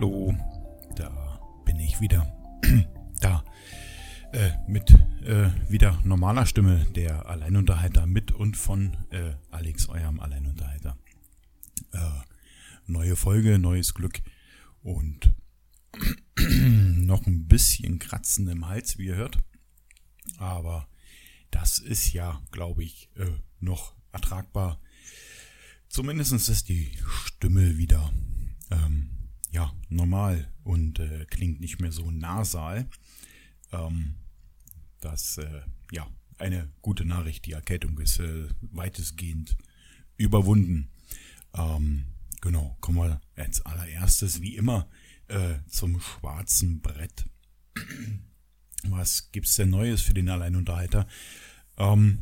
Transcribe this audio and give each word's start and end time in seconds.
hallo, 0.00 0.32
da 0.94 1.40
bin 1.64 1.80
ich 1.80 2.00
wieder. 2.00 2.32
da, 3.20 3.44
äh, 4.30 4.50
mit 4.68 4.90
äh, 5.24 5.50
wieder 5.68 6.00
normaler 6.04 6.46
Stimme, 6.46 6.86
der 6.94 7.26
Alleinunterhalter 7.26 8.06
mit 8.06 8.30
und 8.30 8.56
von 8.56 8.96
äh, 9.10 9.34
Alex, 9.50 9.88
eurem 9.88 10.20
Alleinunterhalter. 10.20 10.96
Äh, 11.90 11.98
neue 12.86 13.16
Folge, 13.16 13.58
neues 13.58 13.92
Glück 13.92 14.20
und 14.82 15.34
noch 16.36 17.26
ein 17.26 17.48
bisschen 17.48 17.98
Kratzen 17.98 18.46
im 18.46 18.68
Hals, 18.68 18.98
wie 18.98 19.06
ihr 19.06 19.16
hört. 19.16 19.38
Aber 20.36 20.86
das 21.50 21.80
ist 21.80 22.12
ja, 22.12 22.40
glaube 22.52 22.84
ich, 22.84 23.10
äh, 23.16 23.26
noch 23.58 23.96
ertragbar. 24.12 24.78
Zumindest 25.88 26.32
ist 26.34 26.68
die 26.68 26.92
Stimme 27.24 27.78
wieder 27.78 28.12
normal 29.88 30.52
und 30.64 30.98
äh, 30.98 31.26
klingt 31.26 31.60
nicht 31.60 31.80
mehr 31.80 31.92
so 31.92 32.10
nasal. 32.10 32.88
Ähm, 33.72 34.16
das, 35.00 35.38
äh, 35.38 35.62
ja, 35.92 36.06
eine 36.38 36.70
gute 36.82 37.04
Nachricht. 37.04 37.46
Die 37.46 37.52
Erkältung 37.52 37.98
ist 37.98 38.20
äh, 38.20 38.48
weitestgehend 38.60 39.56
überwunden. 40.16 40.90
Ähm, 41.54 42.06
genau, 42.40 42.76
kommen 42.80 42.98
wir 42.98 43.20
als 43.36 43.64
allererstes, 43.64 44.40
wie 44.40 44.56
immer, 44.56 44.88
äh, 45.28 45.56
zum 45.68 46.00
schwarzen 46.00 46.80
Brett. 46.80 47.24
Was 48.84 49.32
gibt's 49.32 49.56
denn 49.56 49.70
Neues 49.70 50.02
für 50.02 50.14
den 50.14 50.28
Alleinunterhalter? 50.28 51.06
Ähm, 51.76 52.20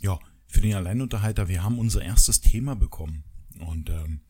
ja, 0.00 0.18
für 0.46 0.60
den 0.60 0.74
Alleinunterhalter, 0.74 1.48
wir 1.48 1.62
haben 1.62 1.78
unser 1.78 2.02
erstes 2.02 2.40
Thema 2.40 2.76
bekommen. 2.76 3.24
Und 3.58 3.88
ähm, 3.90 4.20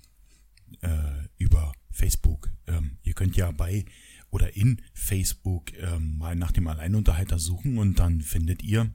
äh, 0.81 1.29
über 1.39 1.73
Facebook. 1.91 2.51
Ähm, 2.67 2.99
ihr 3.03 3.15
könnt 3.15 3.37
ja 3.37 3.51
bei 3.51 3.85
oder 4.31 4.57
in 4.57 4.83
Facebook 4.93 5.73
ähm, 5.79 6.19
mal 6.19 6.35
nach 6.37 6.53
dem 6.53 6.67
Alleinunterhalter 6.67 7.39
suchen 7.39 7.79
und 7.79 7.99
dann 7.99 8.21
findet 8.21 8.63
ihr, 8.63 8.91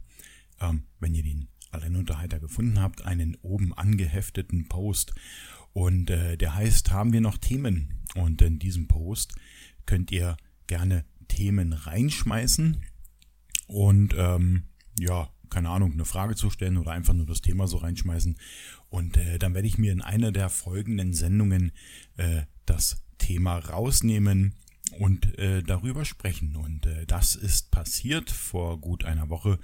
ähm, 0.60 0.84
wenn 1.00 1.14
ihr 1.14 1.24
den 1.24 1.48
Alleinunterhalter 1.72 2.40
gefunden 2.40 2.82
habt, 2.82 3.06
einen 3.06 3.36
oben 3.42 3.74
angehefteten 3.74 4.68
Post. 4.68 5.14
Und 5.72 6.10
äh, 6.10 6.36
der 6.36 6.56
heißt, 6.56 6.92
haben 6.92 7.14
wir 7.14 7.22
noch 7.22 7.38
Themen? 7.38 8.04
Und 8.16 8.42
in 8.42 8.60
diesem 8.60 8.88
Post 8.88 9.36
könnt 9.86 10.12
ihr 10.12 10.36
gerne 10.68 11.06
Themen 11.28 11.74
reinschmeißen 11.74 12.84
und 13.68 14.16
ähm, 14.18 14.64
ja, 15.00 15.30
keine 15.50 15.70
Ahnung, 15.70 15.94
eine 15.94 16.06
Frage 16.06 16.36
zu 16.36 16.50
stellen 16.50 16.78
oder 16.78 16.92
einfach 16.92 17.14
nur 17.14 17.26
das 17.26 17.42
Thema 17.42 17.68
so 17.68 17.78
reinschmeißen. 17.78 18.38
Und 18.90 19.18
äh, 19.18 19.38
dann 19.38 19.54
werde 19.54 19.68
ich 19.68 19.78
mir 19.78 19.92
in 19.92 20.02
einer 20.02 20.32
der 20.32 20.50
folgenden 20.50 21.14
Sendungen 21.14 21.72
äh, 22.18 22.44
das 22.66 23.04
Thema 23.18 23.60
rausnehmen 23.60 24.56
und 24.98 25.38
äh, 25.38 25.62
darüber 25.62 26.06
sprechen. 26.06 26.56
Und 26.56 26.86
äh, 26.86 27.06
das 27.06 27.36
ist 27.36 27.72
passiert. 27.72 28.32
Vor 28.32 28.82
gut 28.82 29.06
einer 29.06 29.30
Woche 29.30 29.60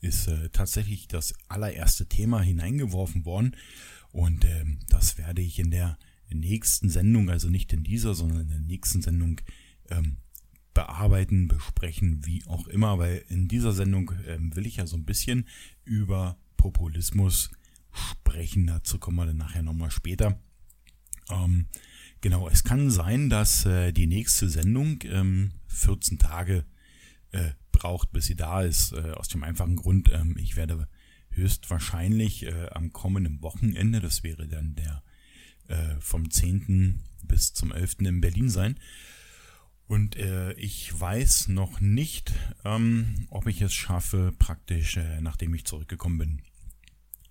ist 0.00 0.28
äh, 0.28 0.48
tatsächlich 0.50 1.08
das 1.08 1.34
allererste 1.48 2.06
Thema 2.06 2.40
hineingeworfen 2.40 3.24
worden. 3.24 3.56
Und 4.12 4.44
äh, 4.44 4.64
das 4.88 5.18
werde 5.18 5.42
ich 5.42 5.58
in 5.58 5.70
der 5.70 5.98
nächsten 6.30 6.88
Sendung, 6.88 7.28
also 7.28 7.48
nicht 7.48 7.72
in 7.72 7.82
dieser, 7.82 8.14
sondern 8.14 8.42
in 8.42 8.48
der 8.48 8.60
nächsten 8.60 9.02
Sendung 9.02 9.40
ähm, 9.90 10.16
bearbeiten, 10.74 11.48
besprechen, 11.48 12.24
wie 12.24 12.44
auch 12.46 12.68
immer, 12.68 12.98
weil 12.98 13.24
in 13.28 13.48
dieser 13.48 13.72
Sendung 13.72 14.12
ähm, 14.26 14.54
will 14.54 14.66
ich 14.66 14.76
ja 14.76 14.86
so 14.86 14.96
ein 14.96 15.04
bisschen 15.04 15.46
über 15.84 16.38
Populismus 16.56 17.50
sprechen. 17.92 18.66
Dazu 18.66 18.98
kommen 18.98 19.16
wir 19.16 19.26
dann 19.26 19.36
nachher 19.36 19.62
nochmal 19.62 19.90
später. 19.90 20.38
Ähm, 21.30 21.66
genau, 22.20 22.48
es 22.48 22.64
kann 22.64 22.90
sein, 22.90 23.30
dass 23.30 23.64
äh, 23.66 23.92
die 23.92 24.06
nächste 24.06 24.48
Sendung 24.48 24.98
ähm, 25.04 25.52
14 25.68 26.18
Tage 26.18 26.64
äh, 27.32 27.50
braucht, 27.72 28.12
bis 28.12 28.26
sie 28.26 28.36
da 28.36 28.62
ist. 28.62 28.92
Äh, 28.92 29.12
aus 29.12 29.28
dem 29.28 29.44
einfachen 29.44 29.76
Grund, 29.76 30.10
ähm, 30.12 30.36
ich 30.38 30.56
werde 30.56 30.88
höchstwahrscheinlich 31.30 32.46
äh, 32.46 32.68
am 32.70 32.92
kommenden 32.92 33.40
Wochenende, 33.42 34.00
das 34.00 34.22
wäre 34.22 34.48
dann 34.48 34.74
der 34.74 35.02
äh, 35.68 36.00
vom 36.00 36.30
10. 36.30 37.00
bis 37.22 37.54
zum 37.54 37.72
11. 37.72 37.96
in 38.00 38.20
Berlin 38.20 38.50
sein. 38.50 38.78
Und 39.86 40.16
äh, 40.16 40.52
ich 40.52 40.98
weiß 40.98 41.48
noch 41.48 41.80
nicht, 41.80 42.32
ähm, 42.64 43.26
ob 43.28 43.46
ich 43.46 43.60
es 43.60 43.74
schaffe, 43.74 44.32
praktisch, 44.38 44.96
äh, 44.96 45.20
nachdem 45.20 45.52
ich 45.54 45.64
zurückgekommen 45.64 46.18
bin, 46.18 46.42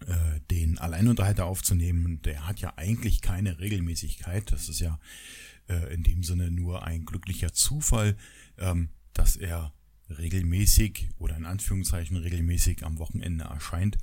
äh, 0.08 0.40
den 0.52 0.78
Alleinunterhalter 0.78 1.46
aufzunehmen. 1.46 2.22
Der 2.24 2.48
hat 2.48 2.60
ja 2.60 2.74
eigentlich 2.78 3.22
keine 3.22 3.60
Regelmäßigkeit. 3.60 4.52
Das 4.52 4.70
ist 4.70 4.80
ja 4.80 5.00
äh, 5.68 5.94
in 5.94 6.04
dem 6.04 6.24
Sinne 6.24 6.52
nur 6.52 6.84
ein 6.84 7.06
glücklicher 7.06 7.54
Zufall, 7.54 8.18
ähm, 8.58 8.90
dass 9.14 9.36
er 9.36 9.74
regelmäßig 10.10 11.10
oder 11.18 11.38
in 11.38 11.46
Anführungszeichen 11.46 12.18
regelmäßig 12.18 12.84
am 12.84 12.98
Wochenende 12.98 13.46
erscheint. 13.46 13.98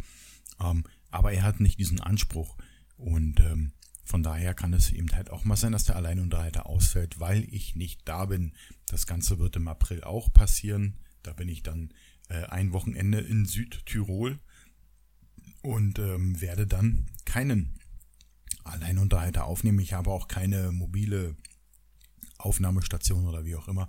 Ähm, 0.60 0.84
aber 1.10 1.32
er 1.32 1.42
hat 1.42 1.60
nicht 1.60 1.78
diesen 1.78 2.00
Anspruch. 2.00 2.56
Und 2.96 3.40
ähm, 3.40 3.72
von 4.04 4.22
daher 4.22 4.54
kann 4.54 4.72
es 4.72 4.92
eben 4.92 5.10
halt 5.12 5.30
auch 5.30 5.44
mal 5.44 5.56
sein, 5.56 5.72
dass 5.72 5.84
der 5.84 5.96
Alleinunterhalter 5.96 6.66
ausfällt, 6.66 7.18
weil 7.18 7.42
ich 7.52 7.74
nicht 7.74 8.02
da 8.04 8.26
bin. 8.26 8.52
Das 8.86 9.06
Ganze 9.06 9.38
wird 9.38 9.56
im 9.56 9.68
April 9.68 10.04
auch 10.04 10.32
passieren. 10.32 10.94
Da 11.22 11.32
bin 11.32 11.48
ich 11.48 11.62
dann 11.62 11.92
äh, 12.28 12.44
ein 12.44 12.72
Wochenende 12.72 13.18
in 13.18 13.46
Südtirol 13.46 14.38
und 15.66 15.98
ähm, 15.98 16.40
werde 16.40 16.66
dann 16.66 17.06
keinen 17.24 17.78
Alleinunterhalter 18.62 19.44
aufnehmen. 19.44 19.80
Ich 19.80 19.92
habe 19.92 20.10
auch 20.10 20.28
keine 20.28 20.70
mobile 20.70 21.34
Aufnahmestation 22.38 23.26
oder 23.26 23.44
wie 23.44 23.56
auch 23.56 23.66
immer, 23.66 23.88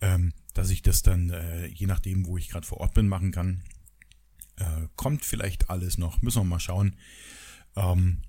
ähm, 0.00 0.32
dass 0.54 0.70
ich 0.70 0.82
das 0.82 1.02
dann, 1.02 1.30
äh, 1.30 1.66
je 1.66 1.86
nachdem, 1.86 2.26
wo 2.26 2.38
ich 2.38 2.48
gerade 2.48 2.66
vor 2.66 2.78
Ort 2.78 2.94
bin, 2.94 3.08
machen 3.08 3.32
kann. 3.32 3.62
Äh, 4.56 4.88
kommt 4.96 5.24
vielleicht 5.24 5.68
alles 5.68 5.98
noch, 5.98 6.22
müssen 6.22 6.40
wir 6.40 6.44
mal 6.44 6.60
schauen. 6.60 6.96
Ähm, 7.76 8.22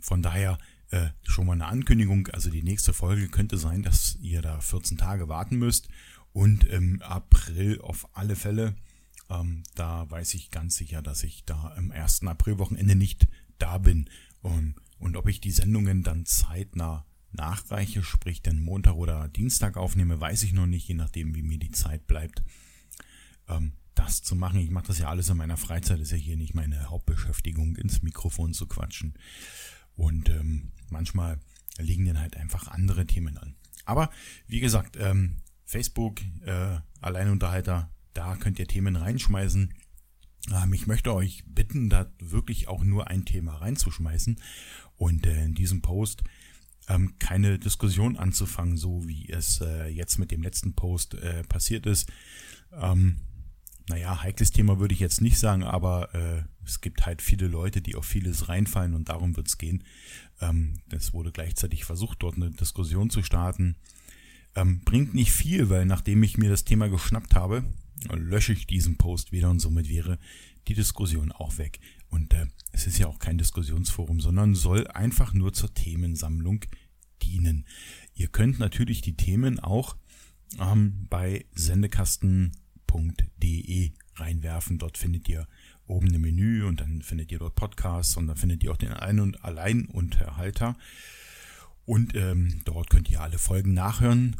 von 0.00 0.22
daher 0.22 0.58
äh, 0.90 1.08
schon 1.24 1.46
mal 1.46 1.52
eine 1.52 1.66
Ankündigung. 1.66 2.28
Also 2.28 2.50
die 2.50 2.62
nächste 2.62 2.94
Folge 2.94 3.28
könnte 3.28 3.58
sein, 3.58 3.82
dass 3.82 4.16
ihr 4.22 4.40
da 4.40 4.60
14 4.60 4.96
Tage 4.96 5.28
warten 5.28 5.56
müsst. 5.56 5.88
Und 6.32 6.64
im 6.64 7.02
April 7.02 7.80
auf 7.80 8.08
alle 8.16 8.36
Fälle, 8.36 8.74
ähm, 9.30 9.62
da 9.74 10.10
weiß 10.10 10.34
ich 10.34 10.50
ganz 10.50 10.76
sicher, 10.76 11.02
dass 11.02 11.22
ich 11.22 11.44
da 11.44 11.74
im 11.76 11.90
ersten 11.90 12.28
Aprilwochenende 12.28 12.94
nicht 12.94 13.28
da 13.58 13.78
bin. 13.78 14.08
Und, 14.42 14.74
und 14.98 15.16
ob 15.16 15.28
ich 15.28 15.40
die 15.40 15.50
Sendungen 15.50 16.02
dann 16.02 16.26
zeitnah 16.26 17.04
nachreiche, 17.32 18.02
sprich 18.02 18.42
den 18.42 18.62
Montag 18.62 18.94
oder 18.94 19.28
Dienstag 19.28 19.76
aufnehme, 19.76 20.20
weiß 20.20 20.42
ich 20.44 20.52
noch 20.52 20.66
nicht, 20.66 20.88
je 20.88 20.94
nachdem, 20.94 21.34
wie 21.34 21.42
mir 21.42 21.58
die 21.58 21.72
Zeit 21.72 22.06
bleibt. 22.06 22.42
Ähm, 23.48 23.72
das 23.94 24.22
zu 24.22 24.36
machen. 24.36 24.60
Ich 24.60 24.70
mache 24.70 24.86
das 24.86 24.98
ja 24.98 25.08
alles 25.08 25.28
in 25.28 25.36
meiner 25.36 25.56
Freizeit, 25.56 25.98
ist 26.00 26.12
ja 26.12 26.16
hier 26.16 26.36
nicht 26.36 26.54
meine 26.54 26.88
Hauptbeschäftigung, 26.88 27.76
ins 27.76 28.02
Mikrofon 28.02 28.54
zu 28.54 28.66
quatschen. 28.66 29.14
Und 29.96 30.28
ähm, 30.28 30.70
manchmal 30.88 31.40
liegen 31.78 32.06
dann 32.06 32.20
halt 32.20 32.36
einfach 32.36 32.68
andere 32.68 33.06
Themen 33.06 33.36
an. 33.38 33.56
Aber 33.84 34.10
wie 34.46 34.60
gesagt, 34.60 34.96
ähm, 35.00 35.38
Facebook, 35.64 36.20
äh, 36.44 36.78
Alleinunterhalter, 37.00 37.90
da 38.18 38.34
könnt 38.34 38.58
ihr 38.58 38.66
Themen 38.66 38.96
reinschmeißen. 38.96 39.72
Ähm, 40.52 40.72
ich 40.72 40.88
möchte 40.88 41.14
euch 41.14 41.44
bitten, 41.46 41.88
da 41.88 42.10
wirklich 42.18 42.66
auch 42.66 42.82
nur 42.82 43.06
ein 43.06 43.24
Thema 43.24 43.54
reinzuschmeißen 43.54 44.40
und 44.96 45.24
äh, 45.24 45.44
in 45.44 45.54
diesem 45.54 45.82
Post 45.82 46.24
ähm, 46.88 47.14
keine 47.20 47.60
Diskussion 47.60 48.16
anzufangen, 48.16 48.76
so 48.76 49.06
wie 49.06 49.28
es 49.28 49.60
äh, 49.60 49.86
jetzt 49.86 50.18
mit 50.18 50.32
dem 50.32 50.42
letzten 50.42 50.74
Post 50.74 51.14
äh, 51.14 51.44
passiert 51.44 51.86
ist. 51.86 52.10
Ähm, 52.72 53.18
naja, 53.88 54.20
heikles 54.20 54.50
Thema 54.50 54.80
würde 54.80 54.94
ich 54.94 55.00
jetzt 55.00 55.20
nicht 55.20 55.38
sagen, 55.38 55.62
aber 55.62 56.10
es 56.62 56.82
gibt 56.82 57.06
halt 57.06 57.22
viele 57.22 57.46
Leute, 57.46 57.80
die 57.80 57.94
auf 57.94 58.04
vieles 58.04 58.50
reinfallen 58.50 58.92
und 58.92 59.08
darum 59.08 59.34
wird 59.34 59.48
es 59.48 59.56
gehen. 59.56 59.82
Es 60.90 61.14
wurde 61.14 61.32
gleichzeitig 61.32 61.86
versucht, 61.86 62.22
dort 62.22 62.36
eine 62.36 62.50
Diskussion 62.50 63.08
zu 63.08 63.22
starten. 63.22 63.76
Bringt 64.84 65.14
nicht 65.14 65.32
viel, 65.32 65.70
weil 65.70 65.86
nachdem 65.86 66.22
ich 66.22 66.36
mir 66.36 66.50
das 66.50 66.66
Thema 66.66 66.90
geschnappt 66.90 67.34
habe, 67.34 67.64
lösche 68.12 68.52
ich 68.52 68.66
diesen 68.66 68.96
Post 68.96 69.32
wieder 69.32 69.50
und 69.50 69.60
somit 69.60 69.88
wäre 69.88 70.18
die 70.66 70.74
Diskussion 70.74 71.32
auch 71.32 71.58
weg. 71.58 71.80
Und 72.10 72.32
äh, 72.34 72.46
es 72.72 72.86
ist 72.86 72.98
ja 72.98 73.06
auch 73.06 73.18
kein 73.18 73.38
Diskussionsforum, 73.38 74.20
sondern 74.20 74.54
soll 74.54 74.86
einfach 74.88 75.34
nur 75.34 75.52
zur 75.52 75.72
Themensammlung 75.72 76.64
dienen. 77.22 77.66
Ihr 78.14 78.28
könnt 78.28 78.58
natürlich 78.58 79.00
die 79.00 79.16
Themen 79.16 79.58
auch 79.60 79.96
ähm, 80.58 81.06
bei 81.10 81.44
Sendekasten 81.54 82.52
www.podcast.de 82.88 83.92
reinwerfen. 84.16 84.78
Dort 84.78 84.98
findet 84.98 85.28
ihr 85.28 85.46
oben 85.86 86.12
ein 86.12 86.20
Menü 86.20 86.64
und 86.64 86.80
dann 86.80 87.02
findet 87.02 87.32
ihr 87.32 87.38
dort 87.38 87.54
Podcasts 87.54 88.16
und 88.16 88.26
dann 88.26 88.36
findet 88.36 88.64
ihr 88.64 88.72
auch 88.72 88.76
den 88.76 88.92
Ein- 88.92 89.20
und 89.20 89.44
Alleinunterhalter. 89.44 90.76
Und 91.84 92.14
ähm, 92.14 92.60
dort 92.64 92.90
könnt 92.90 93.08
ihr 93.10 93.20
alle 93.20 93.38
Folgen 93.38 93.72
nachhören, 93.72 94.36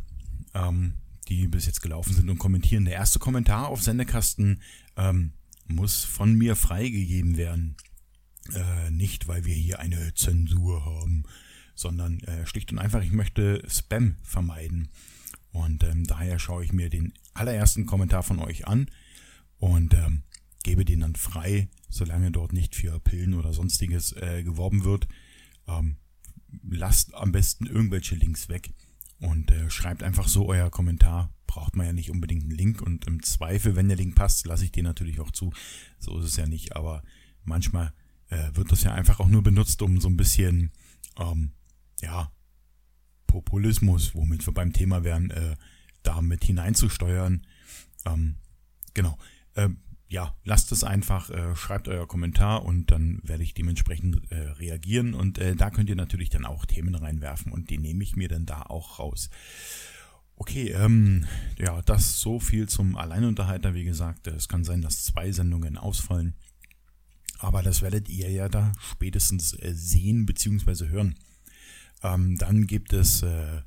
ähm, 0.55 0.95
die 1.29 1.47
bis 1.49 1.67
jetzt 1.67 1.83
gelaufen 1.83 2.15
sind 2.15 2.29
und 2.31 2.39
kommentieren. 2.39 2.85
Der 2.85 2.95
erste 2.95 3.19
Kommentar 3.19 3.69
auf 3.69 3.83
Sendekasten 3.83 4.63
ähm, 4.97 5.33
muss 5.67 6.05
von 6.05 6.35
mir 6.35 6.57
freigegeben 6.57 7.37
werden. 7.37 7.77
Äh, 8.55 8.91
nicht, 8.91 9.29
weil 9.29 9.45
wir 9.45 9.55
hier 9.55 9.79
eine 9.79 10.15
Zensur 10.15 10.85
haben, 10.85 11.25
sondern 11.75 12.21
äh, 12.21 12.47
schlicht 12.47 12.73
und 12.73 12.79
einfach, 12.79 13.03
ich 13.03 13.13
möchte 13.13 13.63
Spam 13.69 14.17
vermeiden. 14.23 14.89
Und 15.53 15.85
ähm, 15.85 16.07
daher 16.07 16.39
schaue 16.39 16.65
ich 16.65 16.73
mir 16.73 16.89
den 16.89 17.13
allerersten 17.35 17.87
Kommentar 17.87 18.23
von 18.23 18.39
euch 18.39 18.67
an 18.67 18.91
und 19.59 19.95
ähm, 19.95 20.23
gebe 20.63 20.85
den 20.85 21.01
dann 21.01 21.15
frei, 21.15 21.69
solange 21.89 22.31
dort 22.31 22.53
nicht 22.53 22.75
für 22.75 22.99
Pillen 23.01 23.35
oder 23.35 23.53
sonstiges 23.53 24.13
äh, 24.13 24.43
geworben 24.43 24.85
wird. 24.85 25.09
Ähm, 25.67 25.97
lasst 26.69 27.15
am 27.15 27.33
besten 27.33 27.67
irgendwelche 27.67 28.15
Links 28.15 28.49
weg 28.49 28.73
und 29.21 29.51
äh, 29.51 29.71
schreibt 29.71 30.03
einfach 30.03 30.29
so 30.29 30.49
euer 30.49 30.71
Kommentar. 30.71 31.33
Braucht 31.47 31.77
man 31.77 31.87
ja 31.87 31.93
nicht 31.93 32.11
unbedingt 32.11 32.45
einen 32.45 32.53
Link 32.53 32.83
und 32.83 33.07
im 33.07 33.23
Zweifel, 33.23 33.75
wenn 33.75 33.89
der 33.89 33.97
Link 33.97 34.15
passt, 34.15 34.47
lasse 34.47 34.65
ich 34.65 34.73
den 34.73 34.85
natürlich 34.85 35.21
auch 35.21 35.31
zu. 35.31 35.53
So 35.99 36.19
ist 36.19 36.27
es 36.27 36.37
ja 36.37 36.47
nicht, 36.47 36.77
aber 36.77 37.03
manchmal 37.45 37.93
äh, 38.29 38.51
wird 38.55 38.71
das 38.71 38.83
ja 38.83 38.93
einfach 38.93 39.21
auch 39.21 39.29
nur 39.29 39.43
benutzt, 39.43 39.81
um 39.83 40.01
so 40.01 40.09
ein 40.09 40.17
bisschen, 40.17 40.71
ähm, 41.19 41.53
ja, 42.01 42.31
Populismus, 43.27 44.15
womit 44.15 44.47
wir 44.47 44.55
beim 44.55 44.73
Thema 44.73 45.05
wären, 45.05 45.31
äh, 45.31 45.57
damit 46.03 46.45
hineinzusteuern. 46.45 47.47
Ähm, 48.05 48.37
genau. 48.95 49.19
Ähm, 49.57 49.79
ja, 50.09 50.35
lasst 50.45 50.73
es 50.73 50.85
einfach, 50.85 51.31
äh, 51.31 51.55
schreibt 51.55 51.87
euer 51.89 52.09
Kommentar 52.09 52.65
und 52.65 52.91
dann 52.91 53.21
werde 53.23 53.43
ich 53.43 53.53
dementsprechend 53.53 54.31
äh, 54.31 54.37
reagieren. 54.37 55.15
Und 55.15 55.39
äh, 55.39 55.55
da 55.55 55.71
könnt 55.71 55.91
ihr 55.91 55.97
natürlich 55.97 56.31
dann 56.31 56.47
auch 56.47 56.65
Themen 56.65 56.95
reinwerfen 56.95 57.53
und 57.53 57.69
die 57.71 57.79
nehme 57.79 58.03
ich 58.03 58.17
mir 58.17 58.29
dann 58.29 58.47
da 58.47 58.63
auch 58.63 58.99
raus. 58.99 59.29
Okay, 60.37 60.71
ähm, 60.71 61.27
ja, 61.59 61.83
das 61.83 62.21
so 62.21 62.41
viel 62.41 62.69
zum 62.69 62.97
Alleinunterhalter. 62.97 63.75
Wie 63.75 63.85
gesagt, 63.85 64.27
es 64.29 64.49
kann 64.49 64.65
sein, 64.65 64.81
dass 64.81 65.05
zwei 65.05 65.31
Sendungen 65.31 65.77
ausfallen. 65.77 66.35
Aber 67.39 67.63
das 67.63 67.83
werdet 67.83 68.09
ihr 68.09 68.31
ja 68.31 68.49
da 68.49 68.73
spätestens 68.81 69.53
äh, 69.55 69.75
sehen 69.75 70.27
bzw. 70.27 70.89
hören. 70.89 71.17
Ähm, 72.03 72.39
dann 72.39 72.67
gibt 72.67 72.93
es 72.93 73.23
äh, 73.23 73.63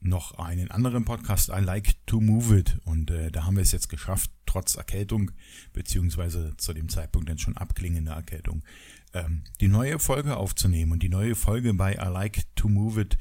noch 0.00 0.32
einen 0.38 0.70
anderen 0.70 1.04
Podcast, 1.04 1.50
I 1.50 1.60
Like 1.60 1.94
to 2.06 2.20
Move 2.20 2.58
It. 2.58 2.78
Und 2.84 3.10
äh, 3.10 3.30
da 3.30 3.44
haben 3.44 3.56
wir 3.56 3.62
es 3.62 3.72
jetzt 3.72 3.88
geschafft, 3.88 4.30
trotz 4.46 4.74
Erkältung, 4.76 5.30
beziehungsweise 5.72 6.56
zu 6.56 6.72
dem 6.72 6.88
Zeitpunkt 6.88 7.28
dann 7.28 7.38
schon 7.38 7.56
abklingender 7.56 8.14
Erkältung, 8.14 8.64
ähm, 9.12 9.44
die 9.60 9.68
neue 9.68 9.98
Folge 9.98 10.36
aufzunehmen. 10.36 10.92
Und 10.92 11.02
die 11.02 11.08
neue 11.08 11.34
Folge 11.34 11.74
bei 11.74 11.92
I 11.94 12.10
Like 12.10 12.44
to 12.56 12.68
Move 12.68 13.02
It 13.02 13.18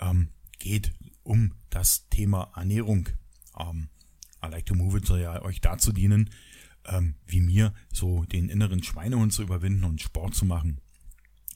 ähm, 0.00 0.28
geht 0.58 0.92
um 1.22 1.52
das 1.70 2.08
Thema 2.08 2.50
Ernährung. 2.56 3.08
Ähm, 3.58 3.88
I 4.44 4.48
Like 4.50 4.66
to 4.66 4.74
Move 4.74 4.98
It 4.98 5.06
soll 5.06 5.20
ja 5.20 5.42
euch 5.42 5.60
dazu 5.60 5.92
dienen, 5.92 6.30
ähm, 6.86 7.14
wie 7.26 7.40
mir 7.40 7.74
so 7.92 8.24
den 8.24 8.48
inneren 8.48 8.82
Schweinehund 8.82 9.32
zu 9.32 9.42
überwinden 9.42 9.84
und 9.84 10.00
Sport 10.00 10.34
zu 10.34 10.44
machen. 10.44 10.80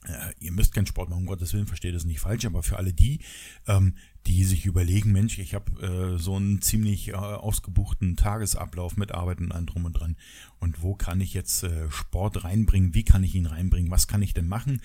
Äh, 0.05 0.32
ihr 0.38 0.52
müsst 0.52 0.73
keinen 0.75 0.87
Sport 0.87 1.11
machen, 1.11 1.20
um 1.20 1.26
Gottes 1.26 1.52
Willen, 1.52 1.67
versteht 1.67 1.94
das 1.94 2.05
nicht 2.05 2.20
falsch, 2.20 2.44
aber 2.44 2.62
für 2.62 2.76
alle 2.76 2.93
die, 2.93 3.20
ähm, 3.67 3.96
die 4.26 4.44
sich 4.44 4.67
überlegen, 4.67 5.12
Mensch, 5.12 5.38
ich 5.38 5.55
habe 5.55 5.81
äh, 5.81 6.19
so 6.19 6.37
einen 6.37 6.61
ziemlich 6.61 7.08
äh, 7.08 7.12
ausgebuchten 7.12 8.17
Tagesablauf 8.17 8.96
mit 8.96 9.12
Arbeiten 9.12 9.44
und 9.44 9.52
allem 9.52 9.67
drum 9.67 9.84
und 9.84 9.93
dran. 9.93 10.17
Und 10.58 10.82
wo 10.82 10.94
kann 10.94 11.20
ich 11.20 11.32
jetzt 11.32 11.62
äh, 11.62 11.90
Sport 11.90 12.44
reinbringen? 12.44 12.94
Wie 12.94 13.05
kann 13.05 13.23
ich 13.23 13.34
ihn 13.34 13.46
reinbringen? 13.46 13.90
Was 13.90 14.08
kann 14.08 14.23
ich 14.23 14.34
denn 14.34 14.49
machen? 14.49 14.82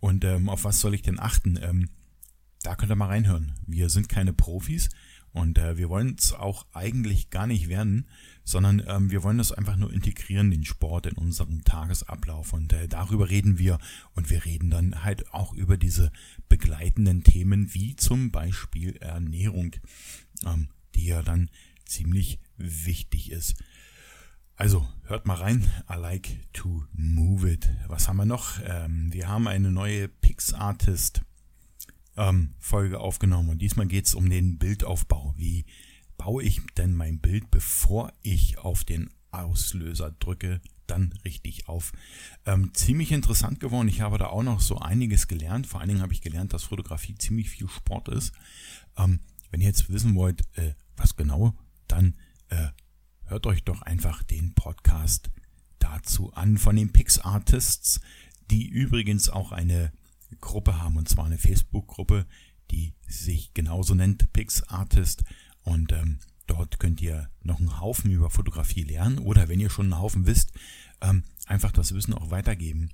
Und 0.00 0.24
ähm, 0.24 0.48
auf 0.48 0.64
was 0.64 0.80
soll 0.80 0.94
ich 0.94 1.02
denn 1.02 1.18
achten? 1.18 1.58
Ähm, 1.60 1.88
da 2.62 2.76
könnt 2.76 2.92
ihr 2.92 2.96
mal 2.96 3.08
reinhören. 3.08 3.52
Wir 3.66 3.90
sind 3.90 4.08
keine 4.08 4.32
Profis 4.32 4.88
und 5.32 5.58
äh, 5.58 5.76
wir 5.76 5.88
wollen 5.88 6.16
es 6.18 6.32
auch 6.32 6.66
eigentlich 6.72 7.30
gar 7.30 7.46
nicht 7.46 7.68
werden, 7.68 8.06
sondern 8.44 8.82
ähm, 8.86 9.10
wir 9.10 9.22
wollen 9.22 9.38
das 9.38 9.52
einfach 9.52 9.76
nur 9.76 9.92
integrieren, 9.92 10.50
den 10.50 10.64
Sport 10.64 11.06
in 11.06 11.16
unserem 11.16 11.64
Tagesablauf. 11.64 12.52
Und 12.52 12.72
äh, 12.72 12.86
darüber 12.86 13.30
reden 13.30 13.58
wir. 13.58 13.78
Und 14.14 14.30
wir 14.30 14.44
reden 14.44 14.70
dann 14.70 15.02
halt 15.02 15.32
auch 15.32 15.54
über 15.54 15.76
diese 15.76 16.12
begleitenden 16.48 17.24
Themen, 17.24 17.72
wie 17.72 17.96
zum 17.96 18.30
Beispiel 18.30 18.96
Ernährung, 18.96 19.72
ähm, 20.44 20.68
die 20.94 21.06
ja 21.06 21.22
dann 21.22 21.50
ziemlich 21.86 22.38
wichtig 22.56 23.30
ist. 23.30 23.56
Also, 24.56 24.86
hört 25.04 25.26
mal 25.26 25.34
rein. 25.34 25.68
I 25.90 25.94
like 25.94 26.52
to 26.52 26.84
move 26.92 27.50
it. 27.50 27.68
Was 27.88 28.06
haben 28.06 28.18
wir 28.18 28.24
noch? 28.24 28.60
Ähm, 28.64 29.12
wir 29.12 29.28
haben 29.28 29.48
eine 29.48 29.72
neue 29.72 30.06
Pixartist 30.06 31.22
ähm, 32.16 32.54
Folge 32.60 33.00
aufgenommen 33.00 33.48
und 33.48 33.58
diesmal 33.58 33.86
geht 33.86 34.06
es 34.06 34.14
um 34.14 34.30
den 34.30 34.58
Bildaufbau. 34.58 35.34
Wie 35.36 35.64
baue 36.16 36.42
ich 36.42 36.60
denn 36.76 36.94
mein 36.94 37.18
Bild, 37.18 37.50
bevor 37.50 38.12
ich 38.22 38.58
auf 38.58 38.84
den 38.84 39.10
Auslöser 39.30 40.10
drücke, 40.12 40.60
dann 40.86 41.12
richtig 41.24 41.68
auf. 41.68 41.92
Ähm, 42.46 42.72
ziemlich 42.74 43.12
interessant 43.12 43.60
geworden. 43.60 43.88
Ich 43.88 44.00
habe 44.00 44.18
da 44.18 44.26
auch 44.26 44.42
noch 44.42 44.60
so 44.60 44.78
einiges 44.78 45.28
gelernt. 45.28 45.66
Vor 45.66 45.80
allen 45.80 45.88
Dingen 45.88 46.02
habe 46.02 46.12
ich 46.12 46.20
gelernt, 46.20 46.52
dass 46.52 46.64
Fotografie 46.64 47.14
ziemlich 47.16 47.50
viel 47.50 47.68
Sport 47.68 48.08
ist. 48.08 48.32
Ähm, 48.96 49.20
wenn 49.50 49.60
ihr 49.60 49.68
jetzt 49.68 49.90
wissen 49.90 50.14
wollt, 50.14 50.42
äh, 50.56 50.74
was 50.96 51.16
genau, 51.16 51.54
dann 51.88 52.16
äh, 52.48 52.68
hört 53.26 53.46
euch 53.46 53.64
doch 53.64 53.82
einfach 53.82 54.22
den 54.22 54.54
Podcast 54.54 55.30
dazu 55.78 56.32
an 56.32 56.58
von 56.58 56.76
den 56.76 56.92
Pix 56.92 57.18
Artists, 57.18 58.00
die 58.50 58.66
übrigens 58.66 59.28
auch 59.28 59.52
eine 59.52 59.92
Gruppe 60.40 60.80
haben, 60.80 60.96
und 60.96 61.08
zwar 61.08 61.26
eine 61.26 61.38
Facebook-Gruppe, 61.38 62.26
die 62.70 62.94
sich 63.06 63.54
genauso 63.54 63.94
nennt, 63.94 64.32
Pix 64.32 64.62
Artist. 64.64 65.24
Und 65.64 65.92
ähm, 65.92 66.18
dort 66.46 66.78
könnt 66.78 67.00
ihr 67.00 67.30
noch 67.42 67.58
einen 67.58 67.80
Haufen 67.80 68.10
über 68.10 68.30
Fotografie 68.30 68.82
lernen 68.82 69.18
oder 69.18 69.48
wenn 69.48 69.60
ihr 69.60 69.70
schon 69.70 69.86
einen 69.86 70.00
Haufen 70.00 70.26
wisst, 70.26 70.52
ähm, 71.00 71.24
einfach 71.46 71.72
das 71.72 71.94
Wissen 71.94 72.14
auch 72.14 72.30
weitergeben. 72.30 72.90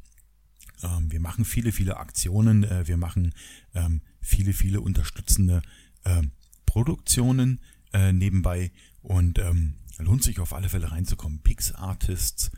Ähm, 0.82 1.10
wir 1.10 1.20
machen 1.20 1.44
viele, 1.44 1.72
viele 1.72 1.98
Aktionen, 1.98 2.64
äh, 2.64 2.86
wir 2.86 2.96
machen 2.96 3.34
ähm, 3.74 4.02
viele, 4.20 4.52
viele 4.52 4.80
unterstützende 4.80 5.62
äh, 6.04 6.22
Produktionen 6.66 7.60
äh, 7.92 8.12
nebenbei 8.12 8.70
und 9.02 9.38
ähm, 9.38 9.74
lohnt 9.98 10.22
sich 10.22 10.38
auf 10.40 10.52
alle 10.52 10.68
Fälle 10.68 10.92
reinzukommen. 10.92 11.42
Pix 11.42 11.72
Artists 11.72 12.50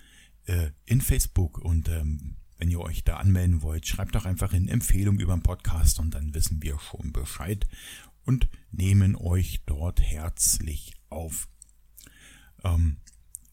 äh, 0.45 0.71
in 0.85 1.01
Facebook 1.01 1.59
und 1.59 1.89
ähm, 1.89 2.37
wenn 2.59 2.71
ihr 2.71 2.81
euch 2.81 3.03
da 3.03 3.17
anmelden 3.17 3.63
wollt, 3.63 3.89
schreibt 3.89 4.15
doch 4.15 4.25
einfach 4.25 4.53
in 4.53 4.69
Empfehlung 4.69 5.19
über 5.19 5.35
den 5.35 5.43
Podcast 5.43 5.99
und 5.99 6.15
dann 6.15 6.35
wissen 6.35 6.63
wir 6.63 6.79
schon 6.79 7.13
Bescheid 7.13 7.67
und 8.25 8.49
nehmen 8.71 9.17
euch 9.17 9.63
dort 9.67 10.01
herzlich 10.01 10.95
auf. 11.09 11.49
Ähm, 12.65 12.99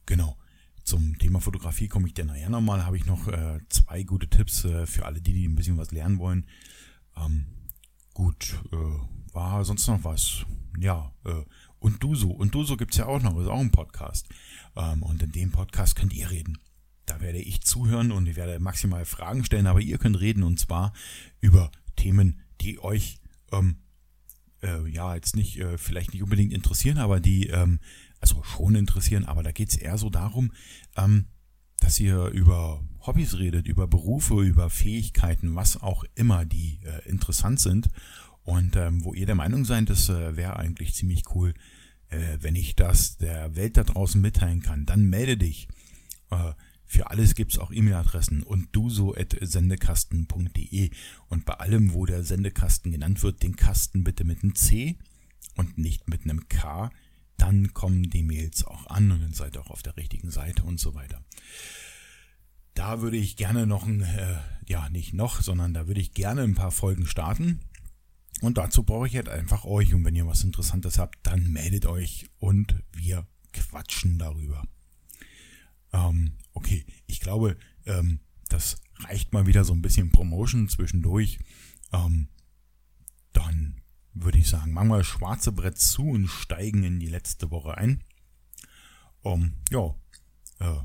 genau. 0.06 0.38
Zum 0.84 1.18
Thema 1.20 1.40
Fotografie 1.40 1.88
komme 1.88 2.08
ich 2.08 2.16
dann 2.16 2.28
nachher 2.28 2.50
nochmal. 2.50 2.86
Habe 2.86 2.98
ich 2.98 3.06
noch 3.06 3.28
äh, 3.28 3.60
zwei 3.70 4.04
gute 4.04 4.28
Tipps 4.28 4.66
äh, 4.66 4.88
für 4.88 5.06
alle, 5.06 5.22
die, 5.22 5.34
die 5.34 5.48
ein 5.48 5.56
bisschen 5.56 5.78
was 5.78 5.92
lernen 5.92 6.18
wollen. 6.18 6.48
Ähm, 7.16 7.46
gut, 8.14 8.60
äh, 8.72 9.34
war 9.34 9.64
sonst 9.66 9.88
noch 9.88 10.04
was? 10.04 10.46
Ja, 10.80 11.14
äh, 11.26 11.44
und 11.80 12.02
du 12.02 12.16
so. 12.16 12.32
Und 12.32 12.56
du 12.56 12.64
so 12.64 12.76
gibt's 12.76 12.98
ja 12.98 13.06
auch 13.06 13.22
noch, 13.22 13.40
ist 13.40 13.48
auch 13.48 13.60
ein 13.60 13.72
Podcast. 13.72 14.28
Ähm, 14.76 15.04
und 15.04 15.22
in 15.22 15.32
dem 15.32 15.52
Podcast 15.52 15.96
könnt 15.96 16.14
ihr 16.14 16.30
reden. 16.32 16.58
Da 17.06 17.22
werde 17.22 17.40
ich 17.40 17.62
zuhören 17.62 18.12
und 18.12 18.28
ich 18.28 18.36
werde 18.36 18.60
maximal 18.60 19.06
Fragen 19.06 19.44
stellen, 19.44 19.68
aber 19.68 19.82
ihr 19.82 19.98
könnt 19.98 20.20
reden 20.20 20.44
und 20.44 20.60
zwar 20.60 20.94
über 21.40 21.72
Themen, 21.96 22.42
die 22.62 22.80
euch 22.80 23.20
ähm, 23.52 23.78
äh, 24.62 24.88
ja 24.90 25.16
jetzt 25.16 25.36
nicht, 25.36 25.60
äh, 25.60 25.78
vielleicht 25.78 26.14
nicht 26.14 26.24
unbedingt 26.24 26.54
interessieren, 26.54 26.98
aber 26.98 27.20
die, 27.20 27.48
ähm, 27.48 27.80
also 28.20 28.44
schon 28.44 28.76
interessieren, 28.76 29.26
aber 29.26 29.44
da 29.44 29.52
geht's 29.52 29.76
eher 29.76 29.98
so 29.98 30.10
darum, 30.10 30.52
ähm, 30.98 31.26
dass 31.80 32.00
ihr 32.00 32.26
über 32.28 32.84
Hobbys 33.06 33.38
redet, 33.38 33.68
über 33.68 33.88
Berufe, 33.88 34.42
über 34.42 34.70
Fähigkeiten, 34.70 35.56
was 35.56 35.82
auch 35.82 36.04
immer, 36.16 36.46
die 36.46 36.80
äh, 36.84 37.08
interessant 37.10 37.60
sind 37.60 37.90
und 38.44 38.76
ähm, 38.76 39.04
wo 39.04 39.14
ihr 39.14 39.26
der 39.26 39.36
Meinung 39.36 39.66
seid, 39.66 39.90
das 39.90 40.10
äh, 40.10 40.36
wäre 40.36 40.58
eigentlich 40.58 40.94
ziemlich 40.94 41.24
cool, 41.34 41.54
äh, 42.10 42.38
wenn 42.42 42.56
ich 42.56 42.76
das 42.76 43.18
der 43.18 43.56
Welt 43.56 43.78
da 43.78 43.84
draußen 43.84 44.20
mitteilen 44.20 44.62
kann, 44.62 44.86
dann 44.86 45.10
melde 45.10 45.38
dich. 45.38 45.68
Äh, 46.32 46.54
für 46.92 47.12
alles 47.12 47.36
gibt's 47.36 47.60
auch 47.60 47.72
E-Mail-Adressen 47.72 48.42
und 48.42 48.76
duso.sendekasten.de. 48.76 50.90
Und 51.28 51.46
bei 51.46 51.54
allem, 51.54 51.94
wo 51.94 52.08
der 52.08 52.24
Sendekasten 52.24 52.92
genannt 52.92 53.22
wird, 53.22 53.44
den 53.44 53.56
Kasten 53.56 54.04
bitte 54.04 54.24
mit 54.24 54.42
einem 54.42 54.56
C 54.56 54.98
und 55.56 55.78
nicht 55.78 56.10
mit 56.10 56.24
einem 56.24 56.50
K. 56.50 56.90
Dann 57.38 57.76
kommen 57.76 58.10
die 58.10 58.24
Mails 58.24 58.66
auch 58.66 58.88
an 58.88 59.12
und 59.12 59.22
dann 59.22 59.34
seid 59.34 59.56
ihr 59.56 59.62
auch 59.62 59.70
auf 59.70 59.84
der 59.84 59.98
richtigen 59.98 60.32
Seite 60.32 60.64
und 60.64 60.80
so 60.80 60.96
weiter. 60.96 61.24
Da 62.74 63.02
würde 63.02 63.18
ich 63.18 63.36
gerne 63.36 63.68
noch 63.68 63.86
ein, 63.86 64.02
äh, 64.02 64.40
ja, 64.66 64.90
nicht 64.90 65.14
noch, 65.14 65.44
sondern 65.44 65.76
da 65.76 65.86
würde 65.86 66.02
ich 66.02 66.16
gerne 66.16 66.42
ein 66.42 66.56
paar 66.56 66.72
Folgen 66.72 67.06
starten. 67.06 67.60
Und 68.42 68.58
dazu 68.58 68.82
brauche 68.82 69.06
ich 69.06 69.16
halt 69.16 69.30
einfach 69.30 69.64
euch. 69.64 69.94
Und 69.94 70.06
wenn 70.06 70.16
ihr 70.16 70.26
was 70.26 70.44
Interessantes 70.44 70.98
habt, 70.98 71.20
dann 71.22 71.52
meldet 71.52 71.86
euch 71.86 72.32
und 72.40 72.82
wir 72.94 73.28
quatschen 73.54 74.18
darüber. 74.18 74.64
Ähm, 75.94 76.34
okay, 76.54 76.86
ich 77.08 77.20
glaube, 77.20 77.58
ähm, 77.86 78.20
das 78.50 78.78
reicht 79.00 79.34
mal 79.34 79.48
wieder 79.48 79.64
so 79.64 79.74
ein 79.74 79.82
bisschen 79.82 80.12
Promotion 80.12 80.68
zwischendurch. 80.68 81.40
Ähm, 81.92 82.30
dann 83.34 83.82
würde 84.14 84.38
ich 84.38 84.50
sagen, 84.50 84.74
machen 84.74 84.90
wir 84.90 84.98
das 84.98 85.08
schwarze 85.08 85.52
Brett 85.52 85.78
zu 85.78 86.04
und 86.04 86.28
steigen 86.28 86.84
in 86.84 87.00
die 87.00 87.08
letzte 87.08 87.52
Woche 87.52 87.78
ein. 87.78 88.04
Um, 89.22 89.54
ja, 89.70 89.96
äh, 90.60 90.80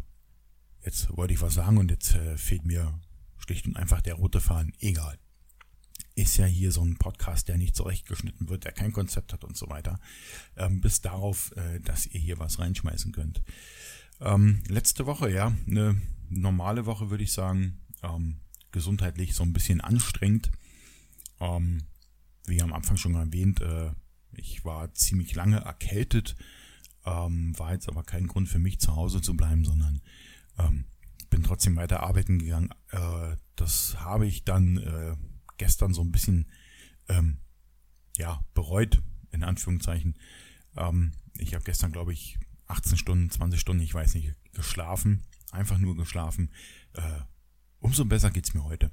jetzt 0.85 1.17
wollte 1.17 1.35
ich 1.35 1.41
was 1.41 1.55
sagen 1.55 1.79
und 1.79 1.91
jetzt 1.91 2.15
äh, 2.15 2.37
fehlt 2.37 2.65
mir 2.65 3.01
schlicht 3.39 3.67
und 3.67 3.77
einfach 3.77 4.01
der 4.01 4.15
rote 4.15 4.41
Faden. 4.41 4.73
Egal. 4.81 5.19
ist 6.17 6.37
ja 6.37 6.47
hier 6.47 6.71
so 6.71 6.83
ein 6.85 6.97
Podcast, 6.97 7.49
der 7.49 7.57
nicht 7.59 7.75
zurechtgeschnitten 7.75 8.49
wird, 8.49 8.65
der 8.65 8.73
kein 8.73 8.93
Konzept 8.93 9.33
hat 9.33 9.45
und 9.45 9.57
so 9.57 9.69
weiter. 9.69 9.99
Ähm, 10.57 10.81
bis 10.81 11.01
darauf, 11.01 11.53
äh, 11.57 11.81
dass 11.81 12.07
ihr 12.07 12.21
hier 12.21 12.39
was 12.39 12.59
reinschmeißen 12.59 13.13
könnt. 13.13 13.43
Ähm, 14.21 14.63
letzte 14.69 15.07
Woche, 15.07 15.31
ja, 15.31 15.53
eine 15.67 16.01
normale 16.29 16.87
Woche 16.87 17.11
würde 17.11 17.25
ich 17.25 17.33
sagen, 17.33 17.81
ähm, 18.03 18.41
gesundheitlich 18.71 19.35
so 19.35 19.43
ein 19.43 19.53
bisschen 19.53 19.81
anstrengend. 19.81 20.51
Ähm, 21.41 21.83
wie 22.47 22.63
am 22.63 22.73
Anfang 22.73 22.97
schon 22.97 23.15
erwähnt, 23.15 23.61
äh, 23.61 23.91
ich 24.33 24.65
war 24.65 24.93
ziemlich 24.95 25.35
lange 25.35 25.59
erkältet, 25.59 26.37
ähm, 27.05 27.59
war 27.59 27.73
jetzt 27.73 27.89
aber 27.89 28.03
kein 28.03 28.27
Grund 28.27 28.49
für 28.49 28.59
mich 28.59 28.81
zu 28.81 28.97
Hause 28.97 29.21
zu 29.21 29.37
bleiben, 29.37 29.65
sondern 29.65 30.01
ähm, 30.59 30.85
bin 31.31 31.43
trotzdem 31.43 31.77
weiter 31.77 32.03
arbeiten 32.03 32.39
gegangen. 32.39 32.71
Äh, 32.91 33.37
das 33.57 34.01
habe 34.01 34.27
ich 34.27 34.45
dann 34.45 34.79
äh, 34.79 35.17
gestern 35.57 35.95
so 35.95 36.03
ein 36.03 36.13
bisschen 36.13 36.51
ähm, 37.09 37.39
ja 38.17 38.45
bereut 38.55 39.03
in 39.31 39.43
Anführungszeichen. 39.43 40.17
Ich 41.39 41.55
habe 41.55 41.65
gestern 41.65 41.93
glaube 41.93 42.13
ich 42.13 42.37
18 42.67 42.97
Stunden, 42.97 43.31
20 43.31 43.61
Stunden, 43.61 43.83
ich 43.83 43.95
weiß 43.95 44.15
nicht, 44.15 44.35
geschlafen, 44.53 45.23
einfach 45.51 45.79
nur 45.79 45.97
geschlafen. 45.97 46.51
Äh, 46.95 47.21
umso 47.81 48.05
besser 48.05 48.31
geht's 48.31 48.55
mir 48.55 48.65
heute, 48.65 48.91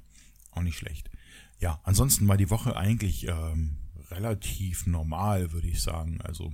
auch 0.50 0.62
nicht 0.62 0.78
schlecht. 0.78 1.10
Ja, 1.58 1.80
ansonsten 1.84 2.28
war 2.28 2.36
die 2.36 2.50
Woche 2.50 2.76
eigentlich 2.76 3.28
ähm, 3.28 3.78
relativ 4.10 4.86
normal, 4.86 5.52
würde 5.52 5.68
ich 5.68 5.82
sagen. 5.82 6.20
Also 6.22 6.52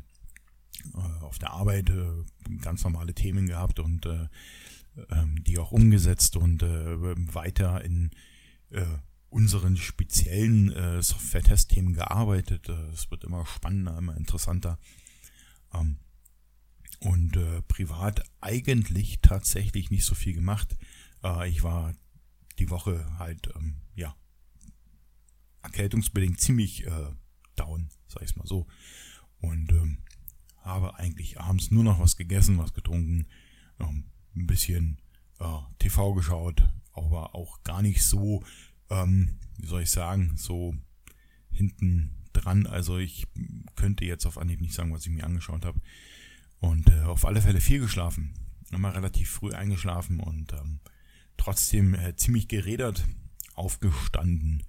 äh, 0.95 1.25
auf 1.25 1.39
der 1.39 1.51
Arbeit 1.51 1.91
äh, 1.91 2.25
ganz 2.61 2.85
normale 2.85 3.15
Themen 3.15 3.47
gehabt 3.47 3.81
und 3.81 4.07
äh, 4.07 4.29
ähm, 5.11 5.43
die 5.45 5.59
auch 5.59 5.73
umgesetzt 5.73 6.37
und 6.37 6.63
äh, 6.63 7.35
weiter 7.35 7.85
in 7.85 8.11
äh, 8.71 8.85
unseren 9.31 9.77
speziellen 9.77 10.73
äh, 10.73 11.03
Software-Test-Themen 11.03 11.95
gearbeitet. 11.95 12.69
Äh, 12.69 12.91
es 12.93 13.11
wird 13.11 13.25
immer 13.25 13.45
spannender, 13.47 13.99
immer 13.99 14.17
interessanter. 14.17 14.79
Ähm, 15.75 15.99
und 17.01 17.37
äh, 17.37 17.63
privat 17.63 18.23
eigentlich 18.41 19.21
tatsächlich 19.21 19.91
nicht 19.91 20.05
so 20.05 20.15
viel 20.15 20.35
gemacht. 20.35 20.77
Äh, 21.23 21.49
ich 21.49 21.63
war 21.63 21.93
die 22.59 22.71
Woche 22.71 23.07
halt, 23.19 23.49
ähm, 23.57 23.77
ja, 23.95 24.17
erkältungsbedingt 25.63 26.41
ziemlich 26.41 26.87
äh, 26.87 27.13
down, 27.57 27.89
sag 28.09 28.23
ich 28.23 28.37
mal 28.37 28.47
so. 28.47 28.67
Und 29.41 29.71
ähm, 29.71 29.99
habe 30.63 30.99
eigentlich 30.99 31.41
abends 31.41 31.71
nur 31.71 31.85
noch 31.85 32.01
was 32.01 32.17
gegessen, 32.17 32.59
was 32.59 32.73
getrunken, 32.73 33.27
ähm, 33.81 34.05
ein 34.35 34.47
bisschen 34.47 35.01
äh, 35.41 35.59
TV 35.79 36.15
geschaut, 36.15 36.69
aber 36.93 37.35
auch 37.35 37.63
gar 37.63 37.83
nicht 37.83 38.03
so, 38.03 38.45
ähm, 38.91 39.39
wie 39.59 39.67
soll 39.67 39.83
ich 39.83 39.91
sagen, 39.91 40.37
so 40.37 40.75
hinten 41.51 42.19
dran. 42.33 42.67
Also 42.67 42.99
ich 42.99 43.27
könnte 43.77 44.05
jetzt 44.05 44.27
auf 44.27 44.39
Anhieb 44.39 44.61
nicht 44.61 44.75
sagen, 44.75 44.93
was 44.93 45.07
ich 45.07 45.13
mir 45.13 45.25
angeschaut 45.25 45.65
habe. 45.65 45.81
Und 46.61 46.89
äh, 46.89 47.03
auf 47.03 47.25
alle 47.25 47.43
Fälle 47.43 47.61
viel 47.61 47.81
geschlafen. 47.81 48.35
Immer 48.71 48.95
relativ 48.95 49.31
früh 49.31 49.53
eingeschlafen 49.53 50.21
und 50.21 50.53
ähm, 50.53 50.81
trotzdem 51.37 51.95
äh, 51.95 52.17
ziemlich 52.17 52.49
gerädert 52.49 53.07
aufgestanden. 53.55 54.65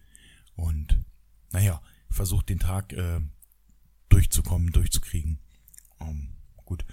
Und 0.55 1.03
naja, 1.51 1.81
versucht 2.10 2.50
den 2.50 2.60
Tag 2.60 2.93
äh, 2.93 3.19
durchzukommen, 4.10 4.72
durchzukriegen. 4.72 5.39
Ähm, 6.00 6.36
gut, 6.65 6.86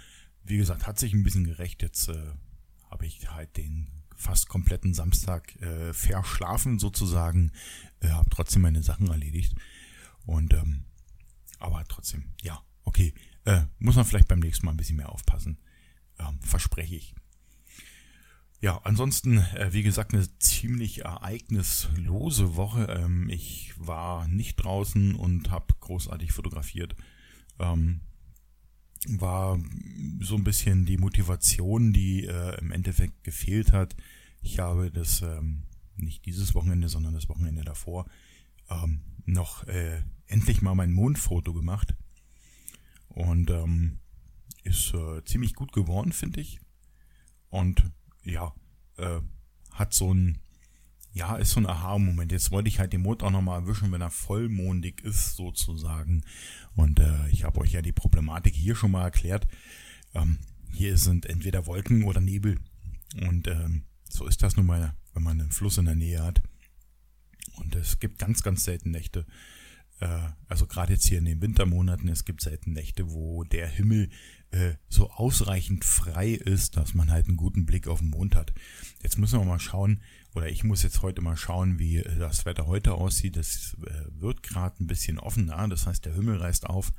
wie 0.43 0.57
gesagt, 0.57 0.87
hat 0.87 0.99
sich 0.99 1.13
ein 1.13 1.23
bisschen 1.23 1.45
gerecht. 1.45 1.83
Jetzt 1.83 2.09
äh, 2.09 2.33
habe 2.91 3.07
ich 3.07 3.31
halt 3.31 3.57
den 3.57 3.97
fast 4.17 4.49
kompletten 4.49 4.95
Samstag 4.95 5.55
äh, 5.61 5.93
verschlafen 5.93 6.79
sozusagen, 6.79 7.53
äh, 8.01 8.09
habe 8.09 8.31
trotzdem 8.31 8.63
meine 8.63 8.83
Sachen 8.83 9.09
erledigt 9.09 9.55
und 10.25 10.55
ähm, 10.55 10.85
aber 11.59 11.85
trotzdem, 11.87 12.25
ja, 12.43 12.63
okay, 12.85 13.15
äh, 13.47 13.63
muss 13.79 13.97
man 13.97 14.05
vielleicht 14.05 14.29
beim 14.29 14.41
nächsten 14.41 14.67
Mal 14.67 14.73
ein 14.73 14.77
bisschen 14.77 14.97
mehr 14.97 15.11
aufpassen, 15.11 15.59
ähm, 16.19 16.39
verspreche 16.41 16.97
ich. 16.97 17.15
Ja, 18.61 18.81
ansonsten, 18.85 19.39
äh, 19.39 19.73
wie 19.73 19.83
gesagt, 19.83 20.15
eine 20.15 20.27
ziemlich 20.39 21.05
ereignislose 21.05 22.57
Woche. 22.57 22.85
Ähm, 22.85 23.29
ich 23.29 23.73
war 23.77 24.27
nicht 24.29 24.57
draußen 24.57 25.15
und 25.15 25.51
habe 25.51 25.75
großartig 25.81 26.33
fotografiert. 26.33 26.97
Ähm, 27.59 28.01
war 29.09 29.59
so 30.21 30.37
ein 30.37 30.45
bisschen 30.45 30.85
die 30.85 30.97
Motivation, 30.97 31.93
die 31.93 32.25
äh, 32.25 32.59
im 32.59 32.73
Endeffekt 32.73 33.23
gefehlt 33.25 33.73
hat. 33.73 33.95
Ich 34.43 34.59
habe 34.59 34.91
das 34.91 35.23
ähm, 35.23 35.63
nicht 35.97 36.25
dieses 36.25 36.55
Wochenende, 36.55 36.89
sondern 36.89 37.15
das 37.15 37.29
Wochenende 37.29 37.63
davor 37.63 38.07
ähm, 38.71 39.03
noch 39.27 39.65
äh, 39.67 40.03
endlich 40.27 40.63
mal 40.63 40.75
mein 40.75 40.93
Mondfoto 40.93 41.53
gemacht. 41.53 41.95
Und 43.17 43.51
ähm, 43.51 43.99
ist 44.63 44.93
äh, 44.95 45.25
ziemlich 45.25 45.55
gut 45.55 45.73
geworden, 45.73 46.13
finde 46.13 46.41
ich. 46.41 46.61
Und 47.49 47.91
ja, 48.23 48.55
äh, 48.99 49.21
hat 49.73 49.95
so 49.95 50.13
ein 50.13 50.39
ja, 51.17 51.37
ist 51.37 51.53
so 51.53 51.61
ein 51.61 51.67
Aha-Moment. 51.67 52.31
Jetzt 52.31 52.51
wollte 52.51 52.69
ich 52.69 52.79
halt 52.79 52.93
den 52.93 53.01
Mond 53.01 53.23
auch 53.23 53.31
nochmal 53.31 53.63
erwischen, 53.63 53.91
wenn 53.91 54.03
er 54.03 54.11
vollmondig 54.11 55.03
ist, 55.03 55.35
sozusagen. 55.35 56.23
Und 56.75 57.01
äh, 57.01 57.29
ich 57.31 57.45
habe 57.45 57.59
euch 57.63 57.73
ja 57.73 57.81
die 57.81 57.93
Problematik 57.93 58.55
hier 58.55 58.77
schon 58.77 58.91
mal 58.91 59.05
erklärt. 59.05 59.49
Ähm, 60.13 60.37
hier 60.75 60.99
sind 60.99 61.25
entweder 61.25 61.65
Wolken 61.65 62.05
oder 62.05 62.21
Nebel. 62.21 62.59
Und 63.23 63.49
ähm, 63.49 63.85
so 64.11 64.27
ist 64.27 64.43
das 64.43 64.59
nun 64.59 64.67
mal, 64.67 64.95
wenn 65.15 65.23
man 65.23 65.41
einen 65.41 65.53
Fluss 65.53 65.79
in 65.79 65.87
der 65.87 65.95
Nähe 65.95 66.23
hat. 66.23 66.43
Und 67.55 67.75
es 67.77 67.99
gibt 67.99 68.19
ganz, 68.19 68.43
ganz 68.43 68.65
selten 68.65 68.91
Nächte. 68.91 69.25
Äh, 70.01 70.29
also 70.49 70.67
gerade 70.67 70.95
jetzt 70.95 71.07
hier 71.07 71.19
in 71.19 71.25
den 71.25 71.41
Wintermonaten, 71.41 72.09
es 72.09 72.25
gibt 72.25 72.41
selten 72.41 72.73
Nächte, 72.73 73.11
wo 73.11 73.45
der 73.45 73.67
Himmel 73.69 74.11
äh, 74.51 74.75
so 74.89 75.11
ausreichend 75.11 75.85
frei 75.85 76.31
ist, 76.31 76.77
dass 76.77 76.95
man 76.95 77.11
halt 77.11 77.27
einen 77.27 77.37
guten 77.37 77.67
Blick 77.67 77.89
auf 77.89 78.01
den 78.01 78.11
Mond 78.11 78.35
hat. 78.35 78.53
Jetzt 79.03 79.19
müssen 79.19 79.39
wir 79.39 79.45
mal 79.45 79.61
schauen, 79.61 80.03
oder 80.35 80.49
ich 80.49 80.65
muss 80.65 80.83
jetzt 80.83 81.03
heute 81.03 81.23
mal 81.23 81.37
schauen, 81.37 81.79
wie 81.79 82.03
das 82.19 82.45
Wetter 82.45 82.67
heute 82.67 82.95
aussieht. 82.95 83.37
Es 83.37 83.77
äh, 83.87 84.21
wird 84.21 84.43
gerade 84.43 84.83
ein 84.83 84.87
bisschen 84.87 85.19
offener, 85.19 85.67
das 85.69 85.87
heißt, 85.87 86.05
der 86.05 86.15
Himmel 86.15 86.37
reißt 86.37 86.67
auf 86.67 86.93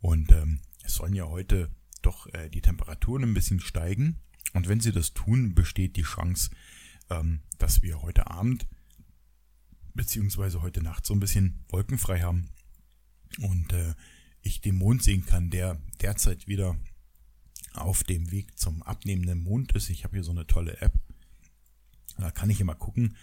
und 0.00 0.30
ähm, 0.32 0.60
es 0.84 0.94
sollen 0.94 1.14
ja 1.14 1.26
heute 1.26 1.70
doch 2.02 2.32
äh, 2.32 2.48
die 2.48 2.60
Temperaturen 2.60 3.24
ein 3.24 3.34
bisschen 3.34 3.60
steigen. 3.60 4.20
Und 4.54 4.68
wenn 4.68 4.80
sie 4.80 4.92
das 4.92 5.12
tun, 5.12 5.54
besteht 5.54 5.96
die 5.96 6.02
Chance, 6.02 6.50
ähm, 7.10 7.40
dass 7.58 7.82
wir 7.82 8.02
heute 8.02 8.30
Abend 8.30 8.66
beziehungsweise 9.96 10.62
heute 10.62 10.82
Nacht 10.82 11.06
so 11.06 11.14
ein 11.14 11.20
bisschen 11.20 11.64
wolkenfrei 11.68 12.20
haben 12.20 12.48
und 13.40 13.72
äh, 13.72 13.94
ich 14.42 14.60
den 14.60 14.76
Mond 14.76 15.02
sehen 15.02 15.26
kann, 15.26 15.50
der 15.50 15.80
derzeit 16.00 16.46
wieder 16.46 16.76
auf 17.72 18.04
dem 18.04 18.30
Weg 18.30 18.58
zum 18.58 18.82
abnehmenden 18.82 19.42
Mond 19.42 19.72
ist. 19.72 19.90
Ich 19.90 20.04
habe 20.04 20.16
hier 20.16 20.24
so 20.24 20.30
eine 20.30 20.46
tolle 20.46 20.80
App 20.80 20.98
da 22.18 22.30
kann 22.30 22.50
ich 22.50 22.60
immer 22.60 22.74
gucken, 22.74 23.16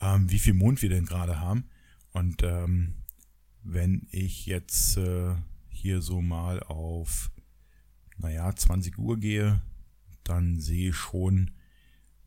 ähm, 0.00 0.30
wie 0.30 0.38
viel 0.38 0.54
Mond 0.54 0.82
wir 0.82 0.88
denn 0.88 1.06
gerade 1.06 1.40
haben. 1.40 1.68
Und 2.12 2.42
ähm, 2.42 2.94
wenn 3.62 4.06
ich 4.10 4.46
jetzt 4.46 4.96
äh, 4.96 5.34
hier 5.68 6.00
so 6.00 6.22
mal 6.22 6.62
auf, 6.62 7.30
naja, 8.16 8.54
20 8.54 8.98
Uhr 8.98 9.18
gehe, 9.18 9.62
dann 10.24 10.60
sehe 10.60 10.90
ich 10.90 10.96
schon, 10.96 11.52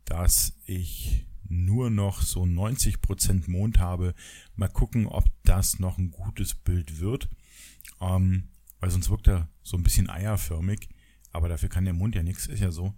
dass 0.06 0.54
ich 0.66 1.26
nur 1.50 1.90
noch 1.90 2.22
so 2.22 2.44
90% 2.44 3.50
Mond 3.50 3.80
habe. 3.80 4.14
Mal 4.56 4.70
gucken, 4.70 5.08
ob 5.08 5.26
das 5.44 5.80
noch 5.80 5.98
ein 5.98 6.12
gutes 6.12 6.56
Bild 6.56 7.00
wird. 7.00 7.30
Ähm, 8.00 8.50
weil 8.80 8.92
sonst 8.92 9.10
wirkt 9.10 9.28
er 9.28 9.50
so 9.62 9.78
ein 9.78 9.84
bisschen 9.84 10.10
eierförmig. 10.10 10.90
Aber 11.32 11.50
dafür 11.50 11.70
kann 11.70 11.86
der 11.86 11.94
Mond 11.94 12.16
ja 12.16 12.24
nichts, 12.24 12.48
ist 12.48 12.62
ja 12.62 12.72
so. 12.72 12.94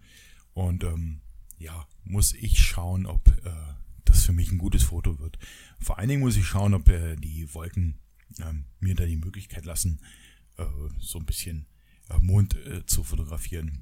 Und 0.54 0.84
ähm, 0.84 1.22
ja, 1.58 1.88
muss 2.04 2.34
ich 2.34 2.60
schauen, 2.60 3.06
ob 3.06 3.28
äh, 3.46 3.52
das 4.06 4.26
für 4.26 4.34
mich 4.34 4.52
ein 4.52 4.58
gutes 4.58 4.84
Foto 4.84 5.20
wird. 5.20 5.38
Vor 5.80 5.98
allen 5.98 6.10
Dingen 6.10 6.22
muss 6.22 6.38
ich 6.38 6.46
schauen, 6.46 6.74
ob 6.74 6.90
äh, 6.90 7.16
die 7.16 7.54
Wolken 7.54 8.00
äh, 8.40 8.54
mir 8.80 8.96
da 8.96 9.06
die 9.06 9.18
Möglichkeit 9.18 9.66
lassen, 9.66 10.00
äh, 10.58 10.66
so 11.00 11.20
ein 11.20 11.26
bisschen 11.26 11.68
äh, 12.10 12.20
Mond 12.20 12.56
äh, 12.66 12.86
zu 12.86 13.04
fotografieren. 13.04 13.80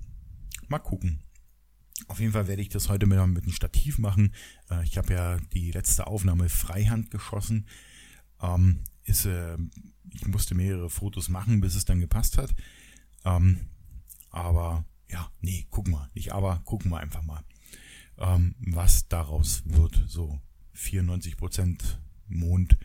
Mal 0.67 0.79
gucken. 0.79 1.23
Auf 2.07 2.19
jeden 2.19 2.31
Fall 2.31 2.47
werde 2.47 2.61
ich 2.61 2.69
das 2.69 2.89
heute 2.89 3.05
mit, 3.05 3.19
einem 3.19 3.51
Stativ 3.51 3.99
machen. 3.99 4.33
Äh, 4.69 4.83
ich 4.83 4.97
habe 4.97 5.13
ja 5.13 5.37
die 5.53 5.71
letzte 5.71 6.07
Aufnahme 6.07 6.49
Freihand 6.49 7.11
geschossen. 7.11 7.67
Ähm, 8.41 8.79
ist, 9.03 9.25
äh, 9.25 9.57
ich 10.11 10.25
musste 10.27 10.55
mehrere 10.55 10.89
Fotos 10.89 11.29
machen, 11.29 11.61
bis 11.61 11.75
es 11.75 11.85
dann 11.85 11.99
gepasst 11.99 12.37
hat. 12.37 12.55
Ähm, 13.25 13.59
aber 14.31 14.85
ja, 15.09 15.31
nee, 15.41 15.65
gucken 15.69 15.93
wir. 15.93 16.09
Nicht 16.13 16.31
aber, 16.31 16.61
gucken 16.65 16.91
wir 16.91 16.99
einfach 16.99 17.23
mal 17.23 17.43
ähm, 18.19 18.55
was 18.59 19.07
daraus 19.07 19.63
wird. 19.65 20.03
So 20.07 20.39
94% 20.75 21.79
Mond 22.27 22.77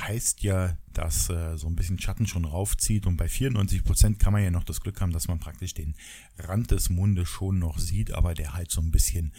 heißt 0.00 0.42
ja, 0.42 0.76
dass 0.92 1.28
äh, 1.28 1.56
so 1.56 1.66
ein 1.66 1.76
bisschen 1.76 1.98
Schatten 1.98 2.26
schon 2.26 2.44
raufzieht 2.44 3.06
und 3.06 3.16
bei 3.16 3.26
94% 3.26 4.18
kann 4.18 4.32
man 4.32 4.42
ja 4.42 4.50
noch 4.50 4.64
das 4.64 4.80
Glück 4.80 5.00
haben, 5.00 5.12
dass 5.12 5.28
man 5.28 5.38
praktisch 5.38 5.74
den 5.74 5.94
Rand 6.38 6.70
des 6.70 6.90
Mondes 6.90 7.28
schon 7.28 7.58
noch 7.58 7.78
sieht, 7.78 8.12
aber 8.12 8.34
der 8.34 8.54
halt 8.54 8.70
so 8.70 8.80
ein 8.80 8.90
bisschen 8.90 9.32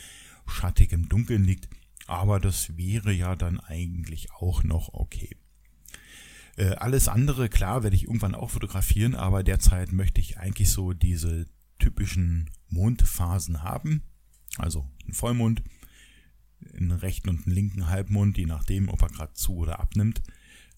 schattig 0.48 0.92
im 0.92 1.10
Dunkeln 1.10 1.44
liegt. 1.44 1.70
Aber 2.06 2.40
das 2.40 2.78
wäre 2.78 3.12
ja 3.12 3.36
dann 3.36 3.60
eigentlich 3.60 4.32
auch 4.34 4.64
noch 4.64 4.94
okay. 4.94 5.38
Äh, 6.56 6.76
alles 6.76 7.08
andere, 7.08 7.50
klar, 7.50 7.84
werde 7.84 7.96
ich 7.96 8.04
irgendwann 8.04 8.36
auch 8.36 8.52
fotografieren, 8.52 9.16
aber 9.16 9.44
derzeit 9.44 9.92
möchte 9.92 10.22
ich 10.22 10.38
eigentlich 10.38 10.70
so 10.70 10.94
diese 10.94 11.48
typischen 11.80 12.52
Mondphasen 12.70 13.64
haben. 13.64 14.04
Also 14.58 14.88
ein 15.08 15.14
Vollmond, 15.14 15.64
einen 16.78 16.92
rechten 16.92 17.30
und 17.30 17.46
einen 17.46 17.56
linken 17.56 17.88
Halbmond, 17.88 18.38
je 18.38 18.46
nachdem, 18.46 18.90
ob 18.90 19.02
er 19.02 19.10
gerade 19.10 19.34
zu 19.34 19.56
oder 19.56 19.80
abnimmt. 19.80 20.22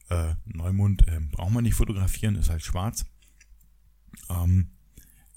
Äh, 0.09 0.35
Neumond 0.45 1.07
äh, 1.07 1.19
braucht 1.19 1.51
man 1.51 1.63
nicht 1.63 1.75
fotografieren, 1.75 2.35
ist 2.35 2.49
halt 2.49 2.63
schwarz. 2.63 3.05
Ähm, 4.29 4.71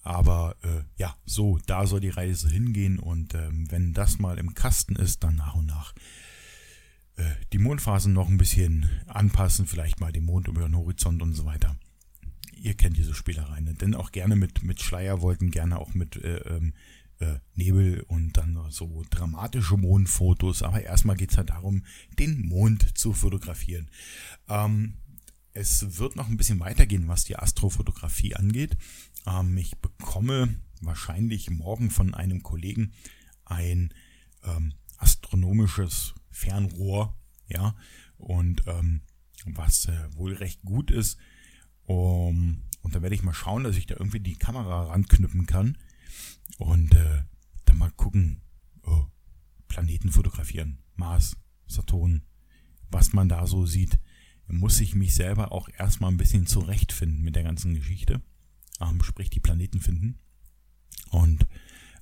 aber 0.02 0.56
äh, 0.62 0.84
ja, 0.96 1.16
so, 1.26 1.58
da 1.66 1.86
soll 1.86 2.00
die 2.00 2.08
Reise 2.08 2.48
hingehen 2.48 2.98
und 2.98 3.34
ähm, 3.34 3.70
wenn 3.70 3.92
das 3.92 4.18
mal 4.18 4.38
im 4.38 4.54
Kasten 4.54 4.96
ist, 4.96 5.22
dann 5.24 5.36
nach 5.36 5.54
und 5.54 5.66
nach 5.66 5.94
äh, 7.16 7.34
die 7.52 7.58
Mondphasen 7.58 8.12
noch 8.12 8.28
ein 8.28 8.38
bisschen 8.38 8.88
anpassen, 9.06 9.66
vielleicht 9.66 10.00
mal 10.00 10.12
den 10.12 10.24
Mond 10.24 10.48
über 10.48 10.62
den 10.62 10.76
Horizont 10.76 11.20
und 11.20 11.34
so 11.34 11.44
weiter. 11.44 11.76
Ihr 12.56 12.74
kennt 12.74 12.96
diese 12.96 13.14
Spielereien, 13.14 13.64
ne? 13.64 13.74
denn 13.74 13.94
auch 13.94 14.10
gerne 14.10 14.36
mit, 14.36 14.62
mit 14.62 14.80
Schleierwolken, 14.80 15.50
gerne 15.50 15.78
auch 15.78 15.94
mit 15.94 16.16
äh, 16.16 16.38
ähm, 16.38 16.72
äh, 17.20 17.38
Nebel 17.54 18.02
und 18.08 18.36
dann 18.36 18.58
so 18.70 19.04
dramatische 19.10 19.76
Mondfotos. 19.76 20.62
Aber 20.62 20.82
erstmal 20.82 21.16
geht 21.16 21.32
es 21.32 21.36
halt 21.36 21.50
darum, 21.50 21.84
den 22.18 22.42
Mond 22.46 22.96
zu 22.96 23.12
fotografieren. 23.12 23.90
Ähm, 24.48 24.94
es 25.52 25.98
wird 25.98 26.16
noch 26.16 26.28
ein 26.28 26.36
bisschen 26.36 26.60
weitergehen, 26.60 27.08
was 27.08 27.24
die 27.24 27.36
Astrofotografie 27.36 28.36
angeht. 28.36 28.76
Ähm, 29.26 29.56
ich 29.56 29.78
bekomme 29.78 30.56
wahrscheinlich 30.80 31.50
morgen 31.50 31.90
von 31.90 32.14
einem 32.14 32.42
Kollegen 32.42 32.92
ein 33.44 33.92
ähm, 34.44 34.74
astronomisches 34.98 36.14
Fernrohr, 36.30 37.16
ja, 37.48 37.74
und 38.18 38.62
ähm, 38.66 39.00
was 39.46 39.86
äh, 39.86 40.08
wohl 40.14 40.34
recht 40.34 40.62
gut 40.62 40.90
ist. 40.90 41.18
Um, 41.84 42.62
und 42.82 42.94
da 42.94 43.00
werde 43.00 43.14
ich 43.14 43.22
mal 43.22 43.32
schauen, 43.32 43.64
dass 43.64 43.76
ich 43.76 43.86
da 43.86 43.94
irgendwie 43.98 44.20
die 44.20 44.36
Kamera 44.36 44.84
ranknüppen 44.84 45.46
kann 45.46 45.78
und 46.56 46.94
äh, 46.94 47.22
dann 47.64 47.78
mal 47.78 47.90
gucken, 47.90 48.40
oh, 48.82 49.04
Planeten 49.68 50.10
fotografieren, 50.10 50.78
Mars, 50.96 51.36
Saturn, 51.66 52.22
was 52.90 53.12
man 53.12 53.28
da 53.28 53.46
so 53.46 53.66
sieht. 53.66 53.98
Muss 54.50 54.80
ich 54.80 54.94
mich 54.94 55.14
selber 55.14 55.52
auch 55.52 55.68
erstmal 55.78 56.10
ein 56.10 56.16
bisschen 56.16 56.46
zurechtfinden 56.46 57.22
mit 57.22 57.36
der 57.36 57.42
ganzen 57.42 57.74
Geschichte 57.74 58.22
ähm, 58.80 59.02
sprich 59.02 59.30
die 59.30 59.40
Planeten 59.40 59.80
finden 59.80 60.18
und 61.10 61.46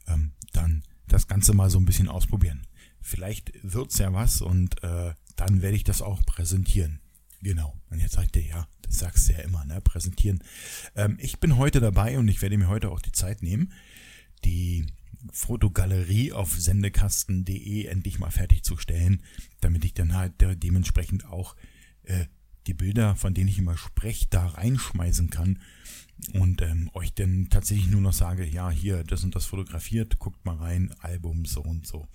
ähm, 0.06 0.32
dann 0.52 0.82
das 1.08 1.26
Ganze 1.26 1.54
mal 1.54 1.70
so 1.70 1.78
ein 1.78 1.84
bisschen 1.84 2.08
ausprobieren. 2.08 2.66
Vielleicht 3.00 3.52
wird's 3.62 3.98
ja 3.98 4.12
was 4.12 4.42
und 4.42 4.82
äh, 4.82 5.14
dann 5.36 5.62
werde 5.62 5.76
ich 5.76 5.84
das 5.84 6.02
auch 6.02 6.24
präsentieren. 6.24 7.00
Genau. 7.42 7.78
Und 7.90 8.00
jetzt 8.00 8.14
sagt 8.14 8.34
ihr, 8.36 8.46
ja, 8.46 8.66
das 8.82 8.98
sagst 8.98 9.28
du 9.28 9.34
ja 9.34 9.40
immer, 9.40 9.64
ne? 9.64 9.80
Präsentieren. 9.80 10.42
Ähm, 10.96 11.16
ich 11.20 11.38
bin 11.38 11.56
heute 11.56 11.80
dabei 11.80 12.18
und 12.18 12.26
ich 12.28 12.42
werde 12.42 12.58
mir 12.58 12.68
heute 12.68 12.90
auch 12.90 13.00
die 13.00 13.12
Zeit 13.12 13.42
nehmen, 13.42 13.72
die 14.46 14.86
Fotogalerie 15.32 16.32
auf 16.32 16.54
sendekasten.de 16.54 17.86
endlich 17.86 18.20
mal 18.20 18.30
fertigzustellen, 18.30 19.22
damit 19.60 19.84
ich 19.84 19.92
dann 19.92 20.14
halt 20.14 20.34
dementsprechend 20.38 21.26
auch 21.26 21.56
äh, 22.04 22.26
die 22.68 22.74
Bilder, 22.74 23.16
von 23.16 23.34
denen 23.34 23.48
ich 23.48 23.58
immer 23.58 23.76
spreche, 23.76 24.26
da 24.30 24.46
reinschmeißen 24.46 25.30
kann 25.30 25.58
und 26.32 26.62
ähm, 26.62 26.90
euch 26.94 27.12
dann 27.12 27.48
tatsächlich 27.50 27.88
nur 27.88 28.00
noch 28.00 28.12
sage, 28.12 28.46
ja, 28.46 28.70
hier, 28.70 29.02
das 29.02 29.24
und 29.24 29.34
das 29.34 29.46
fotografiert, 29.46 30.18
guckt 30.18 30.44
mal 30.44 30.56
rein, 30.56 30.94
Album 31.00 31.44
so 31.44 31.60
und 31.60 31.86
so. 31.86 32.06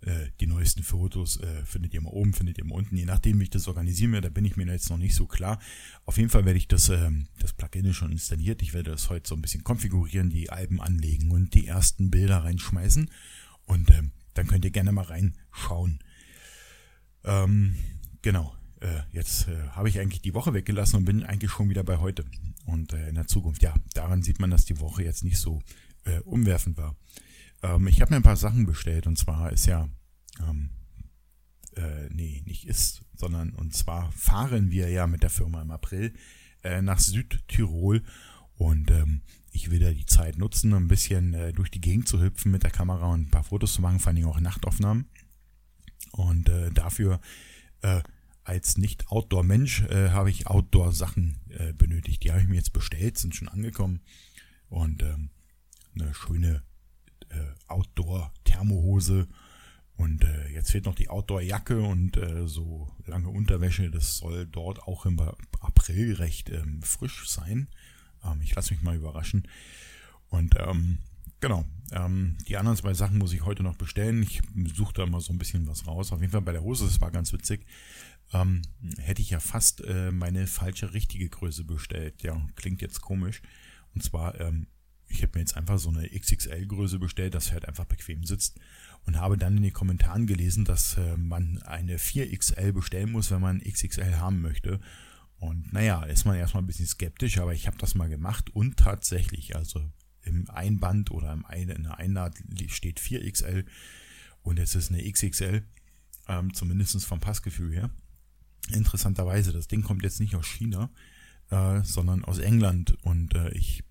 Äh, 0.00 0.30
die 0.40 0.46
neuesten 0.46 0.82
Fotos 0.82 1.40
äh, 1.40 1.64
findet 1.64 1.94
ihr 1.94 2.00
mal 2.00 2.10
oben, 2.10 2.32
findet 2.32 2.58
ihr 2.58 2.64
mal 2.64 2.74
unten, 2.74 2.96
je 2.96 3.04
nachdem, 3.04 3.38
wie 3.38 3.44
ich 3.44 3.50
das 3.50 3.68
organisiere, 3.68 4.20
da 4.20 4.28
bin 4.28 4.44
ich 4.44 4.56
mir 4.56 4.66
jetzt 4.66 4.90
noch 4.90 4.98
nicht 4.98 5.14
so 5.14 5.26
klar. 5.26 5.58
Auf 6.04 6.16
jeden 6.16 6.30
Fall 6.30 6.44
werde 6.44 6.58
ich 6.58 6.68
das, 6.68 6.88
ähm, 6.88 7.28
das 7.40 7.52
Plugin 7.52 7.92
schon 7.94 8.12
installiert. 8.12 8.62
Ich 8.62 8.74
werde 8.74 8.90
das 8.90 9.10
heute 9.10 9.28
so 9.28 9.34
ein 9.34 9.42
bisschen 9.42 9.64
konfigurieren, 9.64 10.30
die 10.30 10.50
Alben 10.50 10.80
anlegen 10.80 11.30
und 11.30 11.54
die 11.54 11.66
ersten 11.66 12.10
Bilder 12.10 12.44
reinschmeißen. 12.44 13.10
Und 13.66 13.90
ähm, 13.90 14.12
dann 14.34 14.46
könnt 14.46 14.64
ihr 14.64 14.70
gerne 14.70 14.92
mal 14.92 15.04
reinschauen. 15.04 16.00
Ähm, 17.24 17.76
genau 18.22 18.54
äh, 18.84 19.02
jetzt 19.12 19.48
äh, 19.48 19.68
habe 19.70 19.88
ich 19.88 19.98
eigentlich 19.98 20.20
die 20.20 20.34
Woche 20.34 20.52
weggelassen 20.52 20.98
und 20.98 21.04
bin 21.06 21.24
eigentlich 21.24 21.50
schon 21.50 21.68
wieder 21.70 21.82
bei 21.82 21.98
heute 21.98 22.24
und 22.66 22.92
äh, 22.92 23.08
in 23.08 23.14
der 23.14 23.26
Zukunft. 23.26 23.62
Ja, 23.62 23.74
daran 23.94 24.22
sieht 24.22 24.40
man, 24.40 24.50
dass 24.50 24.66
die 24.66 24.78
Woche 24.78 25.02
jetzt 25.02 25.24
nicht 25.24 25.38
so 25.38 25.62
äh, 26.04 26.20
umwerfend 26.20 26.76
war. 26.76 26.94
Ähm, 27.64 27.88
ich 27.88 28.00
habe 28.00 28.12
mir 28.12 28.16
ein 28.16 28.22
paar 28.22 28.36
Sachen 28.36 28.66
bestellt 28.66 29.06
und 29.06 29.16
zwar 29.16 29.50
ist 29.52 29.66
ja, 29.66 29.88
ähm, 30.46 30.70
äh, 31.76 32.08
nee, 32.10 32.42
nicht 32.44 32.66
ist, 32.66 33.02
sondern 33.16 33.50
und 33.50 33.74
zwar 33.74 34.12
fahren 34.12 34.70
wir 34.70 34.90
ja 34.90 35.06
mit 35.06 35.22
der 35.22 35.30
Firma 35.30 35.62
im 35.62 35.70
April 35.70 36.12
äh, 36.62 36.82
nach 36.82 36.98
Südtirol 36.98 38.02
und 38.56 38.90
ähm, 38.90 39.22
ich 39.50 39.70
will 39.70 39.78
da 39.78 39.90
die 39.90 40.06
Zeit 40.06 40.36
nutzen, 40.36 40.74
ein 40.74 40.88
bisschen 40.88 41.32
äh, 41.32 41.52
durch 41.52 41.70
die 41.70 41.80
Gegend 41.80 42.06
zu 42.06 42.20
hüpfen 42.20 42.52
mit 42.52 42.64
der 42.64 42.70
Kamera 42.70 43.06
und 43.06 43.22
ein 43.22 43.30
paar 43.30 43.44
Fotos 43.44 43.74
zu 43.74 43.82
machen, 43.82 43.98
vor 43.98 44.12
allem 44.12 44.26
auch 44.26 44.40
Nachtaufnahmen. 44.40 45.06
Und 46.12 46.48
äh, 46.48 46.70
dafür 46.70 47.20
äh, 47.82 48.02
als 48.42 48.76
Nicht-Outdoor-Mensch 48.76 49.84
äh, 49.84 50.10
habe 50.10 50.30
ich 50.30 50.48
Outdoor-Sachen 50.48 51.38
äh, 51.48 51.72
benötigt. 51.72 52.24
Die 52.24 52.30
habe 52.30 52.42
ich 52.42 52.48
mir 52.48 52.56
jetzt 52.56 52.72
bestellt, 52.72 53.16
sind 53.16 53.34
schon 53.34 53.48
angekommen. 53.48 54.00
Und 54.68 55.02
ähm, 55.02 55.30
eine 55.94 56.12
schöne 56.14 56.62
Outdoor-Thermohose. 57.68 59.28
Und 59.96 60.24
äh, 60.24 60.48
jetzt 60.48 60.72
fehlt 60.72 60.86
noch 60.86 60.94
die 60.94 61.08
Outdoor-Jacke 61.08 61.80
und 61.80 62.16
äh, 62.16 62.48
so 62.48 62.88
lange 63.06 63.28
Unterwäsche. 63.28 63.90
Das 63.90 64.16
soll 64.16 64.46
dort 64.46 64.82
auch 64.82 65.06
im 65.06 65.20
April 65.60 66.14
recht 66.14 66.50
ähm, 66.50 66.82
frisch 66.82 67.28
sein. 67.28 67.68
Ähm, 68.24 68.40
ich 68.42 68.54
lasse 68.54 68.74
mich 68.74 68.82
mal 68.82 68.96
überraschen. 68.96 69.46
Und 70.30 70.56
ähm, 70.58 70.98
genau, 71.38 71.64
ähm, 71.92 72.36
die 72.48 72.56
anderen 72.56 72.76
zwei 72.76 72.94
Sachen 72.94 73.18
muss 73.18 73.32
ich 73.32 73.44
heute 73.44 73.62
noch 73.62 73.76
bestellen. 73.76 74.22
Ich 74.24 74.42
suche 74.74 74.94
da 74.94 75.06
mal 75.06 75.20
so 75.20 75.32
ein 75.32 75.38
bisschen 75.38 75.68
was 75.68 75.86
raus. 75.86 76.12
Auf 76.12 76.20
jeden 76.20 76.32
Fall 76.32 76.42
bei 76.42 76.52
der 76.52 76.62
Hose, 76.62 76.86
das 76.86 77.00
war 77.00 77.12
ganz 77.12 77.32
witzig 77.32 77.64
ähm, 78.34 78.62
hätte 78.98 79.22
ich 79.22 79.30
ja 79.30 79.40
fast 79.40 79.82
äh, 79.84 80.10
meine 80.10 80.46
falsche 80.46 80.92
richtige 80.92 81.28
Größe 81.28 81.64
bestellt. 81.64 82.22
Ja, 82.22 82.40
klingt 82.56 82.82
jetzt 82.82 83.00
komisch. 83.00 83.42
Und 83.94 84.02
zwar, 84.02 84.40
ähm, 84.40 84.66
ich 85.08 85.22
habe 85.22 85.32
mir 85.34 85.40
jetzt 85.40 85.56
einfach 85.56 85.78
so 85.78 85.90
eine 85.90 86.08
XXL-Größe 86.08 86.98
bestellt, 86.98 87.34
dass 87.34 87.52
halt 87.52 87.66
einfach 87.68 87.84
bequem 87.84 88.24
sitzt. 88.24 88.58
Und 89.06 89.20
habe 89.20 89.36
dann 89.36 89.58
in 89.58 89.62
den 89.62 89.72
Kommentaren 89.72 90.26
gelesen, 90.26 90.64
dass 90.64 90.96
äh, 90.96 91.16
man 91.18 91.60
eine 91.62 91.98
4XL 91.98 92.72
bestellen 92.72 93.12
muss, 93.12 93.30
wenn 93.30 93.42
man 93.42 93.60
XXL 93.60 94.16
haben 94.16 94.40
möchte. 94.40 94.80
Und 95.38 95.74
naja, 95.74 96.04
ist 96.04 96.24
man 96.24 96.36
erstmal 96.36 96.62
ein 96.62 96.66
bisschen 96.66 96.86
skeptisch, 96.86 97.38
aber 97.38 97.52
ich 97.52 97.66
habe 97.66 97.76
das 97.76 97.94
mal 97.94 98.08
gemacht 98.08 98.48
und 98.54 98.78
tatsächlich, 98.78 99.56
also 99.56 99.90
im 100.22 100.48
Einband 100.48 101.10
oder 101.10 101.34
im 101.34 101.44
Ein 101.44 101.68
in 101.68 101.82
der 101.82 101.98
Einnaht 101.98 102.42
steht 102.68 102.98
4XL 102.98 103.66
und 104.42 104.58
es 104.58 104.74
ist 104.74 104.90
eine 104.90 105.02
XXL, 105.02 105.62
ähm, 106.28 106.54
zumindest 106.54 107.04
vom 107.04 107.20
Passgefühl 107.20 107.74
her. 107.74 107.90
Interessanterweise, 108.72 109.52
das 109.52 109.68
Ding 109.68 109.82
kommt 109.82 110.02
jetzt 110.02 110.20
nicht 110.20 110.34
aus 110.34 110.46
China, 110.46 110.90
äh, 111.50 111.82
sondern 111.82 112.24
aus 112.24 112.38
England. 112.38 112.96
Und 113.02 113.34
äh, 113.34 113.50
ich 113.50 113.84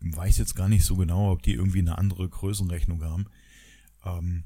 weiß 0.00 0.38
jetzt 0.38 0.54
gar 0.54 0.68
nicht 0.68 0.84
so 0.84 0.96
genau, 0.96 1.30
ob 1.30 1.42
die 1.42 1.54
irgendwie 1.54 1.80
eine 1.80 1.98
andere 1.98 2.28
Größenrechnung 2.28 3.04
haben. 3.04 3.26
Ähm, 4.04 4.44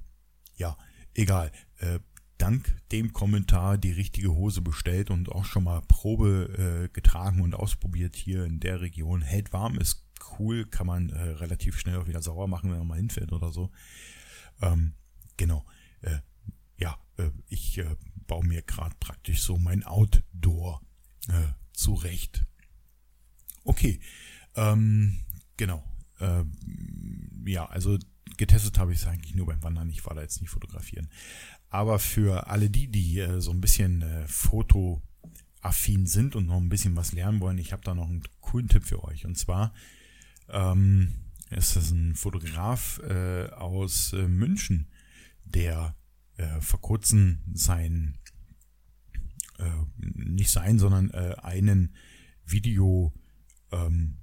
ja, 0.57 0.77
egal. 1.15 1.53
Äh, 1.79 2.01
dank 2.39 2.77
dem 2.91 3.13
Kommentar 3.13 3.79
die 3.79 3.93
richtige 3.93 4.35
Hose 4.35 4.61
bestellt 4.61 5.11
und 5.11 5.31
auch 5.31 5.45
schon 5.45 5.65
mal 5.65 5.83
Probe 5.83 6.85
äh, 6.85 6.89
getragen 6.93 7.41
und 7.41 7.55
ausprobiert 7.55 8.17
hier 8.17 8.45
in 8.45 8.61
der 8.61 8.81
Region. 8.81 9.23
Hält 9.23 9.53
warm, 9.53 9.79
ist 9.79 10.05
cool, 10.39 10.65
kann 10.65 10.87
man 10.87 11.11
äh, 11.11 11.21
relativ 11.21 11.79
schnell 11.79 11.99
auch 11.99 12.09
wieder 12.09 12.23
sauer 12.23 12.49
machen, 12.49 12.71
wenn 12.71 12.79
man 12.79 12.89
mal 12.89 12.97
hinfährt 12.97 13.33
oder 13.33 13.53
so. 13.53 13.71
Ähm, 14.61 14.95
genau. 15.37 15.65
Äh, 16.01 16.19
ja, 16.79 16.99
äh, 17.17 17.31
ich 17.49 17.79
äh, 17.79 17.97
baue 18.27 18.45
mir 18.45 18.63
gerade 18.63 18.97
praktisch 18.99 19.43
so 19.43 19.57
mein 19.57 19.85
Outdoor 19.85 20.83
äh, 21.29 21.53
zurecht. 21.73 22.45
Okay, 23.65 24.01
ähm, 24.57 25.24
genau. 25.57 25.85
Ähm, 26.21 26.53
ja, 27.47 27.67
also 27.67 27.99
getestet 28.37 28.79
habe 28.79 28.93
ich 28.93 29.01
es 29.01 29.07
eigentlich 29.07 29.35
nur 29.35 29.47
beim 29.47 29.63
Wandern. 29.63 29.91
Ich 29.91 30.05
war 30.07 30.15
da 30.15 30.23
jetzt 30.23 30.41
nicht 30.41 30.51
fotografieren. 30.51 31.09
Aber 31.69 31.99
für 31.99 32.49
alle 32.49 32.71
die, 32.71 32.89
die 32.89 33.19
äh, 33.19 33.41
so 33.41 33.51
ein 33.51 33.61
bisschen 33.61 34.03
äh, 34.03 34.27
fotoaffin 34.29 36.07
sind 36.07 36.37
und 36.37 36.47
noch 36.47 36.57
ein 36.57 36.69
bisschen 36.69 36.97
was 36.97 37.13
lernen 37.13 37.41
wollen, 37.41 37.59
ich 37.59 37.73
habe 37.73 37.83
da 37.83 37.95
noch 37.95 38.09
einen 38.09 38.23
coolen 38.41 38.69
Tipp 38.69 38.85
für 38.85 39.03
euch. 39.05 39.25
Und 39.27 39.37
zwar 39.37 39.75
ähm, 40.49 41.15
ist 41.51 41.77
das 41.77 41.91
ein 41.91 42.15
Fotograf 42.15 43.01
äh, 43.01 43.49
aus 43.51 44.13
äh, 44.13 44.29
München, 44.29 44.89
der 45.45 45.97
äh, 46.37 46.61
vor 46.61 46.81
kurzem 46.81 47.39
sein, 47.53 48.19
äh, 49.59 49.71
nicht 49.99 50.51
sein, 50.51 50.79
sondern 50.79 51.11
äh, 51.11 51.37
einen 51.43 51.95
Video, 52.45 53.13
ähm, 53.71 54.19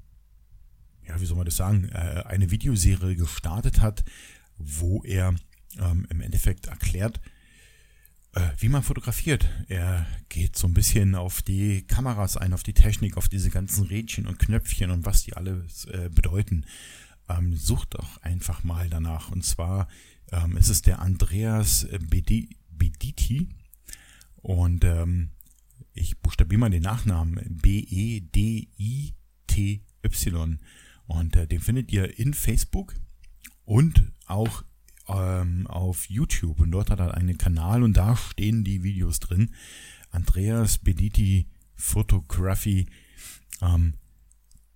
ja, 1.07 1.19
wie 1.19 1.25
soll 1.25 1.37
man 1.37 1.45
das 1.45 1.55
sagen, 1.55 1.89
äh, 1.89 2.23
eine 2.25 2.51
Videoserie 2.51 3.15
gestartet 3.15 3.81
hat, 3.81 4.03
wo 4.57 5.03
er 5.03 5.35
ähm, 5.79 6.05
im 6.09 6.21
Endeffekt 6.21 6.67
erklärt, 6.67 7.19
äh, 8.33 8.49
wie 8.59 8.69
man 8.69 8.83
fotografiert. 8.83 9.49
Er 9.67 10.05
geht 10.29 10.55
so 10.57 10.67
ein 10.67 10.73
bisschen 10.73 11.15
auf 11.15 11.41
die 11.41 11.81
Kameras 11.83 12.37
ein, 12.37 12.53
auf 12.53 12.63
die 12.63 12.73
Technik, 12.73 13.17
auf 13.17 13.27
diese 13.29 13.49
ganzen 13.49 13.85
Rädchen 13.85 14.27
und 14.27 14.39
Knöpfchen 14.39 14.91
und 14.91 15.05
was 15.05 15.23
die 15.23 15.33
alles 15.35 15.85
äh, 15.85 16.09
bedeuten. 16.13 16.65
Ähm, 17.29 17.55
sucht 17.55 17.95
doch 17.95 18.21
einfach 18.21 18.63
mal 18.63 18.89
danach. 18.89 19.31
Und 19.31 19.43
zwar 19.45 19.87
ähm, 20.31 20.57
ist 20.57 20.69
es 20.69 20.81
der 20.81 20.99
Andreas 20.99 21.87
Bedi 22.09 22.49
Bediti. 22.69 23.49
Und 24.37 24.83
ähm, 24.85 25.31
ich 25.93 26.17
buchstabiere 26.19 26.59
mal 26.59 26.69
den 26.69 26.83
Nachnamen. 26.83 27.59
B-E-D-I-T-Y. 27.61 28.19
Und 31.11 31.35
äh, 31.35 31.45
den 31.45 31.59
findet 31.59 31.91
ihr 31.91 32.17
in 32.17 32.33
Facebook 32.33 32.95
und 33.65 34.01
auch 34.27 34.63
ähm, 35.09 35.67
auf 35.67 36.09
YouTube 36.09 36.61
und 36.61 36.71
dort 36.71 36.89
hat 36.89 37.01
er 37.01 37.15
einen 37.15 37.37
Kanal 37.37 37.83
und 37.83 37.97
da 37.97 38.15
stehen 38.15 38.63
die 38.63 38.81
Videos 38.81 39.19
drin. 39.19 39.53
Andreas 40.09 40.77
Bediti 40.77 41.47
Photography. 41.75 42.87
Ähm, 43.61 43.95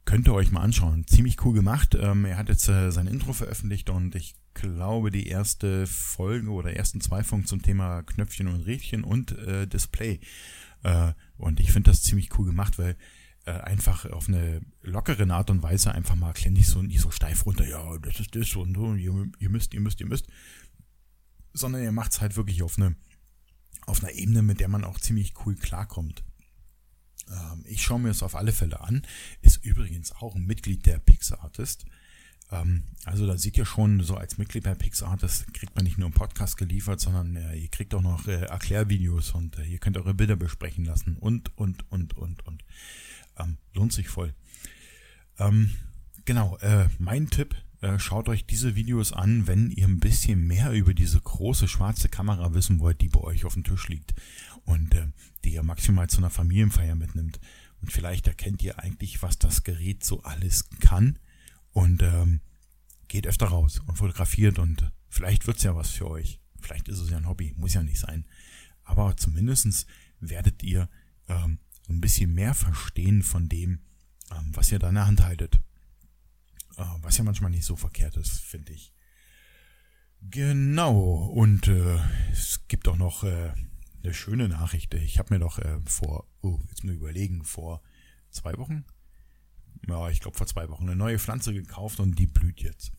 könnt 0.03 0.27
ihr 0.27 0.33
euch 0.33 0.51
mal 0.51 0.59
anschauen. 0.59 1.07
Ziemlich 1.07 1.43
cool 1.45 1.53
gemacht. 1.53 1.95
Ähm, 1.97 2.25
er 2.25 2.35
hat 2.35 2.49
jetzt 2.49 2.67
äh, 2.67 2.91
sein 2.91 3.07
Intro 3.07 3.31
veröffentlicht 3.31 3.89
und 3.89 4.13
ich 4.15 4.35
glaube 4.53 5.11
die 5.11 5.27
erste 5.27 5.87
Folge 5.87 6.49
oder 6.49 6.75
ersten 6.75 6.99
zwei 6.99 7.23
Folgen 7.23 7.45
zum 7.45 7.61
Thema 7.61 8.03
Knöpfchen 8.03 8.47
und 8.47 8.65
Rädchen 8.65 9.05
und 9.05 9.31
äh, 9.37 9.67
Display. 9.67 10.19
Äh, 10.83 11.13
und 11.37 11.61
ich 11.61 11.71
finde 11.71 11.91
das 11.91 12.03
ziemlich 12.03 12.37
cool 12.37 12.45
gemacht, 12.45 12.77
weil 12.77 12.97
äh, 13.45 13.51
einfach 13.51 14.05
auf 14.05 14.27
eine 14.27 14.61
lockere 14.81 15.31
Art 15.31 15.49
und 15.49 15.61
Weise 15.61 15.93
einfach 15.93 16.15
mal 16.15 16.29
erklären, 16.29 16.53
nicht 16.53 16.67
so, 16.67 16.81
nicht 16.81 16.99
so 16.99 17.11
steif 17.11 17.45
runter, 17.45 17.67
ja, 17.67 17.97
das 17.99 18.19
ist 18.19 18.35
das 18.35 18.55
und 18.55 18.75
so, 18.75 18.95
ihr, 18.95 19.27
ihr 19.39 19.49
müsst, 19.49 19.73
ihr 19.73 19.81
müsst, 19.81 19.99
ihr 19.99 20.07
müsst, 20.07 20.27
sondern 21.53 21.83
ihr 21.83 21.91
macht 21.91 22.11
es 22.11 22.21
halt 22.21 22.35
wirklich 22.37 22.63
auf 22.63 22.77
eine, 22.77 22.95
auf 23.85 24.03
einer 24.03 24.13
Ebene, 24.13 24.41
mit 24.41 24.59
der 24.59 24.67
man 24.67 24.83
auch 24.83 24.99
ziemlich 24.99 25.33
cool 25.45 25.55
klarkommt. 25.55 26.23
Ähm, 27.29 27.63
ich 27.65 27.83
schaue 27.83 27.99
mir 27.99 28.09
es 28.09 28.23
auf 28.23 28.35
alle 28.35 28.51
Fälle 28.51 28.81
an, 28.81 29.03
ist 29.41 29.63
übrigens 29.63 30.11
auch 30.11 30.35
ein 30.35 30.45
Mitglied 30.45 30.85
der 30.85 30.99
PixArtist. 30.99 31.85
Ähm, 32.51 32.83
also 33.05 33.25
da 33.25 33.37
seht 33.37 33.57
ihr 33.57 33.65
schon, 33.65 34.01
so 34.01 34.15
als 34.15 34.37
Mitglied 34.37 34.63
bei 34.63 34.75
PixArtist 34.75 35.53
kriegt 35.53 35.75
man 35.75 35.83
nicht 35.83 35.97
nur 35.97 36.07
einen 36.07 36.13
Podcast 36.13 36.57
geliefert, 36.57 36.99
sondern 36.99 37.35
äh, 37.35 37.55
ihr 37.55 37.69
kriegt 37.69 37.93
auch 37.95 38.01
noch 38.01 38.27
äh, 38.27 38.45
Erklärvideos 38.45 39.31
und 39.31 39.57
äh, 39.57 39.63
ihr 39.65 39.79
könnt 39.79 39.97
eure 39.97 40.13
Bilder 40.13 40.35
besprechen 40.35 40.85
lassen 40.85 41.17
und, 41.17 41.57
und, 41.57 41.89
und, 41.91 42.17
und, 42.17 42.45
und. 42.45 42.63
Ähm, 43.37 43.57
lohnt 43.73 43.93
sich 43.93 44.07
voll. 44.07 44.33
Ähm, 45.39 45.71
genau, 46.25 46.57
äh, 46.57 46.87
mein 46.97 47.29
Tipp, 47.29 47.55
äh, 47.81 47.99
schaut 47.99 48.29
euch 48.29 48.45
diese 48.45 48.75
Videos 48.75 49.13
an, 49.13 49.47
wenn 49.47 49.69
ihr 49.71 49.87
ein 49.87 49.99
bisschen 49.99 50.47
mehr 50.47 50.71
über 50.71 50.93
diese 50.93 51.19
große 51.19 51.67
schwarze 51.67 52.09
Kamera 52.09 52.53
wissen 52.53 52.79
wollt, 52.79 53.01
die 53.01 53.09
bei 53.09 53.19
euch 53.19 53.45
auf 53.45 53.53
dem 53.53 53.63
Tisch 53.63 53.87
liegt 53.89 54.13
und 54.63 54.93
äh, 54.95 55.07
die 55.43 55.53
ihr 55.53 55.63
maximal 55.63 56.09
zu 56.09 56.17
einer 56.17 56.29
Familienfeier 56.29 56.95
mitnimmt. 56.95 57.39
Und 57.81 57.91
vielleicht 57.91 58.27
erkennt 58.27 58.63
ihr 58.63 58.79
eigentlich, 58.79 59.21
was 59.21 59.37
das 59.37 59.63
Gerät 59.63 60.03
so 60.03 60.23
alles 60.23 60.69
kann 60.79 61.19
und 61.71 62.01
ähm, 62.01 62.41
geht 63.07 63.27
öfter 63.27 63.47
raus 63.47 63.81
und 63.85 63.97
fotografiert 63.97 64.57
und 64.57 64.91
vielleicht 65.09 65.45
wird's 65.45 65.63
ja 65.63 65.75
was 65.75 65.91
für 65.91 66.09
euch. 66.09 66.39
Vielleicht 66.59 66.87
ist 66.87 66.99
es 66.99 67.09
ja 67.11 67.17
ein 67.17 67.27
Hobby, 67.27 67.53
muss 67.57 67.75
ja 67.75 67.83
nicht 67.83 67.99
sein. 67.99 68.25
Aber 68.83 69.15
zumindestens 69.17 69.85
werdet 70.19 70.63
ihr 70.63 70.89
ähm, 71.27 71.59
ein 71.89 72.01
bisschen 72.01 72.33
mehr 72.33 72.53
verstehen 72.53 73.23
von 73.23 73.49
dem, 73.49 73.79
ähm, 74.31 74.51
was 74.53 74.71
ihr 74.71 74.79
da 74.79 74.89
in 74.89 74.95
der 74.95 75.07
Hand 75.07 75.23
haltet. 75.23 75.61
Äh, 76.77 76.83
was 77.01 77.17
ja 77.17 77.23
manchmal 77.23 77.51
nicht 77.51 77.65
so 77.65 77.75
verkehrt 77.75 78.17
ist, 78.17 78.39
finde 78.39 78.73
ich. 78.73 78.93
Genau, 80.21 81.25
und 81.25 81.67
äh, 81.67 81.99
es 82.31 82.67
gibt 82.67 82.87
auch 82.87 82.97
noch 82.97 83.23
äh, 83.23 83.51
eine 84.03 84.13
schöne 84.13 84.49
Nachricht. 84.49 84.93
Ich 84.95 85.19
habe 85.19 85.33
mir 85.33 85.39
doch 85.39 85.59
äh, 85.59 85.79
vor, 85.85 86.27
oh, 86.41 86.59
jetzt 86.69 86.83
mal 86.83 86.95
überlegen, 86.95 87.43
vor 87.43 87.81
zwei 88.31 88.57
Wochen, 88.57 88.85
ja, 89.87 90.09
ich 90.09 90.19
glaube 90.19 90.37
vor 90.37 90.47
zwei 90.47 90.69
Wochen, 90.69 90.83
eine 90.83 90.95
neue 90.95 91.19
Pflanze 91.19 91.53
gekauft 91.53 91.99
und 91.99 92.17
die 92.17 92.27
blüht 92.27 92.61
jetzt. 92.61 92.91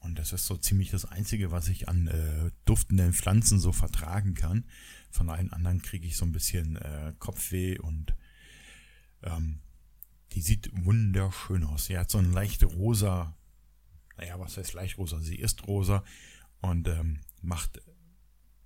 Und 0.00 0.18
das 0.18 0.32
ist 0.32 0.46
so 0.46 0.56
ziemlich 0.56 0.90
das 0.90 1.04
Einzige, 1.04 1.52
was 1.52 1.68
ich 1.68 1.88
an 1.88 2.08
äh, 2.08 2.50
duftenden 2.64 3.12
Pflanzen 3.12 3.60
so 3.60 3.72
vertragen 3.72 4.34
kann. 4.34 4.64
Von 5.10 5.30
allen 5.30 5.52
anderen 5.52 5.80
kriege 5.80 6.06
ich 6.06 6.16
so 6.16 6.24
ein 6.24 6.32
bisschen 6.32 6.76
äh, 6.76 7.12
Kopfweh 7.18 7.78
und 7.78 8.14
ähm, 9.22 9.60
die 10.32 10.40
sieht 10.40 10.70
wunderschön 10.84 11.64
aus. 11.64 11.86
Sie 11.86 11.98
hat 11.98 12.10
so 12.10 12.18
ein 12.18 12.32
leicht 12.32 12.64
rosa, 12.64 13.36
naja, 14.16 14.38
was 14.38 14.56
heißt 14.56 14.72
leicht 14.72 14.98
rosa? 14.98 15.20
Sie 15.20 15.36
ist 15.36 15.66
rosa 15.66 16.04
und 16.60 16.88
ähm, 16.88 17.20
macht, 17.42 17.82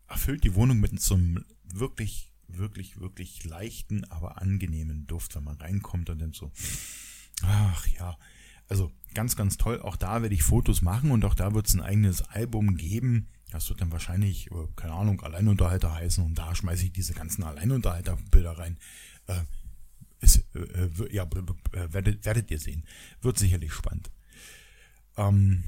erfüllt 0.08 0.44
die 0.44 0.54
Wohnung 0.54 0.78
mit 0.78 1.00
so 1.00 1.14
einem 1.14 1.44
wirklich, 1.64 2.32
wirklich, 2.48 3.00
wirklich 3.00 3.44
leichten, 3.44 4.04
aber 4.04 4.40
angenehmen 4.40 5.06
Duft, 5.06 5.34
wenn 5.34 5.44
man 5.44 5.56
reinkommt 5.56 6.10
und 6.10 6.20
dann 6.20 6.32
so, 6.32 6.52
ach 7.42 7.86
ja, 7.88 8.16
also 8.68 8.92
ganz, 9.14 9.36
ganz 9.36 9.56
toll. 9.56 9.80
Auch 9.80 9.96
da 9.96 10.22
werde 10.22 10.34
ich 10.34 10.42
Fotos 10.42 10.82
machen 10.82 11.10
und 11.10 11.24
auch 11.24 11.34
da 11.34 11.54
wird 11.54 11.66
es 11.66 11.74
ein 11.74 11.80
eigenes 11.80 12.22
Album 12.22 12.76
geben. 12.76 13.28
Das 13.50 13.68
wird 13.68 13.80
dann 13.80 13.92
wahrscheinlich, 13.92 14.50
äh, 14.50 14.66
keine 14.76 14.94
Ahnung, 14.94 15.20
Alleinunterhalter 15.20 15.94
heißen 15.94 16.24
und 16.24 16.36
da 16.36 16.54
schmeiße 16.54 16.86
ich 16.86 16.92
diese 16.92 17.14
ganzen 17.14 17.44
Alleinunterhalter-Bilder 17.44 18.58
rein. 18.58 18.78
Äh, 19.26 19.40
ist, 20.20 20.44
äh, 20.54 20.58
äh 20.60 21.14
ja, 21.14 21.24
äh, 21.24 21.92
werdet, 21.92 22.24
werdet 22.24 22.50
ihr 22.50 22.58
sehen. 22.58 22.84
Wird 23.20 23.38
sicherlich 23.38 23.72
spannend. 23.72 24.10
Ähm, 25.16 25.64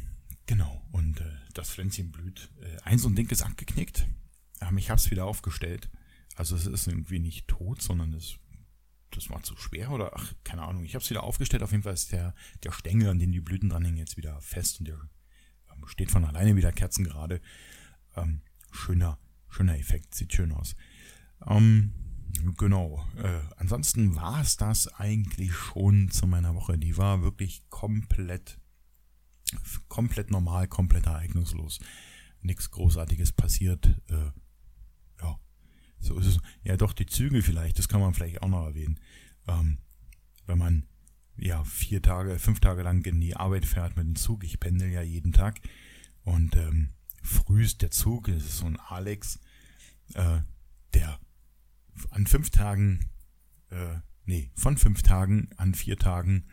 genau, 0.47 0.87
und 0.93 1.21
äh, 1.21 1.25
das 1.55 1.71
Pflänzchen 1.71 2.11
blüht. 2.11 2.51
Äh, 2.61 2.83
eins 2.83 3.05
und 3.05 3.17
Ding 3.17 3.29
ist 3.31 3.43
abgeknickt. 3.43 4.07
Ähm, 4.61 4.79
ich 4.79 4.91
habe 4.91 4.99
es 4.99 5.11
wieder 5.11 5.25
aufgestellt. 5.25 5.91
Also 6.37 6.57
es 6.57 6.67
ist 6.67 6.87
irgendwie 6.87 7.19
nicht 7.19 7.49
tot, 7.49 7.83
sondern 7.83 8.13
es 8.15 8.39
das 9.11 9.31
war 9.31 9.43
zu 9.43 9.57
schwer 9.57 9.91
oder 9.91 10.13
ach, 10.15 10.35
keine 10.45 10.63
Ahnung. 10.63 10.85
Ich 10.85 10.95
habe 10.95 11.03
es 11.03 11.11
wieder 11.11 11.23
aufgestellt. 11.23 11.63
Auf 11.63 11.71
jeden 11.71 11.83
Fall 11.83 11.95
ist 11.95 12.13
der, 12.13 12.35
der 12.63 12.73
Stängel, 12.73 13.09
an 13.09 13.19
dem 13.19 13.33
die 13.33 13.41
Blüten 13.41 13.71
dranhängen, 13.71 13.99
jetzt 13.99 14.17
wieder 14.17 14.41
fest 14.41 14.81
und 14.81 14.89
der 14.89 14.99
ähm, 15.73 15.87
steht 15.87 16.11
von 16.11 16.25
alleine 16.25 16.57
wieder 16.57 16.73
kerzengerade. 16.73 17.41
Ähm, 18.17 18.43
schöner, 18.71 19.19
schöner 19.49 19.79
Effekt, 19.79 20.15
sieht 20.15 20.33
schön 20.35 20.53
aus. 20.53 20.77
Ähm, 21.47 21.93
Genau. 22.57 23.07
Äh, 23.17 23.41
ansonsten 23.57 24.17
war 24.17 24.41
es 24.41 24.57
das 24.57 24.89
eigentlich 24.95 25.53
schon 25.55 26.11
zu 26.11 26.27
meiner 26.27 26.55
Woche. 26.55 26.79
Die 26.79 26.97
war 26.97 27.23
wirklich 27.23 27.69
komplett, 27.71 28.59
komplett 29.89 30.31
normal, 30.31 30.69
komplett 30.69 31.07
ereignislos. 31.07 31.81
Nichts 32.43 32.71
Großartiges 32.71 33.33
passiert. 33.33 33.87
Äh, 34.09 34.31
ja, 35.21 35.39
so 36.01 36.19
ist 36.19 36.27
es. 36.27 36.39
Ja, 36.63 36.77
doch 36.77 36.93
die 36.93 37.07
Züge 37.07 37.43
vielleicht. 37.43 37.79
Das 37.79 37.89
kann 37.89 38.01
man 38.01 38.15
vielleicht 38.15 38.43
auch 38.43 38.49
noch 38.49 38.67
erwähnen. 38.67 39.01
Ähm, 39.47 39.79
wenn 40.47 40.59
man 40.59 40.87
ja 41.37 41.63
vier 41.65 42.03
Tage, 42.03 42.39
fünf 42.39 42.61
Tage 42.61 42.83
lang 42.83 43.05
in 43.05 43.21
die 43.21 43.37
Arbeit 43.37 43.65
fährt 43.65 43.97
mit 43.97 44.07
dem 44.07 44.17
Zug. 44.17 44.45
Ich 44.45 44.61
pendel 44.61 44.91
ja 44.91 45.03
jeden 45.03 45.33
Tag 45.33 45.61
und 46.25 46.57
ähm, 46.57 46.91
früh 47.23 47.63
ist 47.63 47.83
der 47.83 47.91
Zug. 47.91 48.27
Das 48.27 48.45
ist 48.45 48.59
so 48.59 48.67
ein 48.67 48.79
Alex, 48.79 49.39
äh, 50.15 50.41
der 50.95 51.19
an 52.11 52.27
fünf 52.27 52.51
Tagen, 52.51 53.01
äh, 53.71 53.97
nee, 54.25 54.51
von 54.55 54.77
fünf 54.77 55.03
Tagen 55.03 55.49
an 55.57 55.75
vier 55.75 55.97
Tagen 55.97 56.45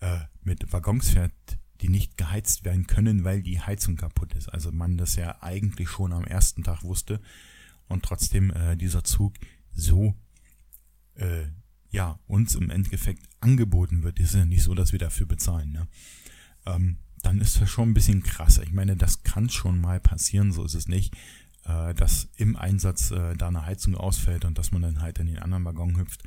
äh, 0.00 0.20
mit 0.42 0.72
Waggons 0.72 1.10
fährt, 1.10 1.32
die 1.80 1.88
nicht 1.88 2.16
geheizt 2.16 2.64
werden 2.64 2.86
können, 2.86 3.24
weil 3.24 3.42
die 3.42 3.60
Heizung 3.60 3.96
kaputt 3.96 4.34
ist. 4.34 4.48
Also 4.48 4.72
man 4.72 4.96
das 4.96 5.16
ja 5.16 5.42
eigentlich 5.42 5.88
schon 5.88 6.12
am 6.12 6.24
ersten 6.24 6.62
Tag 6.62 6.82
wusste 6.82 7.20
und 7.88 8.04
trotzdem 8.04 8.50
äh, 8.50 8.76
dieser 8.76 9.04
Zug 9.04 9.34
so 9.72 10.14
äh, 11.14 11.46
ja 11.90 12.18
uns 12.26 12.54
im 12.54 12.70
Endeffekt 12.70 13.28
angeboten 13.40 14.02
wird. 14.02 14.18
Ist 14.18 14.34
ja 14.34 14.44
nicht 14.44 14.62
so, 14.62 14.74
dass 14.74 14.92
wir 14.92 14.98
dafür 14.98 15.26
bezahlen. 15.26 15.72
Ne? 15.72 15.88
Ähm, 16.66 16.98
dann 17.22 17.40
ist 17.40 17.60
das 17.60 17.70
schon 17.70 17.90
ein 17.90 17.94
bisschen 17.94 18.22
krasser. 18.22 18.62
Ich 18.62 18.72
meine, 18.72 18.96
das 18.96 19.22
kann 19.22 19.48
schon 19.48 19.80
mal 19.80 20.00
passieren, 20.00 20.52
so 20.52 20.64
ist 20.64 20.74
es 20.74 20.88
nicht 20.88 21.16
dass 21.64 22.28
im 22.36 22.56
Einsatz 22.56 23.10
äh, 23.10 23.34
da 23.34 23.48
eine 23.48 23.64
Heizung 23.64 23.94
ausfällt 23.94 24.44
und 24.44 24.58
dass 24.58 24.72
man 24.72 24.82
dann 24.82 25.00
halt 25.00 25.18
in 25.18 25.26
den 25.26 25.38
anderen 25.38 25.64
Waggon 25.64 25.96
hüpft. 25.96 26.22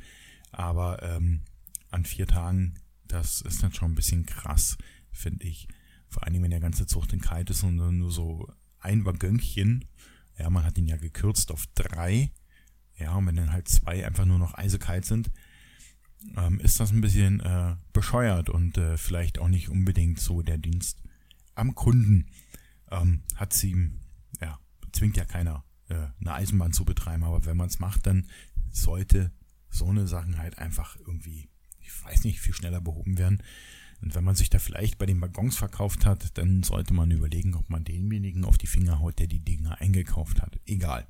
Aber 0.50 1.02
ähm, 1.02 1.42
an 1.90 2.04
vier 2.04 2.26
Tagen, 2.26 2.74
das 3.06 3.40
ist 3.40 3.62
dann 3.62 3.72
schon 3.72 3.92
ein 3.92 3.96
bisschen 3.96 4.26
krass, 4.26 4.76
finde 5.10 5.46
ich. 5.46 5.68
Vor 6.08 6.24
allem, 6.24 6.42
wenn 6.42 6.50
der 6.50 6.60
ganze 6.60 6.86
Zug 6.86 7.08
dann 7.08 7.20
kalt 7.20 7.50
ist 7.50 7.62
und 7.62 7.76
nur 7.76 8.10
so 8.10 8.48
ein 8.80 9.04
Waggönchen, 9.04 9.84
ja, 10.38 10.50
man 10.50 10.64
hat 10.64 10.78
ihn 10.78 10.86
ja 10.86 10.96
gekürzt 10.96 11.50
auf 11.50 11.66
drei, 11.74 12.30
ja, 12.96 13.14
und 13.14 13.26
wenn 13.26 13.36
dann 13.36 13.52
halt 13.52 13.68
zwei 13.68 14.04
einfach 14.06 14.24
nur 14.24 14.38
noch 14.38 14.54
eisekalt 14.54 15.04
sind, 15.04 15.30
ähm, 16.36 16.58
ist 16.60 16.80
das 16.80 16.90
ein 16.90 17.00
bisschen 17.00 17.40
äh, 17.40 17.76
bescheuert 17.92 18.50
und 18.50 18.76
äh, 18.76 18.96
vielleicht 18.96 19.38
auch 19.38 19.48
nicht 19.48 19.68
unbedingt 19.68 20.18
so 20.18 20.42
der 20.42 20.58
Dienst 20.58 21.02
am 21.54 21.74
Kunden. 21.74 22.26
Ähm, 22.90 23.22
hat 23.36 23.52
sie, 23.52 23.90
zwingt 24.98 25.16
ja 25.16 25.24
keiner, 25.24 25.64
äh, 25.88 25.94
eine 26.20 26.34
Eisenbahn 26.34 26.72
zu 26.72 26.84
betreiben, 26.84 27.24
aber 27.24 27.46
wenn 27.46 27.56
man 27.56 27.68
es 27.68 27.78
macht, 27.78 28.06
dann 28.06 28.26
sollte 28.70 29.32
so 29.70 29.86
eine 29.86 30.06
Sachen 30.06 30.38
halt 30.38 30.58
einfach 30.58 30.96
irgendwie, 30.96 31.48
ich 31.80 32.04
weiß 32.04 32.24
nicht, 32.24 32.40
viel 32.40 32.54
schneller 32.54 32.80
behoben 32.80 33.16
werden. 33.18 33.42
Und 34.00 34.14
wenn 34.14 34.24
man 34.24 34.34
sich 34.34 34.50
da 34.50 34.58
vielleicht 34.58 34.98
bei 34.98 35.06
den 35.06 35.20
Waggons 35.20 35.56
verkauft 35.56 36.06
hat, 36.06 36.36
dann 36.38 36.62
sollte 36.62 36.94
man 36.94 37.10
überlegen, 37.10 37.54
ob 37.54 37.68
man 37.68 37.84
denjenigen 37.84 38.44
auf 38.44 38.58
die 38.58 38.66
Finger 38.66 39.00
haut, 39.00 39.18
der 39.18 39.26
die 39.26 39.40
Dinger 39.40 39.80
eingekauft 39.80 40.40
hat. 40.40 40.58
Egal. 40.66 41.06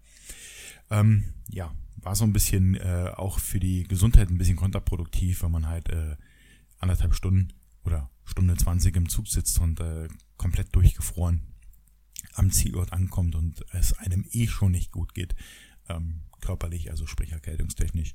Ähm, 0.91 1.25
ja, 1.51 1.75
war 1.97 2.15
so 2.15 2.25
ein 2.25 2.33
bisschen 2.33 2.75
äh, 2.77 3.13
auch 3.15 3.39
für 3.39 3.61
die 3.61 3.85
Gesundheit 3.85 4.31
ein 4.31 4.39
bisschen 4.39 4.57
kontraproduktiv, 4.57 5.43
weil 5.43 5.51
man 5.51 5.67
halt 5.67 5.91
äh, 5.91 6.17
anderthalb 6.79 7.15
Stunden 7.15 7.53
oder 7.85 8.11
Stunde 8.25 8.57
20 8.57 8.97
im 8.97 9.09
Zug 9.09 9.29
sitzt 9.29 9.59
und 9.61 9.81
äh, 9.81 10.09
komplett 10.37 10.75
durchgefroren 10.75 11.43
am 12.39 12.51
Zielort 12.51 12.93
ankommt 12.93 13.35
und 13.35 13.65
es 13.73 13.93
einem 13.95 14.25
eh 14.33 14.47
schon 14.47 14.73
nicht 14.73 14.93
gut 14.93 15.15
geht, 15.15 15.35
ähm, 15.89 16.23
körperlich, 16.41 16.91
also 16.91 17.07
sprich 17.07 17.33
erkältungstechnisch, 17.33 18.15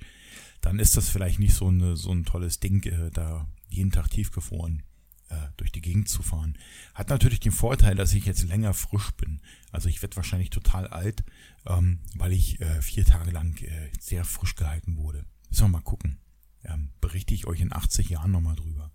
dann 0.61 0.79
ist 0.79 0.95
das 0.97 1.09
vielleicht 1.09 1.39
nicht 1.39 1.53
so, 1.53 1.67
eine, 1.67 1.97
so 1.97 2.11
ein 2.11 2.25
tolles 2.25 2.59
Ding, 2.59 2.83
äh, 2.83 3.11
da 3.11 3.47
jeden 3.67 3.91
Tag 3.91 4.09
tiefgefroren 4.09 4.83
äh, 5.29 5.35
durch 5.57 5.71
die 5.71 5.81
Gegend 5.81 6.07
zu 6.07 6.23
fahren. 6.23 6.57
Hat 6.93 7.09
natürlich 7.09 7.39
den 7.39 7.51
Vorteil, 7.51 7.95
dass 7.95 8.13
ich 8.13 8.25
jetzt 8.25 8.43
länger 8.43 8.73
frisch 8.73 9.11
bin. 9.11 9.41
Also 9.71 9.89
ich 9.89 10.01
werde 10.01 10.15
wahrscheinlich 10.15 10.49
total 10.49 10.87
alt, 10.87 11.23
ähm, 11.65 11.99
weil 12.15 12.31
ich 12.31 12.61
äh, 12.61 12.81
vier 12.81 13.05
Tage 13.05 13.31
lang 13.31 13.61
äh, 13.61 13.89
sehr 13.99 14.23
frisch 14.23 14.55
gehalten 14.55 14.97
wurde. 14.97 15.25
Müssen 15.49 15.65
wir 15.65 15.69
mal 15.69 15.81
gucken. 15.81 16.19
Ähm, 16.63 16.89
berichte 17.01 17.33
ich 17.33 17.45
euch 17.45 17.59
in 17.59 17.73
80 17.73 18.09
Jahren 18.09 18.31
nochmal 18.31 18.55
drüber. 18.55 18.91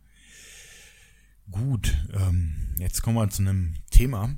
Gut, 1.51 1.97
ähm, 2.13 2.75
jetzt 2.79 3.03
kommen 3.03 3.17
wir 3.17 3.29
zu 3.31 3.43
einem 3.43 3.75
Thema, 3.91 4.37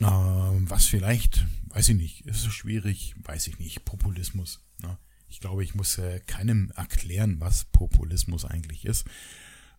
äh, 0.00 0.04
was 0.04 0.86
vielleicht, 0.86 1.46
weiß 1.68 1.90
ich 1.90 1.96
nicht, 1.96 2.26
ist 2.26 2.46
es 2.46 2.52
schwierig, 2.52 3.14
weiß 3.22 3.46
ich 3.48 3.58
nicht, 3.58 3.84
Populismus. 3.84 4.64
Ne? 4.82 4.98
Ich 5.28 5.40
glaube, 5.40 5.64
ich 5.64 5.74
muss 5.74 5.98
äh, 5.98 6.20
keinem 6.26 6.70
erklären, 6.76 7.40
was 7.40 7.64
Populismus 7.66 8.44
eigentlich 8.44 8.84
ist. 8.84 9.06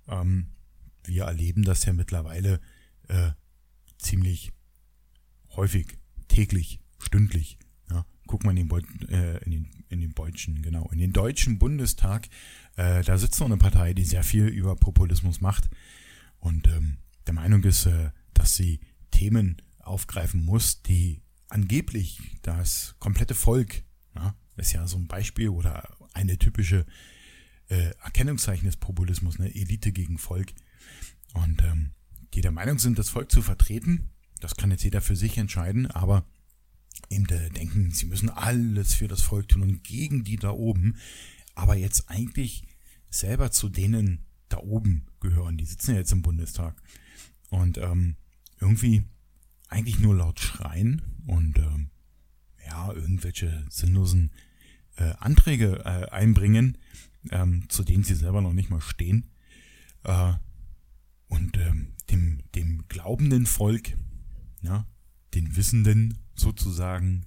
Ähm, 0.07 0.47
wir 1.03 1.25
erleben 1.25 1.63
das 1.63 1.85
ja 1.85 1.93
mittlerweile 1.93 2.59
äh, 3.07 3.31
ziemlich 3.97 4.51
häufig, 5.55 5.97
täglich, 6.27 6.79
stündlich. 6.99 7.57
Ja, 7.89 8.05
guck 8.27 8.43
mal 8.43 8.57
in 8.57 8.67
den, 8.67 9.09
äh, 9.09 9.37
in, 9.43 9.51
den, 9.51 9.85
in 9.89 10.01
den 10.01 10.13
deutschen, 10.13 10.61
genau, 10.61 10.89
in 10.91 10.99
den 10.99 11.13
deutschen 11.13 11.59
Bundestag. 11.59 12.27
Äh, 12.75 13.03
da 13.03 13.17
sitzt 13.17 13.39
noch 13.39 13.47
eine 13.47 13.57
Partei, 13.57 13.93
die 13.93 14.05
sehr 14.05 14.23
viel 14.23 14.47
über 14.47 14.75
Populismus 14.75 15.41
macht 15.41 15.69
und 16.39 16.67
ähm, 16.67 16.97
der 17.27 17.33
Meinung 17.33 17.63
ist, 17.63 17.85
äh, 17.85 18.11
dass 18.33 18.55
sie 18.55 18.79
Themen 19.11 19.61
aufgreifen 19.83 20.43
muss, 20.43 20.81
die 20.81 21.21
angeblich 21.49 22.19
das 22.41 22.95
komplette 22.99 23.35
Volk, 23.35 23.83
ja, 24.15 24.35
ist 24.57 24.73
ja 24.73 24.87
so 24.87 24.97
ein 24.97 25.07
Beispiel 25.07 25.49
oder 25.49 25.95
eine 26.13 26.37
typische 26.37 26.85
äh, 27.69 27.91
Erkennungszeichen 28.03 28.65
des 28.65 28.77
Populismus, 28.77 29.39
eine 29.39 29.53
Elite 29.53 29.91
gegen 29.91 30.17
Volk, 30.17 30.53
und 31.33 31.61
ähm, 31.63 31.91
die 32.33 32.41
der 32.41 32.51
Meinung 32.51 32.79
sind, 32.79 32.99
das 32.99 33.09
Volk 33.09 33.31
zu 33.31 33.41
vertreten. 33.41 34.09
Das 34.39 34.55
kann 34.55 34.71
jetzt 34.71 34.83
jeder 34.83 35.01
für 35.01 35.15
sich 35.15 35.37
entscheiden, 35.37 35.87
aber 35.87 36.25
eben 37.09 37.25
äh, 37.29 37.49
denken, 37.49 37.91
sie 37.91 38.05
müssen 38.05 38.29
alles 38.29 38.93
für 38.93 39.07
das 39.07 39.21
Volk 39.21 39.47
tun 39.47 39.61
und 39.61 39.83
gegen 39.83 40.23
die 40.23 40.35
da 40.35 40.51
oben, 40.51 40.97
aber 41.55 41.75
jetzt 41.75 42.09
eigentlich 42.09 42.63
selber 43.09 43.51
zu 43.51 43.69
denen 43.69 44.25
da 44.49 44.57
oben 44.57 45.05
gehören. 45.19 45.57
Die 45.57 45.65
sitzen 45.65 45.91
ja 45.91 45.97
jetzt 45.97 46.11
im 46.11 46.21
Bundestag. 46.21 46.75
Und 47.49 47.77
ähm, 47.77 48.15
irgendwie 48.59 49.03
eigentlich 49.73 49.99
nur 49.99 50.15
laut 50.15 50.39
schreien 50.39 51.01
und 51.25 51.57
ähm, 51.57 51.89
ja, 52.65 52.93
irgendwelche 52.93 53.65
sinnlosen 53.69 54.31
äh, 54.97 55.13
Anträge 55.19 55.79
äh, 55.83 56.09
einbringen, 56.11 56.77
ähm, 57.31 57.67
zu 57.69 57.83
denen 57.83 58.03
sie 58.03 58.13
selber 58.13 58.41
noch 58.41 58.53
nicht 58.53 58.69
mal 58.69 58.81
stehen. 58.81 59.31
Äh, 60.03 60.33
und 61.27 61.57
ähm, 61.57 61.93
dem, 62.11 62.43
dem 62.53 62.87
glaubenden 62.87 63.47
Volk, 63.47 63.97
ja, 64.61 64.85
den 65.33 65.55
Wissenden 65.55 66.19
sozusagen, 66.35 67.25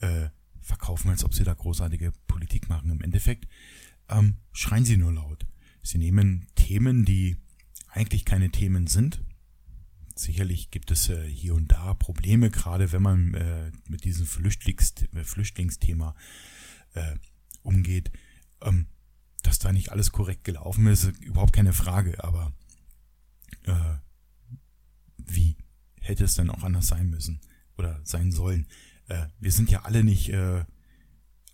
äh, 0.00 0.28
verkaufen, 0.60 1.08
als 1.08 1.24
ob 1.24 1.32
sie 1.32 1.44
da 1.44 1.54
großartige 1.54 2.12
Politik 2.26 2.68
machen. 2.68 2.90
Im 2.90 3.00
Endeffekt 3.00 3.48
ähm, 4.10 4.36
schreien 4.52 4.84
sie 4.84 4.98
nur 4.98 5.12
laut. 5.12 5.46
Sie 5.82 5.96
nehmen 5.96 6.46
Themen, 6.54 7.06
die 7.06 7.38
eigentlich 7.88 8.26
keine 8.26 8.50
Themen 8.50 8.86
sind. 8.86 9.22
Sicherlich 10.20 10.70
gibt 10.70 10.90
es 10.90 11.08
äh, 11.08 11.26
hier 11.26 11.54
und 11.54 11.72
da 11.72 11.94
Probleme, 11.94 12.50
gerade 12.50 12.92
wenn 12.92 13.00
man 13.00 13.32
äh, 13.32 13.72
mit 13.88 14.04
diesem 14.04 14.26
Flüchtlings 14.26 14.92
äh, 15.14 15.24
Flüchtlingsthema 15.24 16.14
äh, 16.92 17.16
umgeht. 17.62 18.12
Ähm, 18.60 18.84
dass 19.42 19.60
da 19.60 19.72
nicht 19.72 19.92
alles 19.92 20.12
korrekt 20.12 20.44
gelaufen 20.44 20.86
ist, 20.88 21.04
überhaupt 21.22 21.54
keine 21.54 21.72
Frage. 21.72 22.22
Aber 22.22 22.52
äh, 23.62 23.94
wie 25.16 25.56
hätte 26.02 26.24
es 26.24 26.34
denn 26.34 26.50
auch 26.50 26.64
anders 26.64 26.88
sein 26.88 27.08
müssen 27.08 27.40
oder 27.78 27.98
sein 28.04 28.30
sollen? 28.30 28.66
Äh, 29.08 29.24
wir 29.38 29.52
sind 29.52 29.70
ja 29.70 29.84
alle 29.86 30.04
nicht 30.04 30.34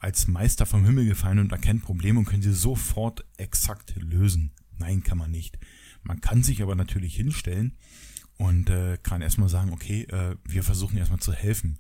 als 0.01 0.27
Meister 0.27 0.67
vom 0.67 0.85
Himmel 0.85 1.07
gefallen 1.07 1.39
und 1.39 1.53
erkennen 1.53 1.83
Probleme 1.83 2.19
und 2.19 2.25
können 2.25 2.43
sie 2.43 2.53
sofort 2.53 3.25
exakt 3.37 3.95
lösen. 3.95 4.51
Nein, 4.77 5.05
kann 5.05 5.19
man 5.19 5.31
nicht. 5.31 5.57
Man 6.03 6.21
kann 6.21 6.43
sich 6.43 6.63
aber 6.63 6.75
natürlich 6.75 7.15
hinstellen 7.15 7.77
und 8.39 8.71
äh, 8.71 8.99
kann 9.03 9.23
erstmal 9.23 9.49
sagen, 9.49 9.73
okay, 9.73 10.03
äh, 10.03 10.37
wir 10.45 10.63
versuchen 10.63 10.99
erstmal 10.99 11.21
zu 11.21 11.33
helfen. 11.33 11.79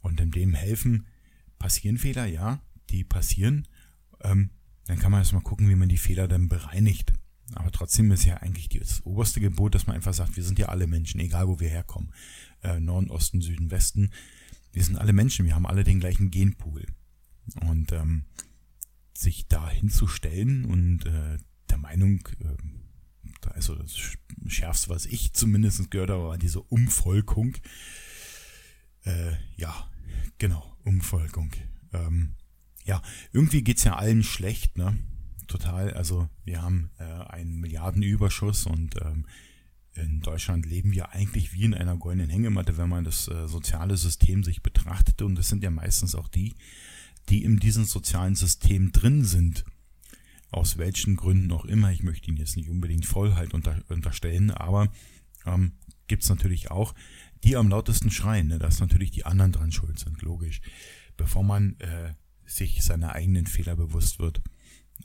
Und 0.00 0.20
in 0.20 0.30
dem 0.30 0.54
Helfen 0.54 1.06
passieren 1.58 1.98
Fehler, 1.98 2.26
ja, 2.26 2.60
die 2.90 3.04
passieren. 3.04 3.66
Ähm, 4.22 4.50
dann 4.86 4.98
kann 4.98 5.10
man 5.10 5.20
erstmal 5.20 5.42
gucken, 5.42 5.68
wie 5.68 5.74
man 5.74 5.88
die 5.88 5.98
Fehler 5.98 6.28
dann 6.28 6.48
bereinigt. 6.48 7.12
Aber 7.54 7.70
trotzdem 7.70 8.10
ist 8.10 8.24
ja 8.24 8.38
eigentlich 8.38 8.68
das 8.68 9.04
oberste 9.04 9.40
Gebot, 9.40 9.74
dass 9.74 9.86
man 9.86 9.96
einfach 9.96 10.14
sagt, 10.14 10.36
wir 10.36 10.44
sind 10.44 10.58
ja 10.58 10.66
alle 10.66 10.86
Menschen, 10.86 11.20
egal 11.20 11.48
wo 11.48 11.60
wir 11.60 11.68
herkommen. 11.68 12.12
Äh, 12.62 12.80
Norden, 12.80 13.10
Osten, 13.10 13.40
Süden, 13.40 13.70
Westen. 13.70 14.10
Wir 14.72 14.84
sind 14.84 14.96
alle 14.96 15.12
Menschen, 15.12 15.46
wir 15.46 15.54
haben 15.54 15.66
alle 15.66 15.84
den 15.84 16.00
gleichen 16.00 16.30
Genpool. 16.30 16.86
Und 17.66 17.92
ähm, 17.92 18.24
sich 19.16 19.48
da 19.48 19.68
hinzustellen 19.68 20.64
und 20.64 21.06
äh, 21.06 21.38
der 21.70 21.78
Meinung, 21.78 22.20
äh, 22.40 22.54
also 23.54 23.74
das 23.74 23.96
Schärfste, 24.46 24.90
was 24.90 25.06
ich 25.06 25.32
zumindest 25.32 25.90
gehört 25.90 26.10
habe, 26.10 26.24
war 26.28 26.38
diese 26.38 26.60
Umvolkung. 26.60 27.56
Äh, 29.04 29.32
ja, 29.56 29.90
genau, 30.38 30.76
Umvolkung. 30.84 31.50
Ähm, 31.92 32.34
ja, 32.84 33.02
irgendwie 33.32 33.62
geht's 33.62 33.84
ja 33.84 33.96
allen 33.96 34.22
schlecht, 34.22 34.76
ne? 34.78 34.96
total. 35.48 35.92
Also 35.94 36.28
wir 36.44 36.62
haben 36.62 36.90
äh, 36.98 37.04
einen 37.04 37.58
Milliardenüberschuss 37.60 38.66
und 38.66 38.94
ähm, 39.02 39.26
in 39.94 40.20
Deutschland 40.20 40.64
leben 40.64 40.92
wir 40.92 41.10
eigentlich 41.10 41.52
wie 41.52 41.64
in 41.64 41.74
einer 41.74 41.96
goldenen 41.96 42.30
Hängematte, 42.30 42.76
wenn 42.76 42.88
man 42.88 43.04
das 43.04 43.26
äh, 43.28 43.48
soziale 43.48 43.96
System 43.96 44.44
sich 44.44 44.62
betrachtet. 44.62 45.22
Und 45.22 45.34
das 45.34 45.48
sind 45.48 45.64
ja 45.64 45.70
meistens 45.70 46.14
auch 46.14 46.28
die, 46.28 46.54
die 47.28 47.42
in 47.42 47.58
diesem 47.58 47.84
sozialen 47.84 48.36
System 48.36 48.92
drin 48.92 49.24
sind. 49.24 49.64
Aus 50.50 50.78
welchen 50.78 51.16
Gründen 51.16 51.52
auch 51.52 51.64
immer. 51.64 51.92
Ich 51.92 52.02
möchte 52.02 52.28
Ihnen 52.28 52.38
jetzt 52.38 52.56
nicht 52.56 52.70
unbedingt 52.70 53.06
Vollheit 53.06 53.52
unter, 53.54 53.80
unterstellen, 53.88 54.50
aber 54.50 54.90
ähm, 55.46 55.72
gibt 56.06 56.22
es 56.22 56.28
natürlich 56.28 56.70
auch, 56.70 56.94
die 57.44 57.56
am 57.56 57.68
lautesten 57.68 58.10
schreien, 58.10 58.48
ne, 58.48 58.58
dass 58.58 58.80
natürlich 58.80 59.10
die 59.10 59.26
anderen 59.26 59.52
dran 59.52 59.72
schuld 59.72 59.98
sind, 59.98 60.22
logisch. 60.22 60.60
Bevor 61.16 61.44
man 61.44 61.78
äh, 61.80 62.14
sich 62.48 62.82
seiner 62.82 63.12
eigenen 63.12 63.46
Fehler 63.46 63.76
bewusst 63.76 64.18
wird. 64.18 64.42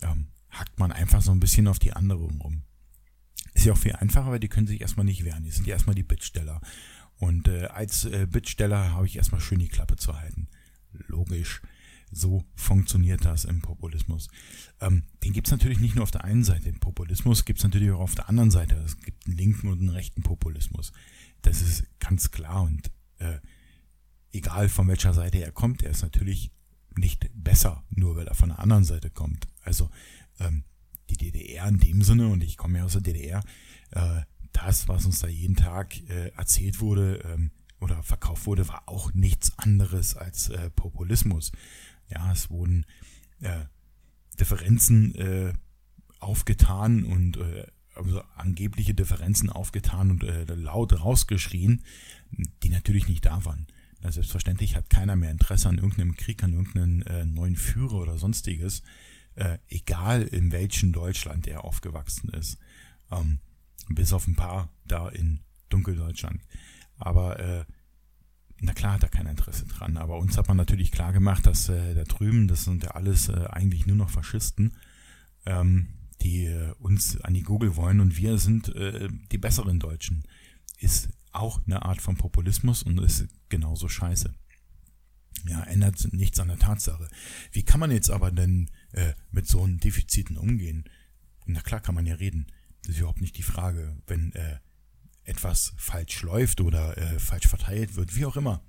Ähm, 0.01 0.27
hackt 0.49 0.79
man 0.79 0.91
einfach 0.91 1.21
so 1.21 1.31
ein 1.31 1.39
bisschen 1.39 1.67
auf 1.67 1.79
die 1.79 1.93
anderen 1.93 2.39
rum. 2.39 2.63
Ist 3.53 3.65
ja 3.65 3.73
auch 3.73 3.77
viel 3.77 3.93
einfacher, 3.93 4.31
weil 4.31 4.39
die 4.39 4.47
können 4.47 4.67
sich 4.67 4.81
erstmal 4.81 5.05
nicht 5.05 5.23
wehren. 5.23 5.43
Die 5.43 5.51
sind 5.51 5.67
ja 5.67 5.73
erstmal 5.73 5.95
die 5.95 6.03
Bittsteller. 6.03 6.61
Und 7.17 7.47
äh, 7.47 7.65
als 7.65 8.05
äh, 8.05 8.27
Bittsteller 8.29 8.91
habe 8.91 9.05
ich 9.05 9.17
erstmal 9.17 9.41
schön 9.41 9.59
die 9.59 9.67
Klappe 9.67 9.95
zu 9.95 10.19
halten. 10.19 10.47
Logisch. 11.07 11.61
So 12.13 12.43
funktioniert 12.55 13.25
das 13.25 13.45
im 13.45 13.61
Populismus. 13.61 14.29
Ähm, 14.79 15.03
den 15.23 15.33
gibt 15.33 15.47
es 15.47 15.51
natürlich 15.51 15.79
nicht 15.79 15.95
nur 15.95 16.03
auf 16.03 16.11
der 16.11 16.23
einen 16.23 16.43
Seite. 16.43 16.63
Den 16.63 16.79
Populismus 16.79 17.45
gibt 17.45 17.59
es 17.59 17.63
natürlich 17.63 17.91
auch 17.91 17.99
auf 17.99 18.15
der 18.15 18.29
anderen 18.29 18.51
Seite. 18.51 18.75
Es 18.85 18.97
gibt 18.99 19.25
einen 19.25 19.37
linken 19.37 19.67
und 19.67 19.79
einen 19.79 19.89
rechten 19.89 20.23
Populismus. 20.23 20.91
Das 21.41 21.61
ist 21.61 21.85
ganz 21.99 22.31
klar 22.31 22.63
und 22.63 22.91
äh, 23.19 23.39
egal 24.31 24.69
von 24.69 24.87
welcher 24.87 25.13
Seite 25.13 25.39
er 25.39 25.51
kommt, 25.51 25.83
er 25.83 25.91
ist 25.91 26.01
natürlich 26.01 26.51
nicht 26.95 27.29
besser, 27.33 27.83
nur 27.89 28.15
weil 28.15 28.27
er 28.27 28.35
von 28.35 28.49
der 28.49 28.59
anderen 28.59 28.83
Seite 28.83 29.09
kommt. 29.09 29.47
Also 29.61 29.89
ähm, 30.39 30.63
die 31.09 31.17
DDR 31.17 31.67
in 31.67 31.79
dem 31.79 32.01
Sinne, 32.01 32.27
und 32.27 32.43
ich 32.43 32.57
komme 32.57 32.79
ja 32.79 32.85
aus 32.85 32.93
der 32.93 33.01
DDR, 33.01 33.43
äh, 33.91 34.21
das, 34.51 34.87
was 34.87 35.05
uns 35.05 35.19
da 35.19 35.27
jeden 35.27 35.55
Tag 35.55 35.97
äh, 36.09 36.29
erzählt 36.35 36.79
wurde 36.79 37.17
ähm, 37.25 37.51
oder 37.79 38.01
verkauft 38.03 38.45
wurde, 38.45 38.67
war 38.67 38.83
auch 38.87 39.13
nichts 39.13 39.57
anderes 39.57 40.15
als 40.15 40.49
äh, 40.49 40.69
Populismus. 40.69 41.51
Ja, 42.09 42.31
es 42.31 42.49
wurden 42.49 42.85
äh, 43.41 43.65
Differenzen 44.39 45.15
äh, 45.15 45.53
aufgetan 46.19 47.03
und 47.03 47.37
äh, 47.37 47.65
also 47.95 48.21
angebliche 48.35 48.93
Differenzen 48.93 49.49
aufgetan 49.49 50.11
und 50.11 50.23
äh, 50.23 50.45
laut 50.55 50.99
rausgeschrien, 50.99 51.83
die 52.63 52.69
natürlich 52.69 53.07
nicht 53.07 53.25
da 53.25 53.45
waren. 53.45 53.67
Ja, 54.01 54.11
selbstverständlich 54.11 54.75
hat 54.75 54.89
keiner 54.89 55.15
mehr 55.15 55.31
Interesse 55.31 55.69
an 55.69 55.77
irgendeinem 55.77 56.15
Krieg, 56.15 56.43
an 56.43 56.53
irgendeinem 56.53 57.03
äh, 57.03 57.25
neuen 57.25 57.55
Führer 57.55 58.01
oder 58.01 58.17
sonstiges 58.17 58.81
äh, 59.35 59.57
egal 59.69 60.23
in 60.23 60.51
welchem 60.51 60.91
Deutschland 60.91 61.47
er 61.47 61.63
aufgewachsen 61.63 62.29
ist. 62.29 62.57
Ähm, 63.11 63.39
bis 63.89 64.13
auf 64.13 64.27
ein 64.27 64.35
paar 64.35 64.69
da 64.85 65.09
in 65.09 65.39
Dunkeldeutschland. 65.69 66.41
Aber 66.97 67.39
äh, 67.39 67.65
na 68.63 68.73
klar 68.73 68.93
hat 68.93 69.03
er 69.03 69.09
kein 69.09 69.27
Interesse 69.27 69.65
dran, 69.65 69.97
aber 69.97 70.17
uns 70.17 70.37
hat 70.37 70.47
man 70.47 70.55
natürlich 70.55 70.91
klar 70.91 71.11
gemacht, 71.11 71.45
dass 71.45 71.67
äh, 71.67 71.93
da 71.93 72.05
drüben, 72.05 72.47
das 72.47 72.63
sind 72.63 72.83
ja 72.83 72.91
alles 72.91 73.27
äh, 73.27 73.45
eigentlich 73.49 73.85
nur 73.85 73.97
noch 73.97 74.09
Faschisten, 74.09 74.73
ähm, 75.45 75.89
die 76.21 76.45
äh, 76.45 76.71
uns 76.79 77.19
an 77.21 77.33
die 77.33 77.43
Google 77.43 77.75
wollen 77.75 77.99
und 77.99 78.17
wir 78.17 78.37
sind 78.37 78.73
äh, 78.73 79.09
die 79.31 79.37
besseren 79.37 79.79
Deutschen. 79.79 80.23
Ist 80.79 81.09
auch 81.33 81.61
eine 81.65 81.83
Art 81.83 82.01
von 82.01 82.15
Populismus 82.15 82.83
und 82.83 82.99
ist 82.99 83.27
genauso 83.49 83.89
scheiße. 83.89 84.33
Ja, 85.45 85.63
ändert 85.63 86.13
nichts 86.13 86.39
an 86.39 86.47
der 86.47 86.59
Tatsache. 86.59 87.09
Wie 87.51 87.63
kann 87.63 87.81
man 87.81 87.91
jetzt 87.91 88.09
aber 88.09 88.31
denn 88.31 88.69
äh, 88.93 89.13
mit 89.31 89.45
so 89.45 89.63
einem 89.63 89.79
Defiziten 89.79 90.37
umgehen? 90.37 90.85
Na 91.45 91.59
klar 91.59 91.81
kann 91.81 91.95
man 91.95 92.05
ja 92.05 92.15
reden. 92.15 92.47
Das 92.83 92.95
ist 92.95 92.99
überhaupt 92.99 93.19
nicht 93.19 93.37
die 93.37 93.43
Frage. 93.43 93.97
Wenn 94.07 94.31
äh, 94.33 94.59
etwas 95.25 95.73
falsch 95.77 96.21
läuft 96.21 96.61
oder 96.61 96.97
äh, 96.97 97.19
falsch 97.19 97.47
verteilt 97.47 97.95
wird, 97.95 98.15
wie 98.15 98.25
auch 98.25 98.35
immer, 98.35 98.61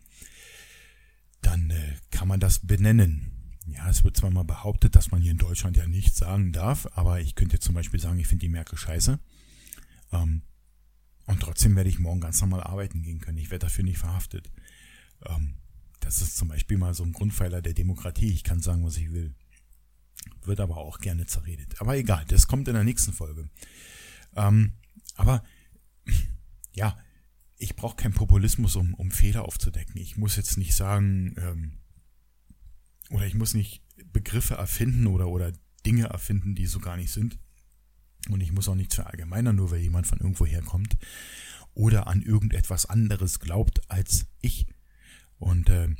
dann 1.43 1.71
äh, 1.71 1.97
kann 2.11 2.29
man 2.29 2.40
das 2.40 2.61
benennen. 2.61 3.31
Ja, 3.67 3.88
es 3.88 4.05
wird 4.05 4.17
zwar 4.17 4.31
mal 4.31 4.45
behauptet, 4.45 4.95
dass 4.95 5.11
man 5.11 5.23
hier 5.23 5.31
in 5.31 5.38
Deutschland 5.38 5.77
ja 5.77 5.87
nichts 5.87 6.19
sagen 6.19 6.53
darf, 6.53 6.87
aber 6.93 7.21
ich 7.21 7.35
könnte 7.35 7.59
zum 7.59 7.75
Beispiel 7.75 8.01
sagen, 8.01 8.19
ich 8.19 8.27
finde 8.27 8.45
die 8.45 8.51
Merkel 8.51 8.79
scheiße. 8.79 9.19
Ähm, 10.12 10.43
und 11.27 11.40
trotzdem 11.40 11.75
werde 11.75 11.88
ich 11.88 11.99
morgen 11.99 12.21
ganz 12.21 12.40
normal 12.40 12.62
arbeiten 12.62 13.03
gehen 13.03 13.21
können. 13.21 13.38
Ich 13.38 13.51
werde 13.51 13.67
dafür 13.67 13.85
nicht 13.85 13.99
verhaftet. 13.99 14.51
Ähm, 15.27 15.55
das 16.01 16.21
ist 16.21 16.37
zum 16.37 16.49
Beispiel 16.49 16.77
mal 16.77 16.93
so 16.93 17.03
ein 17.03 17.12
Grundpfeiler 17.12 17.62
der 17.62 17.73
Demokratie. 17.73 18.31
Ich 18.31 18.45
kann 18.45 18.61
sagen, 18.61 18.85
was 18.85 18.99
ich 18.99 19.11
will. 19.11 19.35
Wird 20.43 20.61
aber 20.61 20.77
auch 20.77 20.99
gerne 20.99 21.27
zerredet. 21.27 21.81
Aber 21.81 21.97
egal, 21.97 22.25
das 22.29 22.47
kommt 22.47 22.69
in 22.69 22.75
der 22.75 22.85
nächsten 22.85 23.14
Folge. 23.14 23.49
Ähm, 24.37 24.75
aber 25.17 25.43
ja, 26.74 26.98
ich 27.56 27.76
brauche 27.76 27.96
keinen 27.96 28.14
Populismus, 28.14 28.76
um, 28.76 28.94
um 28.94 29.10
Fehler 29.10 29.44
aufzudecken. 29.44 29.96
Ich 29.96 30.16
muss 30.16 30.37
jetzt 30.37 30.58
nicht 30.58 30.74
sagen, 30.74 31.34
ähm, 31.38 31.72
oder 33.10 33.26
ich 33.26 33.34
muss 33.34 33.54
nicht 33.54 33.82
Begriffe 34.12 34.54
erfinden 34.54 35.06
oder, 35.06 35.28
oder 35.28 35.52
Dinge 35.87 36.06
erfinden, 36.06 36.54
die 36.54 36.66
so 36.66 36.80
gar 36.80 36.96
nicht 36.96 37.12
sind. 37.12 37.38
Und 38.30 38.40
ich 38.40 38.52
muss 38.52 38.68
auch 38.68 38.74
nichts 38.74 38.94
verallgemeinern, 38.94 39.56
nur 39.56 39.70
weil 39.70 39.80
jemand 39.80 40.06
von 40.06 40.18
irgendwo 40.18 40.46
herkommt 40.46 40.96
oder 41.74 42.06
an 42.06 42.22
irgendetwas 42.22 42.87
anderes 42.87 43.40
glaubt 43.40 43.88
als 43.90 44.26
ich. 44.40 44.66
Und 45.38 45.68
äh, 45.68 45.94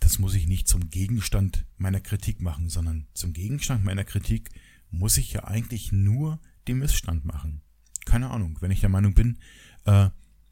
das 0.00 0.18
muss 0.18 0.34
ich 0.34 0.46
nicht 0.46 0.68
zum 0.68 0.90
Gegenstand 0.90 1.66
meiner 1.78 2.00
Kritik 2.00 2.40
machen, 2.40 2.68
sondern 2.68 3.08
zum 3.14 3.32
Gegenstand 3.32 3.84
meiner 3.84 4.04
Kritik 4.04 4.50
muss 4.90 5.16
ich 5.18 5.32
ja 5.32 5.44
eigentlich 5.44 5.90
nur 5.90 6.40
den 6.68 6.78
Missstand 6.78 7.24
machen. 7.24 7.62
Keine 8.04 8.30
Ahnung, 8.30 8.58
wenn 8.60 8.70
ich 8.70 8.80
der 8.80 8.88
Meinung 8.88 9.14
bin, 9.14 9.38
äh, 9.86 10.10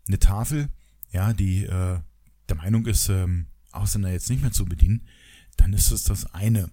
eine 0.08 0.18
Tafel, 0.18 0.68
ja, 1.10 1.32
die 1.32 1.64
äh, 1.64 2.00
der 2.48 2.56
Meinung 2.56 2.86
ist, 2.86 3.08
ähm, 3.08 3.46
Ausländer 3.72 4.10
jetzt 4.10 4.30
nicht 4.30 4.42
mehr 4.42 4.52
zu 4.52 4.64
bedienen, 4.64 5.06
dann 5.56 5.72
ist 5.72 5.90
es 5.90 6.04
das 6.04 6.32
eine. 6.34 6.70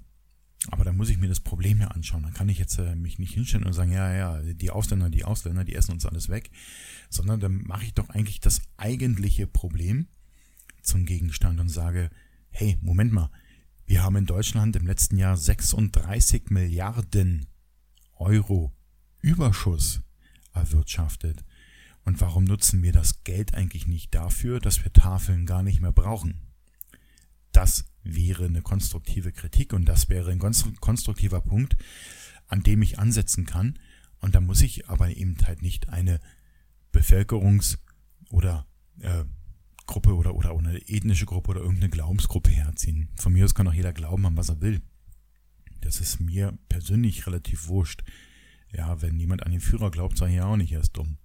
Aber 0.69 0.84
dann 0.84 0.95
muss 0.95 1.10
ich 1.10 1.17
mir 1.17 1.28
das 1.28 1.39
Problem 1.39 1.80
ja 1.80 1.88
anschauen. 1.88 2.24
Dann 2.24 2.34
kann 2.34 2.50
ich 2.50 2.60
jetzt 2.60 2.78
äh, 2.78 2.95
mich 2.95 3.17
nicht 3.17 3.34
hinstellen 3.34 3.65
und 3.65 3.74
sagen, 3.74 3.91
ja, 3.91 4.13
ja, 4.13 4.41
die 4.41 4.69
Ausländer, 4.69 5.10
die 5.10 5.26
Ausländer, 5.26 5.63
die 5.63 5.76
essen 5.76 5.93
uns 5.93 6.06
alles 6.06 6.30
weg. 6.30 6.52
Sondern 7.10 7.39
dann 7.39 7.63
mache 7.63 7.86
ich 7.86 7.93
doch 7.93 8.10
eigentlich 8.10 8.39
das 8.39 8.62
eigentliche 8.78 9.47
Problem 9.47 10.08
zum 10.84 11.06
Gegenstand 11.06 11.60
und 11.60 11.69
sage, 11.69 12.12
hey, 12.52 12.78
Moment 12.82 13.12
mal, 13.12 13.32
wir 13.88 14.04
haben 14.04 14.15
in 14.15 14.26
Deutschland 14.26 14.76
im 14.76 14.86
letzten 14.86 15.17
Jahr 15.17 15.36
36 15.36 16.50
Milliarden 16.50 17.47
Euro 18.15 18.71
Überschuss 19.19 20.02
erwirtschaftet. 20.54 21.43
Und 22.03 22.19
warum 22.19 22.43
nutzen 22.43 22.81
wir 22.83 22.91
das 22.91 23.23
Geld 23.23 23.53
eigentlich 23.53 23.87
nicht 23.87 24.13
dafür, 24.15 24.59
dass 24.59 24.83
wir 24.83 24.91
Tafeln 24.91 25.45
gar 25.45 25.63
nicht 25.63 25.81
mehr 25.81 25.91
brauchen? 25.91 26.41
Das 27.51 27.85
wäre 28.03 28.45
eine 28.45 28.61
konstruktive 28.61 29.31
Kritik 29.31 29.73
und 29.73 29.85
das 29.85 30.09
wäre 30.09 30.31
ein 30.31 30.39
konstruktiver 30.39 31.41
Punkt, 31.41 31.75
an 32.47 32.63
dem 32.63 32.81
ich 32.81 32.97
ansetzen 32.97 33.45
kann. 33.45 33.77
Und 34.19 34.35
da 34.35 34.41
muss 34.41 34.61
ich 34.61 34.89
aber 34.89 35.15
eben 35.15 35.35
halt 35.45 35.61
nicht 35.61 35.89
eine 35.89 36.19
Bevölkerungs- 36.93 37.77
oder 38.29 38.67
äh, 38.99 39.25
Gruppe 39.85 40.15
oder, 40.15 40.35
oder 40.35 40.57
eine 40.57 40.77
ethnische 40.87 41.25
Gruppe 41.25 41.51
oder 41.51 41.61
irgendeine 41.61 41.89
Glaubensgruppe 41.89 42.51
herziehen. 42.51 43.09
Von 43.15 43.33
mir 43.33 43.45
aus 43.45 43.55
kann 43.55 43.67
auch 43.67 43.73
jeder 43.73 43.93
glauben 43.93 44.25
an 44.25 44.37
was 44.37 44.49
er 44.49 44.61
will. 44.61 44.81
Das 45.81 45.99
ist 45.99 46.19
mir 46.19 46.57
persönlich 46.69 47.27
relativ 47.27 47.67
wurscht. 47.67 48.03
Ja, 48.71 49.01
wenn 49.01 49.19
jemand 49.19 49.43
an 49.43 49.51
den 49.51 49.59
Führer 49.59 49.91
glaubt, 49.91 50.17
sage 50.17 50.31
ich 50.31 50.37
ja 50.37 50.45
auch 50.45 50.55
nicht, 50.55 50.71
er 50.71 50.81
ist 50.81 50.95
dumm. 50.95 51.17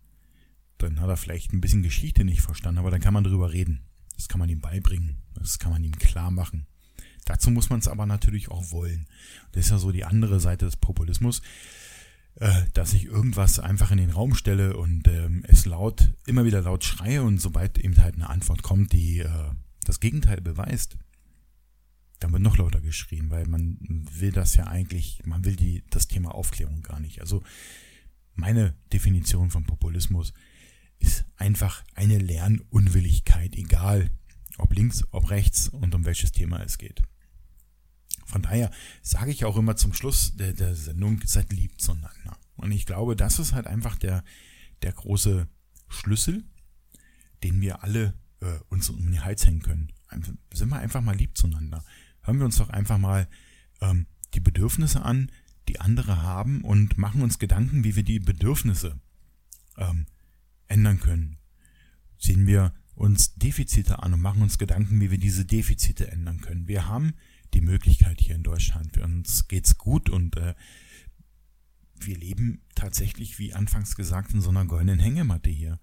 Dann 0.78 1.00
hat 1.00 1.08
er 1.08 1.16
vielleicht 1.16 1.52
ein 1.52 1.60
bisschen 1.60 1.82
Geschichte 1.82 2.24
nicht 2.24 2.42
verstanden, 2.42 2.78
aber 2.78 2.90
dann 2.90 3.00
kann 3.00 3.14
man 3.14 3.24
drüber 3.24 3.52
reden. 3.52 3.82
Das 4.14 4.28
kann 4.28 4.38
man 4.38 4.48
ihm 4.48 4.60
beibringen. 4.60 5.22
Das 5.34 5.58
kann 5.58 5.72
man 5.72 5.84
ihm 5.84 5.96
klar 5.98 6.30
machen. 6.30 6.66
Dazu 7.24 7.50
muss 7.50 7.70
man 7.70 7.80
es 7.80 7.88
aber 7.88 8.06
natürlich 8.06 8.50
auch 8.50 8.70
wollen. 8.70 9.06
Das 9.52 9.64
ist 9.64 9.70
ja 9.70 9.78
so 9.78 9.90
die 9.90 10.04
andere 10.04 10.40
Seite 10.40 10.64
des 10.64 10.76
Populismus, 10.76 11.42
äh, 12.36 12.62
dass 12.72 12.92
ich 12.92 13.06
irgendwas 13.06 13.58
einfach 13.58 13.90
in 13.90 13.98
den 13.98 14.10
Raum 14.10 14.34
stelle 14.34 14.76
und 14.76 15.08
ähm, 15.08 15.42
es 15.48 15.66
laut, 15.66 16.12
immer 16.26 16.44
wieder 16.44 16.62
laut 16.62 16.84
schreie 16.84 17.22
und 17.22 17.40
sobald 17.40 17.78
eben 17.78 18.00
halt 18.00 18.14
eine 18.14 18.30
Antwort 18.30 18.62
kommt, 18.62 18.92
die 18.92 19.20
äh, 19.20 19.50
das 19.84 20.00
Gegenteil 20.00 20.40
beweist, 20.40 20.96
dann 22.20 22.32
wird 22.32 22.42
noch 22.42 22.58
lauter 22.58 22.80
geschrien, 22.80 23.30
weil 23.30 23.46
man 23.46 23.78
will 24.12 24.32
das 24.32 24.54
ja 24.54 24.66
eigentlich, 24.66 25.22
man 25.24 25.44
will 25.44 25.56
die, 25.56 25.82
das 25.90 26.08
Thema 26.08 26.34
Aufklärung 26.34 26.82
gar 26.82 27.00
nicht. 27.00 27.20
Also 27.20 27.42
meine 28.34 28.74
Definition 28.92 29.50
von 29.50 29.64
Populismus 29.64 30.32
ist 30.98 31.24
einfach 31.37 31.85
eine 31.94 32.18
Lernunwilligkeit, 32.18 33.54
egal 33.56 34.11
ob 34.59 34.74
links, 34.74 35.04
ob 35.11 35.30
rechts 35.30 35.68
und 35.68 35.94
um 35.94 36.04
welches 36.04 36.32
Thema 36.32 36.62
es 36.62 36.78
geht. 36.78 37.02
Von 38.24 38.42
daher 38.42 38.70
sage 39.02 39.30
ich 39.30 39.44
auch 39.44 39.56
immer 39.56 39.76
zum 39.76 39.92
Schluss 39.92 40.35
der, 40.37 40.52
der 40.52 40.74
Sendung, 40.74 41.20
seid 41.24 41.52
lieb 41.52 41.80
zueinander. 41.80 42.37
Und 42.56 42.72
ich 42.72 42.87
glaube, 42.87 43.16
das 43.16 43.38
ist 43.38 43.52
halt 43.52 43.66
einfach 43.66 43.96
der, 43.96 44.24
der 44.82 44.92
große 44.92 45.48
Schlüssel, 45.88 46.44
den 47.42 47.61
wir 47.61 47.85
alle 47.85 48.14
äh, 48.40 48.59
uns 48.68 48.90
um 48.90 48.98
den 48.98 49.24
Hals 49.24 49.46
hängen 49.46 49.62
können. 49.62 49.92
sind 50.52 50.68
wir 50.70 50.78
einfach 50.78 51.02
mal 51.02 51.16
lieb 51.16 51.37
zueinander. 51.37 51.85
Hören 52.22 52.38
wir 52.38 52.46
uns 52.46 52.56
doch 52.56 52.70
einfach 52.70 52.98
mal 52.98 53.28
ähm, 53.80 54.06
die 54.35 54.40
Bedürfnisse 54.40 55.02
an, 55.02 55.30
die 55.68 55.80
andere 55.80 56.22
haben 56.22 56.62
und 56.62 56.98
machen 56.98 57.22
uns 57.22 57.38
Gedanken, 57.38 57.85
wie 57.85 57.96
wir 57.96 58.02
die 58.02 58.20
Bedürfnisse 58.20 58.98
ähm, 59.76 60.06
ändern 60.68 61.00
können. 61.00 61.37
Sehen 62.18 62.46
wir 62.46 62.72
uns 62.94 63.35
Defizite 63.35 64.02
an 64.02 64.14
und 64.14 64.20
machen 64.20 64.42
uns 64.42 64.59
Gedanken, 64.59 65.00
wie 65.00 65.11
wir 65.11 65.18
diese 65.18 65.44
Defizite 65.44 66.11
ändern 66.11 66.40
können. 66.40 66.66
Wir 66.66 66.88
haben 66.88 67.14
die 67.55 67.61
Möglichkeit 67.61 68.20
hier 68.20 68.35
in 68.35 68.42
Deutschland. 68.42 68.94
Für 68.94 69.04
uns 69.04 69.48
geht's 69.48 69.79
gut 69.79 70.10
und 70.10 70.37
äh, 70.37 70.54
wir 72.00 72.17
leben 72.17 72.62
tatsächlich, 72.75 73.38
wie 73.38 73.54
anfangs 73.54 73.96
gesagt, 73.96 74.33
in 74.33 74.40
so 74.40 74.50
einer 74.50 74.64
goldenen 74.64 74.98
Hängematte 74.98 75.50
hier. 75.50 75.79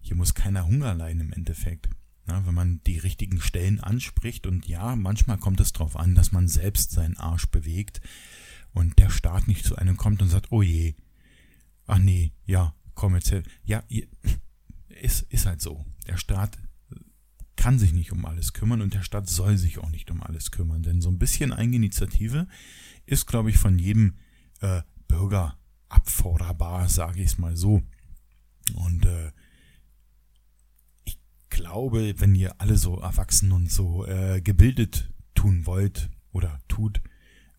Hier 0.00 0.16
muss 0.16 0.34
keiner 0.34 0.66
Hunger 0.66 0.94
leiden 0.94 1.20
im 1.20 1.32
Endeffekt. 1.32 1.88
Na, 2.26 2.44
wenn 2.46 2.54
man 2.54 2.80
die 2.86 2.98
richtigen 2.98 3.40
Stellen 3.40 3.80
anspricht 3.80 4.46
und 4.46 4.66
ja, 4.66 4.96
manchmal 4.96 5.38
kommt 5.38 5.60
es 5.60 5.72
darauf 5.72 5.96
an, 5.96 6.14
dass 6.14 6.32
man 6.32 6.48
selbst 6.48 6.90
seinen 6.90 7.16
Arsch 7.16 7.46
bewegt 7.46 8.00
und 8.72 8.98
der 8.98 9.10
Staat 9.10 9.46
nicht 9.46 9.64
zu 9.64 9.76
einem 9.76 9.96
kommt 9.96 10.22
und 10.22 10.28
sagt, 10.28 10.50
oh 10.50 10.62
je, 10.62 10.94
ach 11.86 11.98
nee, 11.98 12.32
ja, 12.44 12.74
komm 12.96 13.14
jetzt 13.14 13.30
her. 13.30 13.44
Ja, 13.64 13.84
ist, 14.88 15.22
ist 15.30 15.46
halt 15.46 15.60
so. 15.60 15.86
Der 16.08 16.16
Staat 16.16 16.58
kann 17.54 17.78
sich 17.78 17.92
nicht 17.92 18.10
um 18.10 18.24
alles 18.26 18.52
kümmern 18.52 18.82
und 18.82 18.94
der 18.94 19.02
Staat 19.02 19.28
soll 19.28 19.56
sich 19.56 19.78
auch 19.78 19.90
nicht 19.90 20.10
um 20.10 20.22
alles 20.22 20.50
kümmern. 20.50 20.82
Denn 20.82 21.00
so 21.00 21.08
ein 21.08 21.18
bisschen 21.18 21.52
Eigeninitiative 21.52 22.48
ist, 23.06 23.26
glaube 23.26 23.50
ich, 23.50 23.58
von 23.58 23.78
jedem 23.78 24.16
äh, 24.60 24.82
Bürger 25.06 25.56
abforderbar, 25.88 26.88
sage 26.88 27.20
ich 27.20 27.26
es 27.26 27.38
mal 27.38 27.56
so. 27.56 27.82
Und 28.74 29.06
äh, 29.06 29.32
ich 31.04 31.18
glaube, 31.50 32.14
wenn 32.18 32.34
ihr 32.34 32.60
alle 32.60 32.76
so 32.76 32.98
erwachsen 32.98 33.52
und 33.52 33.70
so 33.70 34.04
äh, 34.06 34.40
gebildet 34.40 35.12
tun 35.34 35.66
wollt 35.66 36.10
oder 36.32 36.60
tut, 36.68 37.00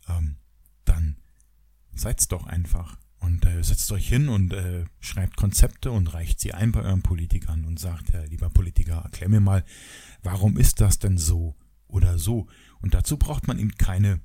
ähm, 0.09 0.37
dann 0.85 1.17
seid's 1.93 2.27
doch 2.27 2.45
einfach. 2.45 2.97
Und 3.19 3.45
äh, 3.45 3.63
setzt 3.63 3.91
euch 3.91 4.07
hin 4.07 4.29
und 4.29 4.53
äh, 4.53 4.85
schreibt 4.99 5.37
Konzepte 5.37 5.91
und 5.91 6.13
reicht 6.13 6.39
sie 6.39 6.53
ein 6.53 6.71
bei 6.71 6.81
euren 6.81 7.01
Politikern 7.01 7.65
und 7.65 7.79
sagt, 7.79 8.13
äh, 8.13 8.25
lieber 8.27 8.49
Politiker, 8.49 9.01
erklär 9.03 9.29
mir 9.29 9.39
mal, 9.39 9.65
warum 10.21 10.57
ist 10.57 10.81
das 10.81 10.99
denn 10.99 11.17
so 11.17 11.55
oder 11.87 12.19
so? 12.19 12.47
Und 12.79 12.93
dazu 12.93 13.17
braucht 13.17 13.47
man 13.47 13.57
eben 13.57 13.71
keine 13.71 14.19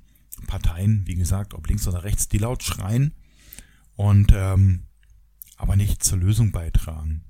Parteien, 0.47 1.07
wie 1.07 1.15
gesagt, 1.15 1.53
ob 1.53 1.67
links 1.67 1.87
oder 1.87 2.03
rechts, 2.03 2.27
die 2.27 2.37
laut 2.37 2.63
schreien 2.63 3.13
und 3.95 4.31
ähm, 4.33 4.83
aber 5.57 5.75
nicht 5.75 6.03
zur 6.03 6.17
Lösung 6.17 6.51
beitragen. 6.51 7.23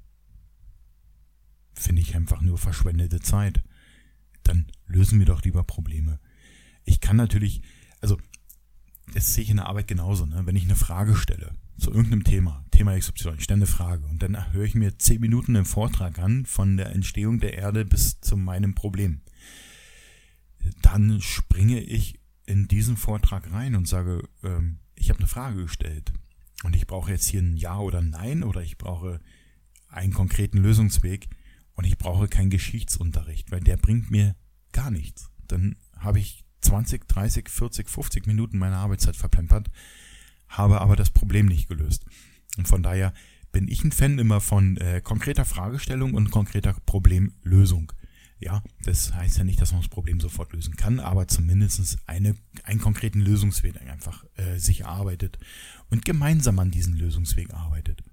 Finde 1.74 2.02
ich 2.02 2.16
einfach 2.16 2.42
nur 2.42 2.58
verschwendete 2.58 3.20
Zeit. 3.20 3.64
Dann 4.44 4.68
lösen 4.86 5.20
wir 5.20 5.26
doch 5.26 5.42
lieber 5.44 5.64
Probleme. 5.64 6.20
Ich 6.84 7.00
kann 7.00 7.16
natürlich, 7.16 7.62
also 8.02 8.18
das 9.14 9.34
sehe 9.34 9.44
ich 9.44 9.50
in 9.50 9.58
der 9.58 9.68
Arbeit 9.68 9.88
genauso. 9.88 10.26
Ne? 10.26 10.46
Wenn 10.46 10.56
ich 10.56 10.64
eine 10.64 10.76
Frage 10.76 11.16
stelle 11.16 11.54
zu 11.78 11.92
irgendeinem 11.92 12.24
Thema, 12.24 12.66
Thema 12.72 12.98
XY, 12.98 13.34
ich 13.38 13.44
stelle 13.44 13.60
eine 13.60 13.68
Frage 13.68 14.06
und 14.06 14.22
dann 14.24 14.54
höre 14.54 14.64
ich 14.64 14.76
mir 14.76 14.98
zehn 14.98 15.20
Minuten 15.20 15.56
einen 15.56 15.66
Vortrag 15.66 16.20
an 16.20 16.46
von 16.46 16.78
der 16.78 16.92
Entstehung 16.92 17.40
der 17.40 17.54
Erde 17.58 17.86
bis 17.86 18.22
zu 18.22 18.38
meinem 18.38 18.76
Problem. 18.76 19.22
Dann 20.82 21.22
springe 21.22 21.82
ich 21.82 22.20
in 22.46 22.68
diesen 22.68 22.98
Vortrag 22.98 23.52
rein 23.52 23.76
und 23.76 23.88
sage, 23.88 24.28
ähm, 24.44 24.80
ich 24.96 25.10
habe 25.10 25.20
eine 25.20 25.28
Frage 25.28 25.64
gestellt 25.64 26.14
und 26.64 26.76
ich 26.76 26.88
brauche 26.88 27.12
jetzt 27.12 27.28
hier 27.28 27.42
ein 27.42 27.58
Ja 27.58 27.80
oder 27.80 28.02
Nein 28.02 28.44
oder 28.44 28.62
ich 28.62 28.78
brauche 28.78 29.20
einen 29.90 30.14
konkreten 30.14 30.60
Lösungsweg 30.60 31.30
und 31.74 31.86
ich 31.86 31.98
brauche 31.98 32.28
keinen 32.28 32.50
Geschichtsunterricht, 32.50 33.52
weil 33.52 33.62
der 33.62 33.78
bringt 33.78 34.12
mir 34.12 34.36
gar 34.72 34.92
nichts. 34.92 35.30
Dann 35.48 35.76
habe 35.98 36.20
ich 36.20 36.43
20, 36.64 37.08
30, 37.08 37.50
40, 37.50 37.90
50 37.90 38.28
Minuten 38.28 38.58
meiner 38.58 38.78
Arbeitszeit 38.78 39.16
verplempert, 39.16 39.70
habe 40.48 40.82
aber 40.82 40.96
das 40.96 41.10
Problem 41.10 41.46
nicht 41.48 41.68
gelöst. 41.68 42.06
Und 42.58 42.68
von 42.68 42.84
daher 42.84 43.14
bin 43.52 43.68
ich 43.68 43.84
ein 43.84 43.92
Fan 43.92 44.20
immer 44.20 44.42
von 44.42 44.78
äh, 44.78 45.02
konkreter 45.02 45.46
Fragestellung 45.46 46.14
und 46.14 46.32
konkreter 46.32 46.76
Problemlösung. 46.86 47.92
Ja, 48.40 48.62
das 48.84 49.14
heißt 49.14 49.38
ja 49.38 49.46
nicht, 49.46 49.62
dass 49.62 49.72
man 49.72 49.82
das 49.82 49.90
Problem 49.90 50.20
sofort 50.20 50.52
lösen 50.52 50.76
kann, 50.76 51.00
aber 51.00 51.28
zumindest 51.28 51.98
eine, 52.08 52.36
einen 52.64 52.82
konkreten 52.82 53.22
Lösungsweg 53.22 53.80
einfach 53.90 54.26
äh, 54.36 54.58
sich 54.58 54.82
erarbeitet 54.82 55.40
und 55.90 56.04
gemeinsam 56.04 56.60
an 56.60 56.72
diesen 56.72 56.96
Lösungsweg 56.96 57.54
arbeitet. 57.54 58.04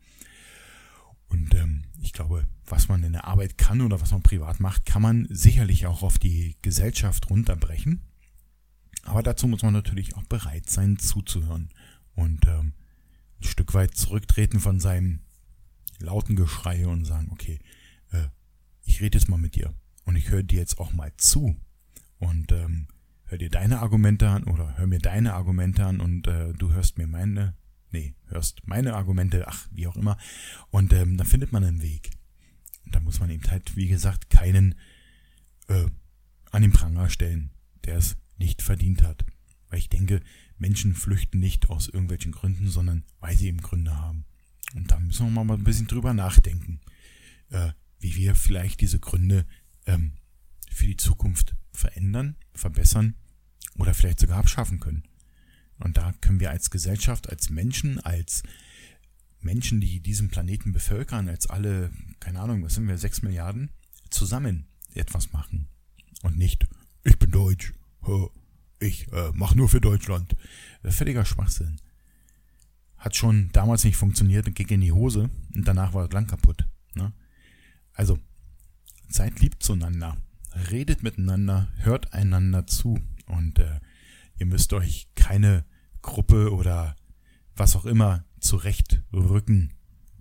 Und 1.30 1.54
ähm, 1.54 1.82
ich 2.00 2.12
glaube, 2.12 2.46
was 2.66 2.88
man 2.88 3.02
in 3.02 3.12
der 3.12 3.24
Arbeit 3.24 3.56
kann 3.58 3.80
oder 3.80 4.00
was 4.00 4.12
man 4.12 4.22
privat 4.22 4.60
macht, 4.60 4.84
kann 4.84 5.02
man 5.02 5.26
sicherlich 5.30 5.86
auch 5.86 6.02
auf 6.02 6.18
die 6.18 6.56
Gesellschaft 6.62 7.30
runterbrechen. 7.30 8.02
Aber 9.04 9.22
dazu 9.22 9.48
muss 9.48 9.62
man 9.62 9.72
natürlich 9.72 10.16
auch 10.16 10.24
bereit 10.24 10.68
sein, 10.68 10.98
zuzuhören 10.98 11.70
und 12.14 12.46
ähm, 12.46 12.74
ein 13.40 13.44
Stück 13.44 13.74
weit 13.74 13.96
zurücktreten 13.96 14.60
von 14.60 14.80
seinem 14.80 15.20
lauten 15.98 16.36
Geschrei 16.36 16.86
und 16.86 17.04
sagen, 17.04 17.28
okay, 17.30 17.58
äh, 18.12 18.28
ich 18.84 19.00
rede 19.00 19.18
jetzt 19.18 19.28
mal 19.28 19.38
mit 19.38 19.54
dir 19.54 19.74
und 20.04 20.16
ich 20.16 20.30
höre 20.30 20.42
dir 20.42 20.58
jetzt 20.58 20.78
auch 20.78 20.92
mal 20.92 21.12
zu 21.16 21.56
und 22.18 22.52
ähm, 22.52 22.88
hör 23.24 23.38
dir 23.38 23.50
deine 23.50 23.80
Argumente 23.80 24.28
an 24.28 24.44
oder 24.44 24.76
hör 24.76 24.86
mir 24.86 24.98
deine 24.98 25.34
Argumente 25.34 25.84
an 25.84 26.00
und 26.00 26.26
äh, 26.26 26.52
du 26.52 26.72
hörst 26.72 26.98
mir 26.98 27.06
meine, 27.06 27.54
nee, 27.92 28.14
hörst 28.26 28.66
meine 28.66 28.94
Argumente, 28.94 29.46
ach, 29.48 29.68
wie 29.70 29.86
auch 29.86 29.96
immer. 29.96 30.18
Und 30.70 30.92
ähm, 30.92 31.16
dann 31.16 31.26
findet 31.26 31.52
man 31.52 31.64
einen 31.64 31.82
Weg. 31.82 32.10
Und 32.84 32.94
da 32.94 33.00
muss 33.00 33.20
man 33.20 33.30
eben 33.30 33.48
halt, 33.50 33.76
wie 33.76 33.88
gesagt, 33.88 34.30
keinen 34.30 34.74
äh, 35.68 35.86
an 36.50 36.62
den 36.62 36.72
Pranger 36.72 37.08
stellen, 37.08 37.50
der 37.84 37.96
es 37.96 38.16
nicht 38.40 38.62
verdient 38.62 39.02
hat. 39.02 39.24
Weil 39.68 39.78
ich 39.78 39.88
denke, 39.88 40.20
Menschen 40.58 40.94
flüchten 40.94 41.38
nicht 41.38 41.70
aus 41.70 41.88
irgendwelchen 41.88 42.32
Gründen, 42.32 42.68
sondern 42.68 43.04
weil 43.20 43.36
sie 43.36 43.46
eben 43.46 43.62
Gründe 43.62 43.96
haben. 43.96 44.24
Und 44.74 44.90
da 44.90 44.98
müssen 44.98 45.32
wir 45.32 45.44
mal 45.44 45.54
ein 45.54 45.64
bisschen 45.64 45.86
drüber 45.86 46.12
nachdenken, 46.12 46.80
äh, 47.50 47.70
wie 48.00 48.16
wir 48.16 48.34
vielleicht 48.34 48.80
diese 48.80 48.98
Gründe 48.98 49.46
ähm, 49.86 50.12
für 50.70 50.86
die 50.86 50.96
Zukunft 50.96 51.54
verändern, 51.72 52.36
verbessern 52.52 53.14
oder 53.76 53.94
vielleicht 53.94 54.20
sogar 54.20 54.38
abschaffen 54.38 54.80
können. 54.80 55.04
Und 55.78 55.96
da 55.96 56.12
können 56.20 56.40
wir 56.40 56.50
als 56.50 56.70
Gesellschaft, 56.70 57.30
als 57.30 57.50
Menschen, 57.50 58.00
als 58.00 58.42
Menschen, 59.40 59.80
die 59.80 60.00
diesen 60.00 60.28
Planeten 60.28 60.72
bevölkern, 60.72 61.28
als 61.28 61.48
alle, 61.48 61.90
keine 62.20 62.40
Ahnung, 62.40 62.62
was 62.62 62.74
sind 62.74 62.86
wir, 62.86 62.98
sechs 62.98 63.22
Milliarden, 63.22 63.70
zusammen 64.10 64.66
etwas 64.94 65.32
machen. 65.32 65.68
Und 66.22 66.36
nicht, 66.36 66.66
ich 67.04 67.18
bin 67.18 67.30
deutsch, 67.30 67.72
ich 68.80 69.12
äh, 69.12 69.30
mache 69.34 69.56
nur 69.56 69.68
für 69.68 69.80
Deutschland. 69.80 70.36
Völliger 70.82 71.24
Schwachsinn. 71.24 71.80
Hat 72.96 73.16
schon 73.16 73.50
damals 73.52 73.84
nicht 73.84 73.96
funktioniert 73.96 74.46
und 74.46 74.54
ging 74.54 74.68
in 74.68 74.80
die 74.80 74.92
Hose 74.92 75.30
und 75.54 75.68
danach 75.68 75.94
war 75.94 76.06
es 76.06 76.12
lang 76.12 76.26
kaputt. 76.26 76.66
Ne? 76.94 77.12
Also, 77.94 78.18
seid 79.08 79.40
lieb 79.40 79.62
zueinander, 79.62 80.16
redet 80.70 81.02
miteinander, 81.02 81.68
hört 81.78 82.12
einander 82.12 82.66
zu 82.66 82.98
und 83.26 83.58
äh, 83.58 83.80
ihr 84.38 84.46
müsst 84.46 84.72
euch 84.72 85.08
keine 85.14 85.64
Gruppe 86.02 86.52
oder 86.52 86.96
was 87.56 87.76
auch 87.76 87.84
immer 87.84 88.24
zurechtrücken, 88.40 89.74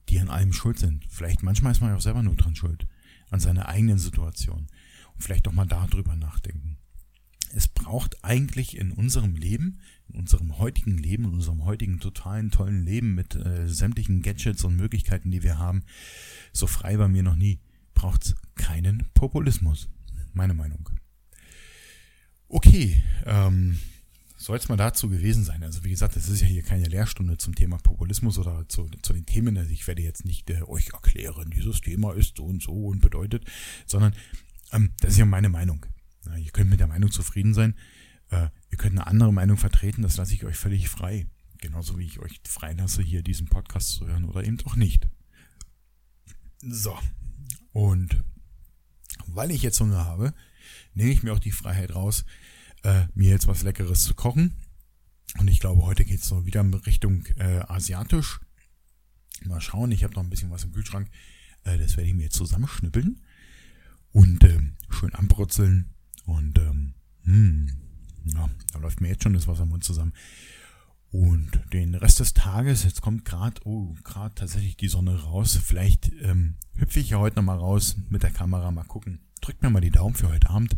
die 0.09 0.19
an 0.19 0.29
allem 0.29 0.53
schuld 0.53 0.79
sind. 0.79 1.05
Vielleicht 1.09 1.43
manchmal 1.43 1.71
ist 1.71 1.81
man 1.81 1.91
ja 1.91 1.95
auch 1.95 2.01
selber 2.01 2.23
nur 2.23 2.35
dran 2.35 2.55
schuld, 2.55 2.87
an 3.29 3.39
seiner 3.39 3.67
eigenen 3.69 3.97
Situation. 3.97 4.67
Und 5.13 5.23
vielleicht 5.23 5.47
auch 5.47 5.53
mal 5.53 5.65
darüber 5.65 6.15
nachdenken. 6.15 6.78
Es 7.53 7.67
braucht 7.67 8.23
eigentlich 8.23 8.77
in 8.77 8.91
unserem 8.91 9.35
Leben, 9.35 9.79
in 10.07 10.19
unserem 10.19 10.57
heutigen 10.57 10.97
Leben, 10.97 11.25
in 11.25 11.33
unserem 11.33 11.65
heutigen 11.65 11.99
totalen 11.99 12.51
tollen 12.51 12.85
Leben 12.85 13.15
mit 13.15 13.35
äh, 13.35 13.67
sämtlichen 13.67 14.21
Gadgets 14.21 14.63
und 14.63 14.75
Möglichkeiten, 14.75 15.31
die 15.31 15.43
wir 15.43 15.57
haben, 15.57 15.83
so 16.53 16.67
frei 16.67 16.99
war 16.99 17.07
mir 17.07 17.23
noch 17.23 17.35
nie, 17.35 17.59
braucht 17.93 18.25
es 18.25 18.35
keinen 18.55 19.05
Populismus. 19.13 19.89
Meine 20.33 20.53
Meinung. 20.53 20.89
Okay, 22.47 23.03
ähm, 23.25 23.79
soll 24.37 24.57
es 24.57 24.69
mal 24.69 24.77
dazu 24.77 25.09
gewesen 25.09 25.43
sein. 25.43 25.63
Also 25.63 25.83
wie 25.83 25.89
gesagt, 25.89 26.15
das 26.15 26.29
ist 26.29 26.41
ja 26.41 26.47
hier 26.47 26.63
keine 26.63 26.85
Lehrstunde 26.85 27.37
zum 27.37 27.55
Thema 27.55 27.77
Populismus 27.77 28.37
oder 28.37 28.65
zu, 28.69 28.89
zu 29.01 29.13
den 29.13 29.25
Themen. 29.25 29.57
Also 29.57 29.69
ich 29.71 29.85
werde 29.85 30.01
jetzt 30.01 30.25
nicht 30.25 30.49
äh, 30.49 30.61
euch 30.63 30.89
erklären, 30.93 31.51
dieses 31.51 31.81
Thema 31.81 32.13
ist 32.13 32.37
so 32.37 32.45
und 32.45 32.63
so 32.63 32.87
und 32.87 33.01
bedeutet, 33.01 33.43
sondern 33.85 34.13
ähm, 34.71 34.91
das 35.01 35.11
ist 35.11 35.19
ja 35.19 35.25
meine 35.25 35.49
Meinung. 35.49 35.85
Ja, 36.29 36.37
ihr 36.37 36.51
könnt 36.51 36.69
mit 36.69 36.79
der 36.79 36.87
Meinung 36.87 37.11
zufrieden 37.11 37.53
sein. 37.53 37.75
Äh, 38.29 38.49
ihr 38.69 38.77
könnt 38.77 38.97
eine 38.97 39.07
andere 39.07 39.33
Meinung 39.33 39.57
vertreten, 39.57 40.01
das 40.03 40.17
lasse 40.17 40.33
ich 40.33 40.45
euch 40.45 40.55
völlig 40.55 40.89
frei. 40.89 41.27
Genauso 41.57 41.97
wie 41.97 42.05
ich 42.05 42.19
euch 42.19 42.39
frei 42.47 42.73
lasse, 42.73 43.01
hier 43.01 43.21
diesen 43.21 43.47
Podcast 43.47 43.89
zu 43.89 44.07
hören 44.07 44.25
oder 44.25 44.43
eben 44.43 44.59
auch 44.65 44.75
nicht. 44.75 45.09
So, 46.61 46.97
und 47.71 48.23
weil 49.27 49.51
ich 49.51 49.61
jetzt 49.61 49.79
Hunger 49.79 50.05
habe, 50.05 50.33
nehme 50.93 51.11
ich 51.11 51.23
mir 51.23 51.33
auch 51.33 51.39
die 51.39 51.51
Freiheit 51.51 51.95
raus, 51.95 52.25
äh, 52.83 53.05
mir 53.13 53.29
jetzt 53.29 53.47
was 53.47 53.63
Leckeres 53.63 54.03
zu 54.03 54.13
kochen. 54.13 54.55
Und 55.37 55.47
ich 55.47 55.59
glaube, 55.59 55.83
heute 55.83 56.05
geht 56.05 56.21
es 56.21 56.27
so 56.27 56.45
wieder 56.45 56.61
in 56.61 56.73
Richtung 56.73 57.25
äh, 57.37 57.59
asiatisch. 57.67 58.39
Mal 59.45 59.61
schauen, 59.61 59.91
ich 59.91 60.03
habe 60.03 60.13
noch 60.15 60.23
ein 60.23 60.29
bisschen 60.29 60.51
was 60.51 60.63
im 60.63 60.71
Kühlschrank. 60.71 61.09
Äh, 61.63 61.77
das 61.77 61.97
werde 61.97 62.09
ich 62.09 62.15
mir 62.15 62.23
jetzt 62.23 62.35
zusammenschnippeln 62.35 63.21
und 64.11 64.43
ähm, 64.43 64.75
schön 64.89 65.13
anbrutzeln. 65.13 65.93
Und 66.29 66.59
ähm, 66.59 66.93
mh, 67.23 67.33
hm, 67.33 67.71
ja, 68.25 68.49
da 68.71 68.79
läuft 68.79 69.01
mir 69.01 69.07
jetzt 69.07 69.23
schon 69.23 69.33
das 69.33 69.47
Wasser 69.47 69.63
im 69.63 69.69
Mund 69.69 69.83
zusammen. 69.83 70.13
Und 71.11 71.59
den 71.73 71.95
Rest 71.95 72.19
des 72.19 72.35
Tages, 72.35 72.83
jetzt 72.83 73.01
kommt 73.01 73.25
gerade, 73.25 73.59
oh, 73.65 73.95
gerade 74.03 74.35
tatsächlich 74.35 74.77
die 74.77 74.89
Sonne 74.89 75.19
raus. 75.23 75.59
Vielleicht 75.61 76.11
ähm, 76.21 76.55
hüpfe 76.75 76.99
ich 76.99 77.09
ja 77.09 77.17
heute 77.17 77.37
nochmal 77.37 77.57
raus 77.57 77.95
mit 78.09 78.21
der 78.21 78.29
Kamera, 78.29 78.69
mal 78.69 78.83
gucken. 78.83 79.19
Drückt 79.41 79.63
mir 79.63 79.71
mal 79.71 79.81
die 79.81 79.89
Daumen 79.89 80.13
für 80.13 80.29
heute 80.29 80.51
Abend, 80.51 80.75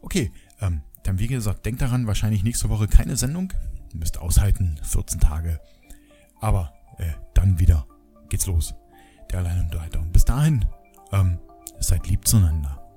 Okay, 0.00 0.32
ähm, 0.62 0.80
dann 1.02 1.18
wie 1.18 1.26
gesagt, 1.26 1.66
denkt 1.66 1.82
daran, 1.82 2.06
wahrscheinlich 2.06 2.42
nächste 2.42 2.70
Woche 2.70 2.88
keine 2.88 3.18
Sendung. 3.18 3.52
Ihr 3.92 3.98
müsst 3.98 4.16
aushalten, 4.16 4.80
14 4.82 5.20
Tage. 5.20 5.60
Aber 6.40 6.72
äh, 6.96 7.12
dann 7.34 7.58
wieder 7.58 7.86
geht's 8.30 8.46
los. 8.46 8.74
Der 9.30 9.40
Alleinunterhalter. 9.40 10.00
Und 10.00 10.10
bis 10.14 10.24
dahin, 10.24 10.64
ähm, 11.12 11.38
seid 11.80 12.08
lieb 12.08 12.26
zueinander. 12.26 12.87